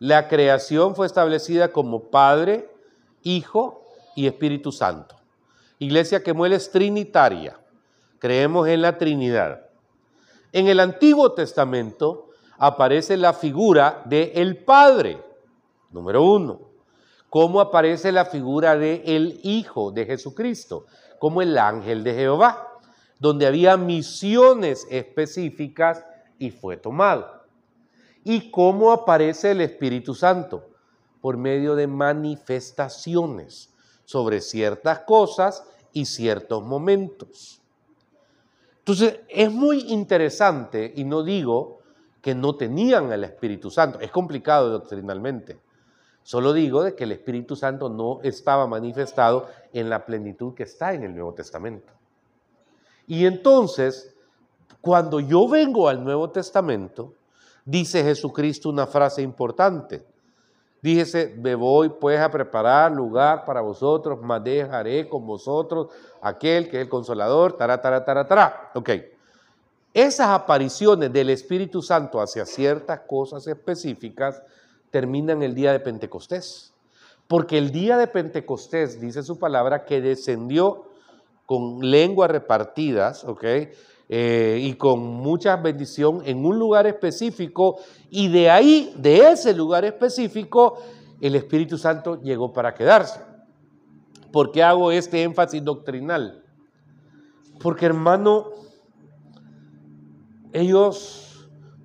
La 0.00 0.26
creación 0.26 0.96
fue 0.96 1.06
establecida 1.06 1.70
como 1.70 2.10
Padre, 2.10 2.68
Hijo 3.22 3.86
y 4.16 4.26
Espíritu 4.26 4.72
Santo. 4.72 5.16
Iglesia 5.78 6.22
que 6.22 6.32
muere 6.32 6.56
es 6.56 6.70
trinitaria. 6.70 7.58
Creemos 8.18 8.68
en 8.68 8.82
la 8.82 8.98
Trinidad. 8.98 9.66
En 10.52 10.66
el 10.66 10.80
Antiguo 10.80 11.32
Testamento 11.32 12.30
aparece 12.58 13.16
la 13.16 13.32
figura 13.32 14.02
de 14.04 14.32
el 14.34 14.58
Padre 14.58 15.18
Número 15.92 16.22
uno, 16.24 16.60
cómo 17.28 17.60
aparece 17.60 18.12
la 18.12 18.24
figura 18.24 18.76
de 18.76 19.02
el 19.04 19.40
Hijo 19.42 19.92
de 19.92 20.06
Jesucristo, 20.06 20.86
como 21.18 21.42
el 21.42 21.56
ángel 21.56 22.02
de 22.02 22.14
Jehová, 22.14 22.68
donde 23.18 23.46
había 23.46 23.76
misiones 23.76 24.86
específicas 24.90 26.04
y 26.38 26.50
fue 26.50 26.76
tomado. 26.76 27.44
Y 28.24 28.50
cómo 28.50 28.90
aparece 28.90 29.52
el 29.52 29.60
Espíritu 29.60 30.14
Santo, 30.14 30.68
por 31.20 31.36
medio 31.36 31.76
de 31.76 31.86
manifestaciones 31.86 33.72
sobre 34.04 34.40
ciertas 34.40 35.00
cosas 35.00 35.64
y 35.92 36.04
ciertos 36.04 36.62
momentos. 36.64 37.62
Entonces, 38.78 39.20
es 39.28 39.50
muy 39.52 39.92
interesante, 39.92 40.92
y 40.96 41.04
no 41.04 41.22
digo 41.22 41.78
que 42.20 42.34
no 42.34 42.56
tenían 42.56 43.12
el 43.12 43.22
Espíritu 43.22 43.70
Santo, 43.70 44.00
es 44.00 44.10
complicado 44.10 44.68
doctrinalmente, 44.70 45.60
Solo 46.22 46.52
digo 46.52 46.82
de 46.82 46.94
que 46.94 47.04
el 47.04 47.12
Espíritu 47.12 47.56
Santo 47.56 47.88
no 47.88 48.20
estaba 48.22 48.66
manifestado 48.66 49.48
en 49.72 49.90
la 49.90 50.04
plenitud 50.06 50.54
que 50.54 50.62
está 50.62 50.94
en 50.94 51.02
el 51.02 51.14
Nuevo 51.14 51.34
Testamento. 51.34 51.92
Y 53.06 53.26
entonces, 53.26 54.14
cuando 54.80 55.18
yo 55.20 55.48
vengo 55.48 55.88
al 55.88 56.02
Nuevo 56.02 56.30
Testamento, 56.30 57.14
dice 57.64 58.04
Jesucristo 58.04 58.68
una 58.68 58.86
frase 58.86 59.22
importante. 59.22 60.06
Díjese, 60.80 61.36
me 61.38 61.54
voy 61.54 61.88
pues 61.88 62.18
a 62.18 62.30
preparar 62.30 62.90
lugar 62.90 63.44
para 63.44 63.60
vosotros, 63.60 64.18
mas 64.20 64.42
dejaré 64.42 65.08
con 65.08 65.24
vosotros 65.24 65.88
aquel 66.20 66.68
que 66.68 66.78
es 66.78 66.82
el 66.82 66.88
consolador, 66.88 67.52
tará, 67.56 67.80
tará, 67.80 68.04
tará, 68.04 68.26
tará. 68.26 68.70
Ok. 68.74 68.90
Esas 69.94 70.28
apariciones 70.28 71.12
del 71.12 71.30
Espíritu 71.30 71.82
Santo 71.82 72.20
hacia 72.20 72.46
ciertas 72.46 73.00
cosas 73.00 73.46
específicas 73.46 74.42
terminan 74.92 75.42
el 75.42 75.56
día 75.56 75.72
de 75.72 75.80
Pentecostés. 75.80 76.72
Porque 77.26 77.58
el 77.58 77.72
día 77.72 77.96
de 77.96 78.06
Pentecostés, 78.06 79.00
dice 79.00 79.22
su 79.22 79.38
palabra, 79.38 79.84
que 79.84 80.00
descendió 80.00 80.84
con 81.46 81.80
lenguas 81.80 82.30
repartidas, 82.30 83.24
¿ok? 83.24 83.44
Eh, 84.08 84.58
y 84.60 84.74
con 84.74 85.00
mucha 85.00 85.56
bendición 85.56 86.22
en 86.26 86.44
un 86.44 86.58
lugar 86.58 86.86
específico, 86.86 87.80
y 88.10 88.28
de 88.28 88.50
ahí, 88.50 88.94
de 88.98 89.30
ese 89.30 89.54
lugar 89.54 89.84
específico, 89.84 90.78
el 91.20 91.34
Espíritu 91.34 91.78
Santo 91.78 92.20
llegó 92.20 92.52
para 92.52 92.74
quedarse. 92.74 93.20
¿Por 94.30 94.50
qué 94.50 94.62
hago 94.62 94.92
este 94.92 95.22
énfasis 95.22 95.64
doctrinal? 95.64 96.44
Porque 97.60 97.86
hermano, 97.86 98.50
ellos 100.52 101.21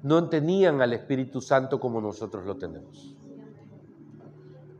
no 0.04 0.30
tenían 0.30 0.82
al 0.82 0.94
Espíritu 0.94 1.42
Santo 1.42 1.80
como 1.80 2.02
nosotros 2.02 2.46
lo 2.46 2.58
tenemos. 2.58 3.16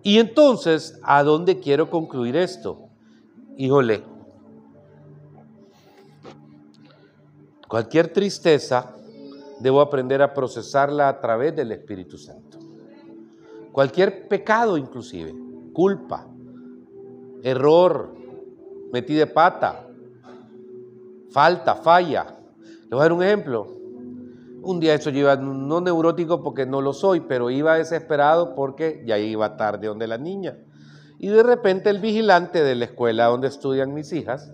Y 0.04 0.20
entonces, 0.20 1.00
¿a 1.04 1.24
dónde 1.24 1.60
quiero 1.60 1.90
concluir 1.90 2.36
esto? 2.38 2.88
Híjole, 3.58 4.04
cualquier 7.68 8.14
tristeza 8.14 8.96
debo 9.60 9.82
aprender 9.82 10.22
a 10.22 10.34
procesarla 10.34 11.10
a 11.10 11.20
través 11.20 11.56
del 11.56 11.72
Espíritu 11.72 12.18
Santo. 12.18 12.58
Cualquier 13.72 14.28
pecado 14.28 14.78
inclusive, 14.78 15.36
culpa, 15.74 16.26
error, 17.44 18.16
metí 18.92 19.14
de 19.14 19.28
pata, 19.28 19.88
falta, 21.30 21.76
falla. 21.76 22.38
Le 22.84 22.90
voy 22.90 23.00
a 23.00 23.04
dar 23.04 23.14
un 23.14 23.24
ejemplo. 23.24 23.77
Un 24.68 24.82
día 24.82 24.96
eso 24.96 25.12
yo 25.12 25.20
iba, 25.20 25.38
no 25.38 25.80
neurótico 25.80 26.44
porque 26.44 26.66
no 26.66 26.82
lo 26.82 26.92
soy, 26.92 27.22
pero 27.22 27.50
iba 27.50 27.78
desesperado 27.78 28.54
porque 28.54 29.02
ya 29.06 29.18
iba 29.18 29.56
tarde 29.56 29.88
donde 29.88 30.08
la 30.08 30.18
niña. 30.18 30.58
Y 31.20 31.30
de 31.30 31.42
repente 31.42 31.90
el 31.90 32.00
vigilante 32.00 32.62
de 32.62 32.76
la 32.76 32.84
escuela 32.84 33.28
donde 33.28 33.48
estudian 33.48 33.94
mis 33.94 34.12
hijas 34.12 34.52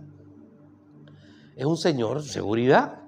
es 1.56 1.66
un 1.66 1.78
señor 1.78 2.22
seguridad. 2.22 3.00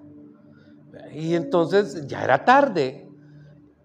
Y 1.13 1.35
entonces 1.35 2.07
ya 2.07 2.23
era 2.23 2.43
tarde. 2.43 3.07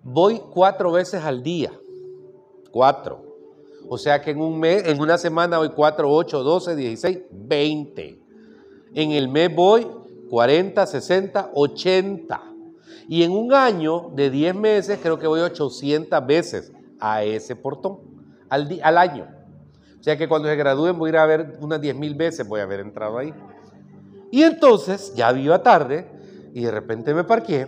Voy 0.02 0.40
cuatro 0.50 0.90
veces 0.90 1.22
al 1.22 1.42
día. 1.42 1.72
Cuatro. 2.70 3.22
O 3.86 3.98
sea 3.98 4.22
que 4.22 4.30
en 4.30 4.40
un 4.40 4.58
mes, 4.58 4.86
en 4.86 4.98
una 4.98 5.18
semana 5.18 5.58
voy 5.58 5.72
cuatro, 5.72 6.10
ocho, 6.10 6.42
doce, 6.42 6.74
dieciséis, 6.74 7.18
veinte. 7.30 8.18
En 8.94 9.12
el 9.12 9.28
mes 9.28 9.54
voy 9.54 9.86
40, 10.30 10.86
60, 10.86 11.50
80. 11.52 12.49
Y 13.10 13.24
en 13.24 13.32
un 13.32 13.52
año 13.52 14.12
de 14.14 14.30
10 14.30 14.54
meses 14.54 15.00
creo 15.02 15.18
que 15.18 15.26
voy 15.26 15.40
800 15.40 16.24
veces 16.28 16.72
a 17.00 17.24
ese 17.24 17.56
portón, 17.56 17.98
al, 18.48 18.78
al 18.84 18.98
año. 18.98 19.26
O 19.98 20.02
sea 20.04 20.16
que 20.16 20.28
cuando 20.28 20.46
se 20.46 20.54
gradúen 20.54 20.96
voy 20.96 21.08
a 21.08 21.10
ir 21.10 21.16
a 21.16 21.26
ver 21.26 21.58
unas 21.60 21.80
10 21.80 21.96
mil 21.96 22.14
veces, 22.14 22.46
voy 22.46 22.60
a 22.60 22.62
haber 22.62 22.78
entrado 22.78 23.18
ahí. 23.18 23.34
Y 24.30 24.44
entonces 24.44 25.12
ya 25.16 25.32
viva 25.32 25.60
tarde 25.60 26.06
y 26.54 26.62
de 26.62 26.70
repente 26.70 27.12
me 27.12 27.24
parqué 27.24 27.66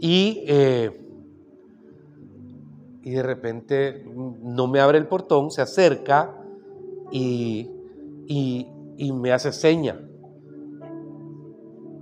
y, 0.00 0.42
eh, 0.48 1.00
y 3.02 3.10
de 3.12 3.22
repente 3.22 4.04
no 4.42 4.66
me 4.66 4.80
abre 4.80 4.98
el 4.98 5.06
portón, 5.06 5.52
se 5.52 5.62
acerca 5.62 6.34
y, 7.12 7.70
y, 8.26 8.66
y 8.96 9.12
me 9.12 9.30
hace 9.30 9.52
seña 9.52 9.96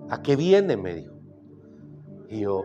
¿A 0.08 0.22
qué 0.22 0.36
viene? 0.36 0.76
Me 0.76 0.94
dijo. 0.94 1.11
Y 2.32 2.40
yo, 2.40 2.64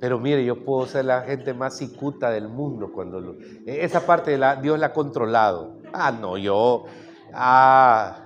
pero 0.00 0.18
mire, 0.18 0.44
yo 0.44 0.64
puedo 0.64 0.84
ser 0.86 1.04
la 1.04 1.22
gente 1.22 1.54
más 1.54 1.78
cicuta 1.78 2.28
del 2.30 2.48
mundo 2.48 2.90
cuando 2.92 3.36
esa 3.66 4.04
parte 4.04 4.32
de 4.32 4.38
la 4.38 4.56
Dios 4.56 4.80
la 4.80 4.86
ha 4.86 4.92
controlado. 4.92 5.80
Ah, 5.92 6.10
no, 6.10 6.36
yo 6.36 6.86
ah 7.32 8.20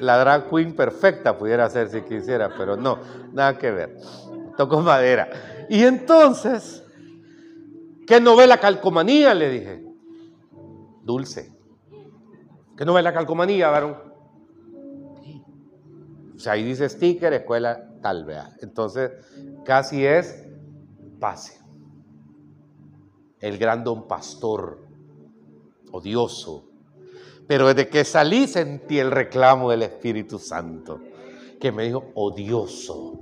la 0.00 0.18
drag 0.18 0.50
queen 0.50 0.76
perfecta 0.76 1.38
pudiera 1.38 1.70
ser 1.70 1.88
si 1.88 2.02
quisiera, 2.02 2.50
pero 2.58 2.76
no, 2.76 2.98
nada 3.32 3.56
que 3.56 3.70
ver. 3.70 3.96
Tocó 4.58 4.82
madera. 4.82 5.30
Y 5.70 5.82
entonces, 5.84 6.84
¿qué 8.06 8.20
novela 8.20 8.60
calcomanía? 8.60 9.32
Le 9.32 9.48
dije. 9.48 9.84
Dulce. 11.02 11.56
¿Qué 12.76 12.84
novela 12.84 13.14
calcomanía, 13.14 13.70
varón? 13.70 13.96
O 16.36 16.38
sea, 16.38 16.52
ahí 16.52 16.64
dice 16.64 16.86
sticker, 16.86 17.32
escuela 17.32 17.93
Entonces, 18.60 19.12
casi 19.64 20.04
es 20.04 20.46
pase. 21.18 21.58
El 23.40 23.56
gran 23.56 23.82
don 23.82 24.06
pastor, 24.06 24.86
odioso. 25.90 26.66
Pero 27.46 27.68
desde 27.68 27.88
que 27.88 28.04
salí 28.04 28.46
sentí 28.46 28.98
el 28.98 29.10
reclamo 29.10 29.70
del 29.70 29.82
Espíritu 29.82 30.38
Santo, 30.38 31.00
que 31.60 31.72
me 31.72 31.84
dijo, 31.84 32.04
odioso. 32.14 33.20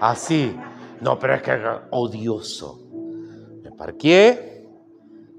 Así. 0.00 0.56
No, 1.00 1.18
pero 1.18 1.34
es 1.34 1.42
que 1.42 1.60
odioso. 1.90 2.80
Me 3.62 3.72
parqué, 3.72 4.68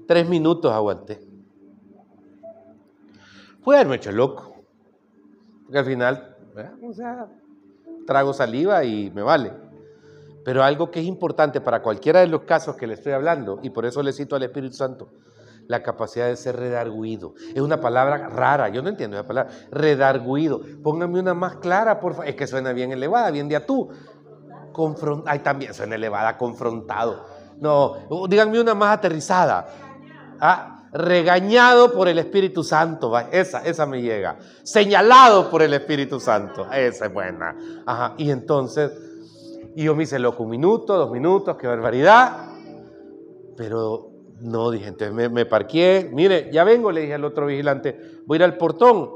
tres 0.06 0.28
minutos 0.28 0.72
aguanté. 0.72 1.26
Fue 3.62 3.76
haberme 3.76 3.96
hecho 3.96 4.12
loco. 4.12 4.54
Porque 5.64 5.78
al 5.78 5.84
final, 5.86 6.36
o 6.82 6.92
sea, 6.92 7.28
trago 8.06 8.32
saliva 8.32 8.84
y 8.84 9.10
me 9.10 9.22
vale. 9.22 9.52
Pero 10.44 10.62
algo 10.62 10.90
que 10.90 11.00
es 11.00 11.06
importante 11.06 11.60
para 11.60 11.82
cualquiera 11.82 12.20
de 12.20 12.26
los 12.26 12.42
casos 12.42 12.76
que 12.76 12.86
le 12.86 12.94
estoy 12.94 13.12
hablando, 13.12 13.60
y 13.62 13.70
por 13.70 13.86
eso 13.86 14.02
le 14.02 14.12
cito 14.12 14.36
al 14.36 14.42
Espíritu 14.42 14.74
Santo, 14.74 15.08
la 15.66 15.82
capacidad 15.82 16.26
de 16.26 16.36
ser 16.36 16.56
redarguido. 16.56 17.34
Es 17.54 17.62
una 17.62 17.80
palabra 17.80 18.28
rara, 18.28 18.68
yo 18.68 18.82
no 18.82 18.90
entiendo 18.90 19.16
esa 19.16 19.26
palabra, 19.26 19.52
redarguido. 19.70 20.60
Pónganme 20.82 21.20
una 21.20 21.34
más 21.34 21.56
clara, 21.56 22.00
por 22.00 22.12
favor. 22.12 22.28
Es 22.28 22.36
que 22.36 22.46
suena 22.46 22.72
bien 22.72 22.92
elevada, 22.92 23.30
bien 23.30 23.48
de 23.48 23.58
tú. 23.60 23.88
Confront 24.72 25.24
Ay, 25.26 25.38
también 25.38 25.72
suena 25.72 25.94
elevada, 25.94 26.36
confrontado. 26.36 27.24
No, 27.58 28.26
díganme 28.28 28.60
una 28.60 28.74
más 28.74 28.98
aterrizada. 28.98 29.66
Ah, 30.40 30.73
regañado 30.94 31.92
por 31.92 32.08
el 32.08 32.18
Espíritu 32.18 32.64
Santo, 32.64 33.12
esa, 33.30 33.64
esa 33.64 33.84
me 33.84 34.00
llega. 34.00 34.38
Señalado 34.62 35.50
por 35.50 35.60
el 35.60 35.74
Espíritu 35.74 36.18
Santo, 36.20 36.66
esa 36.72 37.06
es 37.06 37.12
buena. 37.12 37.54
Ajá, 37.84 38.14
y 38.16 38.30
entonces 38.30 38.92
y 39.76 39.84
yo 39.84 39.96
me 39.96 40.04
hice 40.04 40.18
loco 40.18 40.44
un 40.44 40.50
minuto, 40.50 40.96
dos 40.96 41.10
minutos, 41.10 41.56
qué 41.56 41.66
barbaridad. 41.66 42.48
Pero 43.56 44.10
no, 44.40 44.70
dije, 44.70 44.86
entonces 44.86 45.30
me, 45.30 45.46
parqué. 45.46 46.08
Mire, 46.12 46.48
ya 46.52 46.62
vengo, 46.62 46.92
le 46.92 47.02
dije 47.02 47.14
al 47.14 47.24
otro 47.24 47.46
vigilante, 47.46 47.98
voy 48.24 48.36
a 48.36 48.38
ir 48.38 48.44
al 48.44 48.56
portón. 48.56 49.10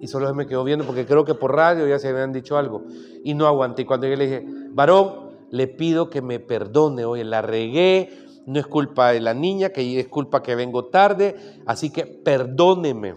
Y 0.00 0.06
solo 0.06 0.28
se 0.28 0.34
me 0.34 0.46
quedó 0.46 0.62
viendo 0.62 0.84
porque 0.84 1.04
creo 1.04 1.24
que 1.24 1.34
por 1.34 1.54
radio 1.54 1.86
ya 1.86 1.98
se 1.98 2.08
habían 2.08 2.32
dicho 2.32 2.56
algo. 2.56 2.84
Y 3.24 3.34
no 3.34 3.46
aguanté. 3.46 3.86
Cuando 3.86 4.06
yo 4.06 4.14
le 4.14 4.24
dije, 4.26 4.46
varón, 4.70 5.30
le 5.50 5.66
pido 5.66 6.10
que 6.10 6.22
me 6.22 6.38
perdone. 6.38 7.04
Oye, 7.04 7.24
la 7.24 7.42
regué, 7.42 8.25
no 8.46 8.58
es 8.58 8.66
culpa 8.66 9.12
de 9.12 9.20
la 9.20 9.34
niña, 9.34 9.70
que 9.70 10.00
es 10.00 10.08
culpa 10.08 10.42
que 10.42 10.54
vengo 10.54 10.86
tarde. 10.86 11.36
Así 11.66 11.90
que 11.90 12.06
perdóneme. 12.06 13.14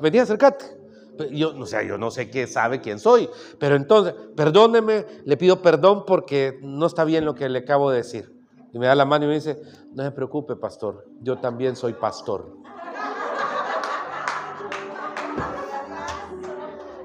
Venía, 0.00 0.22
acercate. 0.22 0.64
Yo, 1.30 1.56
o 1.56 1.66
sea, 1.66 1.82
yo 1.82 1.98
no 1.98 2.10
sé 2.10 2.30
qué 2.30 2.46
sabe 2.46 2.80
quién 2.80 2.98
soy, 2.98 3.28
pero 3.58 3.76
entonces, 3.76 4.14
perdóneme, 4.34 5.04
le 5.24 5.36
pido 5.36 5.60
perdón 5.60 6.04
porque 6.06 6.58
no 6.62 6.86
está 6.86 7.04
bien 7.04 7.24
lo 7.24 7.34
que 7.34 7.48
le 7.48 7.60
acabo 7.60 7.90
de 7.90 7.98
decir. 7.98 8.32
Y 8.72 8.78
me 8.78 8.86
da 8.86 8.94
la 8.94 9.04
mano 9.04 9.26
y 9.26 9.28
me 9.28 9.34
dice, 9.34 9.60
no 9.92 10.02
se 10.02 10.10
preocupe, 10.10 10.56
pastor, 10.56 11.04
yo 11.20 11.38
también 11.38 11.76
soy 11.76 11.92
pastor. 11.92 12.56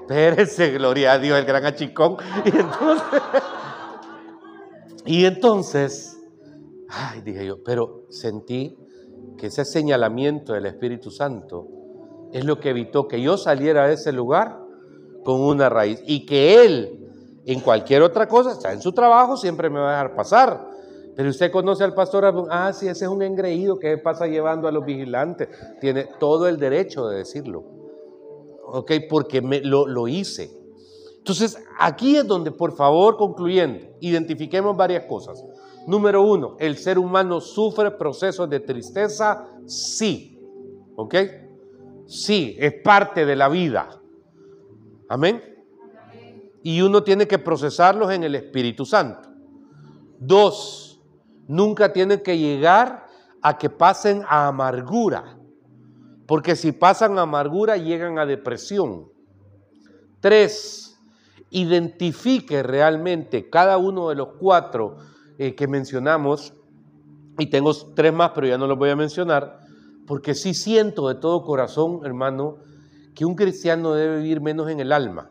Espérese, 0.00 0.70
gloria 0.70 1.12
a 1.12 1.18
Dios, 1.18 1.38
el 1.38 1.44
gran 1.44 1.66
achicón. 1.66 2.16
Y 5.08 5.24
entonces, 5.24 6.17
ay, 6.88 7.20
dije 7.22 7.46
yo, 7.46 7.62
pero 7.62 8.04
sentí 8.10 8.76
que 9.36 9.48
ese 9.48 9.64
señalamiento 9.64 10.52
del 10.52 10.66
Espíritu 10.66 11.10
Santo 11.10 11.68
es 12.32 12.44
lo 12.44 12.60
que 12.60 12.70
evitó 12.70 13.08
que 13.08 13.20
yo 13.20 13.36
saliera 13.36 13.86
de 13.86 13.94
ese 13.94 14.12
lugar 14.12 14.60
con 15.24 15.40
una 15.40 15.68
raíz 15.68 16.02
y 16.06 16.26
que 16.26 16.64
él 16.64 16.98
en 17.48 17.60
cualquier 17.60 18.02
otra 18.02 18.28
cosa, 18.28 18.52
está 18.52 18.74
en 18.74 18.82
su 18.82 18.92
trabajo, 18.92 19.38
siempre 19.38 19.70
me 19.70 19.80
va 19.80 19.88
a 19.88 19.92
dejar 19.92 20.14
pasar. 20.14 20.68
Pero 21.16 21.30
usted 21.30 21.50
conoce 21.50 21.82
al 21.82 21.94
pastor, 21.94 22.46
ah, 22.50 22.70
sí, 22.74 22.86
ese 22.88 23.06
es 23.06 23.10
un 23.10 23.22
engreído 23.22 23.78
que 23.78 23.96
pasa 23.96 24.26
llevando 24.26 24.68
a 24.68 24.70
los 24.70 24.84
vigilantes. 24.84 25.48
Tiene 25.80 26.06
todo 26.20 26.46
el 26.46 26.58
derecho 26.58 27.08
de 27.08 27.16
decirlo. 27.16 27.64
¿Ok? 28.66 28.92
Porque 29.08 29.40
me, 29.40 29.62
lo, 29.62 29.86
lo 29.86 30.08
hice. 30.08 30.50
Entonces, 31.16 31.58
aquí 31.78 32.18
es 32.18 32.26
donde, 32.26 32.50
por 32.50 32.76
favor, 32.76 33.16
concluyendo, 33.16 33.86
identifiquemos 34.00 34.76
varias 34.76 35.06
cosas. 35.06 35.42
Número 35.86 36.22
uno, 36.22 36.56
el 36.58 36.76
ser 36.76 36.98
humano 36.98 37.40
sufre 37.40 37.90
procesos 37.92 38.48
de 38.50 38.60
tristeza, 38.60 39.48
sí. 39.66 40.38
¿Ok? 40.96 41.14
Sí, 42.06 42.56
es 42.58 42.74
parte 42.82 43.24
de 43.24 43.36
la 43.36 43.48
vida. 43.48 44.00
Amén. 45.08 45.42
Y 46.62 46.82
uno 46.82 47.02
tiene 47.02 47.26
que 47.26 47.38
procesarlos 47.38 48.10
en 48.12 48.24
el 48.24 48.34
Espíritu 48.34 48.84
Santo. 48.84 49.28
Dos, 50.18 51.00
nunca 51.46 51.92
tienen 51.92 52.22
que 52.22 52.36
llegar 52.36 53.06
a 53.40 53.56
que 53.56 53.70
pasen 53.70 54.22
a 54.28 54.48
amargura. 54.48 55.38
Porque 56.26 56.56
si 56.56 56.72
pasan 56.72 57.18
a 57.18 57.22
amargura 57.22 57.76
llegan 57.76 58.18
a 58.18 58.26
depresión. 58.26 59.10
Tres, 60.20 60.98
identifique 61.50 62.62
realmente 62.62 63.48
cada 63.48 63.78
uno 63.78 64.08
de 64.08 64.16
los 64.16 64.28
cuatro 64.38 64.98
eh, 65.38 65.54
que 65.54 65.66
mencionamos, 65.66 66.54
y 67.38 67.46
tengo 67.46 67.72
tres 67.94 68.12
más, 68.12 68.32
pero 68.34 68.48
ya 68.48 68.58
no 68.58 68.66
los 68.66 68.76
voy 68.76 68.90
a 68.90 68.96
mencionar, 68.96 69.60
porque 70.06 70.34
sí 70.34 70.54
siento 70.54 71.08
de 71.08 71.14
todo 71.14 71.44
corazón, 71.44 72.00
hermano, 72.04 72.56
que 73.14 73.24
un 73.24 73.34
cristiano 73.34 73.94
debe 73.94 74.18
vivir 74.18 74.40
menos 74.40 74.68
en 74.68 74.80
el 74.80 74.92
alma. 74.92 75.30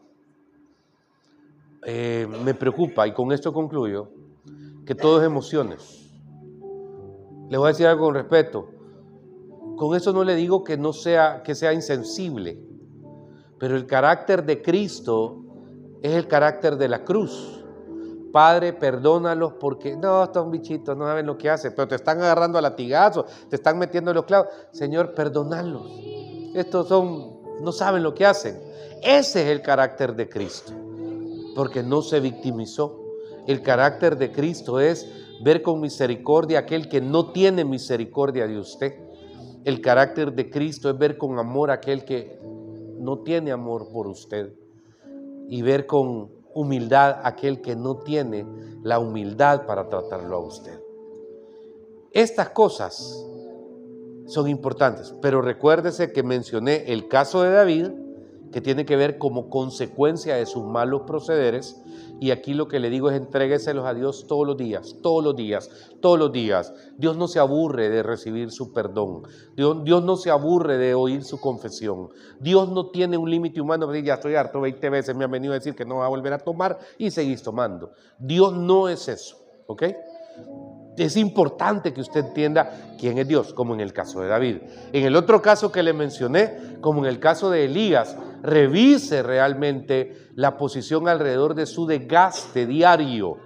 Eh, 1.84 2.28
me 2.44 2.54
preocupa, 2.54 3.08
y 3.08 3.14
con 3.14 3.32
esto 3.32 3.54
concluyo, 3.54 4.10
que 4.86 4.96
todo 4.96 5.20
es 5.20 5.26
emociones. 5.26 6.10
Le 7.50 7.58
voy 7.58 7.66
a 7.66 7.70
decir 7.70 7.88
algo 7.88 8.06
con 8.06 8.16
respeto. 8.16 8.70
Con 9.78 9.96
eso 9.96 10.12
no 10.12 10.24
le 10.24 10.36
digo 10.36 10.64
que 10.64 10.78
no 10.78 10.92
sea, 10.92 11.44
que 11.44 11.56
sea 11.56 11.74
insensible, 11.74 12.60
pero 13.60 13.76
el 13.76 13.86
carácter 13.86 14.46
de 14.46 14.62
Cristo 14.62 15.44
es 16.02 16.14
el 16.14 16.28
carácter 16.28 16.78
de 16.78 16.88
la 16.88 17.04
cruz. 17.04 17.57
Padre, 18.32 18.74
perdónalos 18.74 19.54
porque 19.60 19.96
no, 19.96 20.24
estos 20.24 20.50
bichitos 20.52 20.96
no 20.98 21.06
saben 21.06 21.26
lo 21.26 21.38
que 21.38 21.50
hacen, 21.50 21.74
pero 21.76 21.88
te 21.88 21.96
están 21.96 22.20
agarrando 22.20 22.58
a 22.58 22.62
latigazos, 22.62 23.26
te 23.50 23.56
están 23.56 23.78
metiendo 23.78 24.12
en 24.12 24.16
los 24.16 24.26
clavos. 24.26 24.48
Señor, 24.72 25.14
perdónalos. 25.14 25.92
Estos 26.54 26.88
son, 26.88 27.42
no 27.62 27.72
saben 27.72 28.04
lo 28.04 28.14
que 28.14 28.26
hacen. 28.26 28.60
Ese 29.02 29.44
es 29.44 29.48
el 29.50 29.62
carácter 29.62 30.16
de 30.16 30.28
Cristo, 30.28 30.74
porque 31.56 31.84
no 31.84 32.02
se 32.02 32.20
victimizó. 32.20 33.00
El 33.46 33.62
carácter 33.62 34.18
de 34.18 34.32
Cristo 34.32 34.80
es 34.80 35.10
ver 35.42 35.62
con 35.62 35.80
misericordia 35.80 36.60
a 36.60 36.62
aquel 36.62 36.90
que 36.90 37.00
no 37.00 37.32
tiene 37.32 37.64
misericordia 37.64 38.48
de 38.48 38.60
usted. 38.60 38.94
El 39.64 39.82
carácter 39.82 40.34
de 40.34 40.50
Cristo 40.50 40.90
es 40.90 40.98
ver 40.98 41.18
con 41.18 41.38
amor 41.40 41.72
a 41.72 41.76
aquel 41.76 42.06
que 42.06 42.40
no 43.00 43.20
tiene 43.20 43.52
amor 43.52 43.90
por 43.92 44.08
usted. 44.08 44.54
Y 45.48 45.62
ver 45.62 45.86
con 45.86 46.37
humildad 46.58 47.22
aquel 47.24 47.62
que 47.62 47.76
no 47.76 47.98
tiene 47.98 48.46
la 48.82 48.98
humildad 48.98 49.66
para 49.68 49.90
tratarlo 49.90 50.38
a 50.38 50.40
usted. 50.40 50.80
Estas 52.12 52.50
cosas 52.50 53.24
son 54.26 54.48
importantes, 54.48 55.14
pero 55.22 55.42
recuérdese 55.42 56.12
que 56.12 56.24
mencioné 56.24 56.92
el 56.92 57.08
caso 57.08 57.44
de 57.44 57.52
David, 57.52 57.92
que 58.52 58.62
tiene 58.62 58.86
que 58.86 58.96
ver 58.96 59.18
como 59.18 59.50
consecuencia 59.50 60.36
de 60.36 60.46
sus 60.46 60.64
malos 60.64 61.02
procederes, 61.06 61.82
y 62.20 62.32
aquí 62.32 62.54
lo 62.54 62.68
que 62.68 62.80
le 62.80 62.90
digo 62.90 63.10
es 63.10 63.18
entrégueselos 63.18 63.86
a 63.86 63.94
Dios 63.94 64.26
todos 64.28 64.48
los 64.48 64.58
días, 64.58 64.96
todos 65.04 65.24
los 65.24 65.36
días, 65.36 65.70
todos 66.02 66.18
los 66.18 66.32
días. 66.32 66.74
Dios 66.98 67.16
no 67.16 67.28
se 67.28 67.40
aburre 67.40 67.90
de 67.90 68.02
recibir 68.02 68.52
su 68.52 68.74
perdón. 68.74 69.24
Dios, 69.56 69.84
Dios 69.84 70.04
no 70.04 70.16
se 70.16 70.32
aburre 70.32 70.78
de 70.78 70.96
oír 70.96 71.24
su 71.24 71.40
confesión. 71.40 72.10
Dios 72.40 72.70
no 72.70 72.90
tiene 72.90 73.18
un 73.18 73.30
límite 73.30 73.62
humano 73.62 73.94
ya 73.94 74.16
estoy 74.16 74.36
harto, 74.36 74.62
20 74.62 74.90
veces 74.90 75.16
me 75.16 75.26
han 75.26 75.32
venido 75.32 75.54
a 75.54 75.58
decir 75.58 75.76
que 75.76 75.86
no 75.86 75.98
va 75.98 76.06
a 76.06 76.10
volver 76.10 76.34
a 76.34 76.40
tomar 76.40 76.80
y 76.98 77.12
seguís 77.12 77.44
tomando. 77.44 77.92
Dios 78.18 78.54
no 78.54 78.90
es 78.90 79.08
eso, 79.08 79.38
¿ok? 79.68 79.84
Es 80.98 81.16
importante 81.16 81.94
que 81.94 82.02
usted 82.02 82.26
entienda 82.26 82.96
quién 83.00 83.20
es 83.20 83.28
Dios, 83.28 83.54
como 83.54 83.76
en 83.76 83.82
el 83.82 83.94
caso 83.94 84.22
de 84.22 84.28
David. 84.28 84.58
En 84.94 85.06
el 85.06 85.16
otro 85.16 85.42
caso 85.44 85.72
que 85.72 85.84
le 85.84 85.94
mencioné, 85.94 86.78
como 86.82 87.02
en 87.02 87.06
el 87.06 87.20
caso 87.20 87.52
de 87.52 87.66
Elías, 87.66 88.18
revise 88.48 89.24
realmente 89.24 90.30
la 90.36 90.58
posición 90.58 91.10
alrededor 91.10 91.54
de 91.54 91.66
su 91.66 91.86
desgaste 91.86 92.66
diario, 92.66 93.38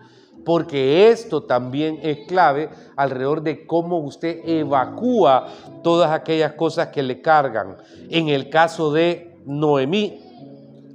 porque 0.46 1.10
esto 1.10 1.44
también 1.44 2.00
es 2.04 2.28
clave 2.28 2.70
alrededor 2.96 3.42
de 3.42 3.66
cómo 3.66 3.98
usted 3.98 4.42
evacúa 4.46 5.48
todas 5.84 6.12
aquellas 6.12 6.54
cosas 6.54 6.90
que 6.90 7.02
le 7.02 7.20
cargan. 7.20 7.78
En 8.10 8.30
el 8.30 8.50
caso 8.50 8.94
de 8.94 9.40
Noemí, 9.46 10.20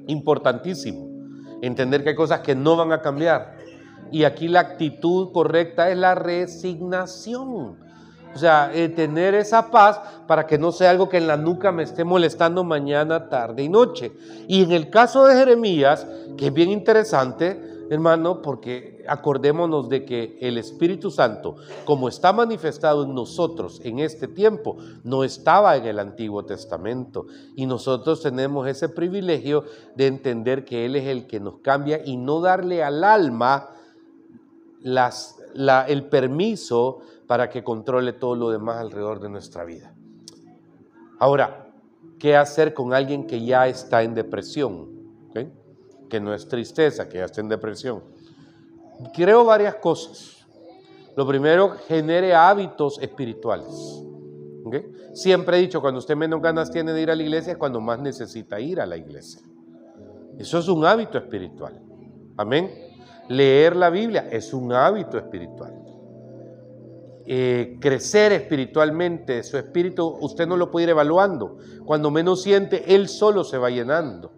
importantísimo, 0.06 1.08
entender 1.60 2.04
que 2.04 2.10
hay 2.10 2.16
cosas 2.16 2.40
que 2.40 2.54
no 2.54 2.76
van 2.76 2.92
a 2.92 3.02
cambiar. 3.02 3.56
Y 4.12 4.22
aquí 4.22 4.46
la 4.46 4.60
actitud 4.60 5.32
correcta 5.32 5.90
es 5.90 5.98
la 5.98 6.14
resignación. 6.14 7.85
O 8.36 8.38
sea, 8.38 8.70
eh, 8.74 8.90
tener 8.90 9.34
esa 9.34 9.70
paz 9.70 9.98
para 10.26 10.46
que 10.46 10.58
no 10.58 10.70
sea 10.70 10.90
algo 10.90 11.08
que 11.08 11.16
en 11.16 11.26
la 11.26 11.38
nuca 11.38 11.72
me 11.72 11.84
esté 11.84 12.04
molestando 12.04 12.64
mañana, 12.64 13.30
tarde 13.30 13.62
y 13.62 13.70
noche. 13.70 14.12
Y 14.46 14.62
en 14.62 14.72
el 14.72 14.90
caso 14.90 15.24
de 15.24 15.36
Jeremías, 15.36 16.06
que 16.36 16.48
es 16.48 16.52
bien 16.52 16.70
interesante, 16.70 17.86
hermano, 17.88 18.42
porque 18.42 19.02
acordémonos 19.08 19.88
de 19.88 20.04
que 20.04 20.36
el 20.42 20.58
Espíritu 20.58 21.10
Santo, 21.10 21.56
como 21.86 22.10
está 22.10 22.34
manifestado 22.34 23.04
en 23.04 23.14
nosotros 23.14 23.80
en 23.84 24.00
este 24.00 24.28
tiempo, 24.28 24.76
no 25.02 25.24
estaba 25.24 25.74
en 25.78 25.86
el 25.86 25.98
Antiguo 25.98 26.44
Testamento. 26.44 27.24
Y 27.54 27.64
nosotros 27.64 28.20
tenemos 28.20 28.68
ese 28.68 28.90
privilegio 28.90 29.64
de 29.94 30.08
entender 30.08 30.66
que 30.66 30.84
Él 30.84 30.96
es 30.96 31.06
el 31.06 31.26
que 31.26 31.40
nos 31.40 31.60
cambia 31.60 32.02
y 32.04 32.18
no 32.18 32.42
darle 32.42 32.84
al 32.84 33.02
alma 33.02 33.70
el 35.88 36.04
permiso 36.04 37.00
para 37.26 37.48
que 37.48 37.64
controle 37.64 38.12
todo 38.12 38.36
lo 38.36 38.50
demás 38.50 38.76
alrededor 38.78 39.20
de 39.20 39.28
nuestra 39.28 39.64
vida. 39.64 39.94
Ahora, 41.18 41.72
¿qué 42.18 42.36
hacer 42.36 42.74
con 42.74 42.92
alguien 42.92 43.26
que 43.26 43.44
ya 43.44 43.66
está 43.66 44.02
en 44.02 44.14
depresión? 44.14 44.94
Que 46.08 46.20
no 46.20 46.32
es 46.32 46.46
tristeza, 46.46 47.08
que 47.08 47.18
ya 47.18 47.24
está 47.24 47.40
en 47.40 47.48
depresión. 47.48 48.04
Creo 49.12 49.44
varias 49.44 49.74
cosas. 49.76 50.46
Lo 51.16 51.26
primero, 51.26 51.70
genere 51.88 52.32
hábitos 52.34 52.98
espirituales. 53.00 54.04
Siempre 55.14 55.56
he 55.56 55.60
dicho, 55.60 55.80
cuando 55.80 55.98
usted 55.98 56.14
menos 56.14 56.42
ganas 56.42 56.70
tiene 56.70 56.92
de 56.92 57.00
ir 57.00 57.10
a 57.10 57.16
la 57.16 57.22
iglesia 57.22 57.52
es 57.52 57.58
cuando 57.58 57.80
más 57.80 57.98
necesita 57.98 58.60
ir 58.60 58.80
a 58.80 58.86
la 58.86 58.96
iglesia. 58.96 59.40
Eso 60.38 60.58
es 60.58 60.68
un 60.68 60.84
hábito 60.84 61.16
espiritual. 61.16 61.80
Amén. 62.36 62.70
Leer 63.28 63.74
la 63.74 63.90
Biblia 63.90 64.28
es 64.30 64.52
un 64.52 64.72
hábito 64.72 65.16
espiritual. 65.16 65.85
Eh, 67.28 67.78
crecer 67.80 68.30
espiritualmente, 68.30 69.42
su 69.42 69.56
espíritu 69.56 70.16
usted 70.20 70.46
no 70.46 70.56
lo 70.56 70.70
puede 70.70 70.84
ir 70.84 70.90
evaluando. 70.90 71.58
Cuando 71.84 72.10
menos 72.10 72.42
siente, 72.42 72.94
él 72.94 73.08
solo 73.08 73.42
se 73.42 73.58
va 73.58 73.68
llenando. 73.68 74.32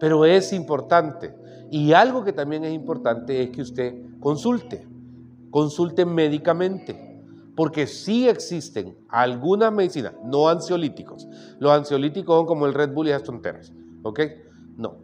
Pero 0.00 0.24
es 0.24 0.52
importante. 0.54 1.34
Y 1.70 1.92
algo 1.92 2.24
que 2.24 2.32
también 2.32 2.64
es 2.64 2.72
importante 2.72 3.42
es 3.42 3.50
que 3.50 3.60
usted 3.60 3.94
consulte, 4.20 4.86
consulte 5.50 6.06
médicamente. 6.06 7.12
Porque 7.54 7.86
sí 7.86 8.26
existen 8.28 8.96
algunas 9.08 9.72
medicinas, 9.72 10.14
no 10.24 10.48
ansiolíticos. 10.48 11.28
Los 11.60 11.72
ansiolíticos 11.72 12.36
son 12.36 12.46
como 12.46 12.66
el 12.66 12.74
Red 12.74 12.92
Bull 12.92 13.08
y 13.08 13.10
las 13.10 13.22
tonteras. 13.22 13.72
¿Ok? 14.02 14.20
No. 14.76 14.96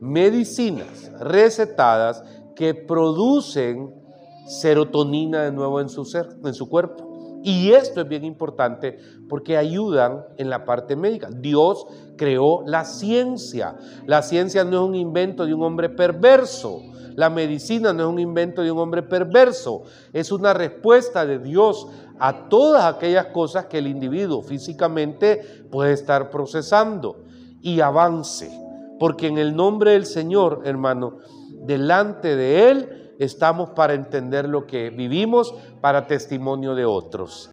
Medicinas 0.00 1.10
recetadas 1.18 2.22
que 2.54 2.74
producen 2.74 4.03
serotonina 4.46 5.42
de 5.42 5.52
nuevo 5.52 5.80
en 5.80 5.88
su 5.88 6.04
ser, 6.04 6.28
en 6.44 6.54
su 6.54 6.68
cuerpo. 6.68 7.14
Y 7.44 7.72
esto 7.72 8.00
es 8.00 8.08
bien 8.08 8.24
importante 8.24 8.98
porque 9.28 9.58
ayudan 9.58 10.24
en 10.38 10.48
la 10.48 10.64
parte 10.64 10.96
médica. 10.96 11.28
Dios 11.30 11.86
creó 12.16 12.62
la 12.66 12.86
ciencia. 12.86 13.76
La 14.06 14.22
ciencia 14.22 14.64
no 14.64 14.82
es 14.82 14.88
un 14.88 14.94
invento 14.94 15.44
de 15.44 15.52
un 15.52 15.62
hombre 15.62 15.90
perverso. 15.90 16.80
La 17.16 17.28
medicina 17.28 17.92
no 17.92 18.04
es 18.04 18.08
un 18.08 18.18
invento 18.18 18.62
de 18.62 18.72
un 18.72 18.78
hombre 18.78 19.02
perverso. 19.02 19.82
Es 20.14 20.32
una 20.32 20.54
respuesta 20.54 21.26
de 21.26 21.38
Dios 21.38 21.86
a 22.18 22.48
todas 22.48 22.84
aquellas 22.86 23.26
cosas 23.26 23.66
que 23.66 23.76
el 23.76 23.88
individuo 23.88 24.40
físicamente 24.40 25.66
puede 25.70 25.92
estar 25.92 26.30
procesando. 26.30 27.24
Y 27.60 27.80
avance. 27.80 28.50
Porque 28.98 29.26
en 29.26 29.36
el 29.36 29.54
nombre 29.54 29.92
del 29.92 30.06
Señor, 30.06 30.62
hermano, 30.64 31.18
delante 31.66 32.36
de 32.36 32.70
Él, 32.70 33.03
estamos 33.18 33.70
para 33.70 33.94
entender 33.94 34.48
lo 34.48 34.66
que 34.66 34.90
vivimos, 34.90 35.54
para 35.80 36.06
testimonio 36.06 36.74
de 36.74 36.84
otros. 36.84 37.50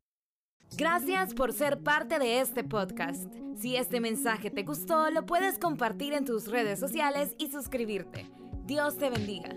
Gracias 0.77 1.33
por 1.33 1.51
ser 1.53 1.83
parte 1.83 2.17
de 2.17 2.39
este 2.39 2.63
podcast. 2.63 3.27
Si 3.57 3.75
este 3.75 3.99
mensaje 3.99 4.49
te 4.49 4.63
gustó, 4.63 5.11
lo 5.11 5.25
puedes 5.25 5.59
compartir 5.59 6.13
en 6.13 6.25
tus 6.25 6.47
redes 6.47 6.79
sociales 6.79 7.35
y 7.37 7.51
suscribirte. 7.51 8.29
Dios 8.65 8.97
te 8.97 9.09
bendiga. 9.09 9.49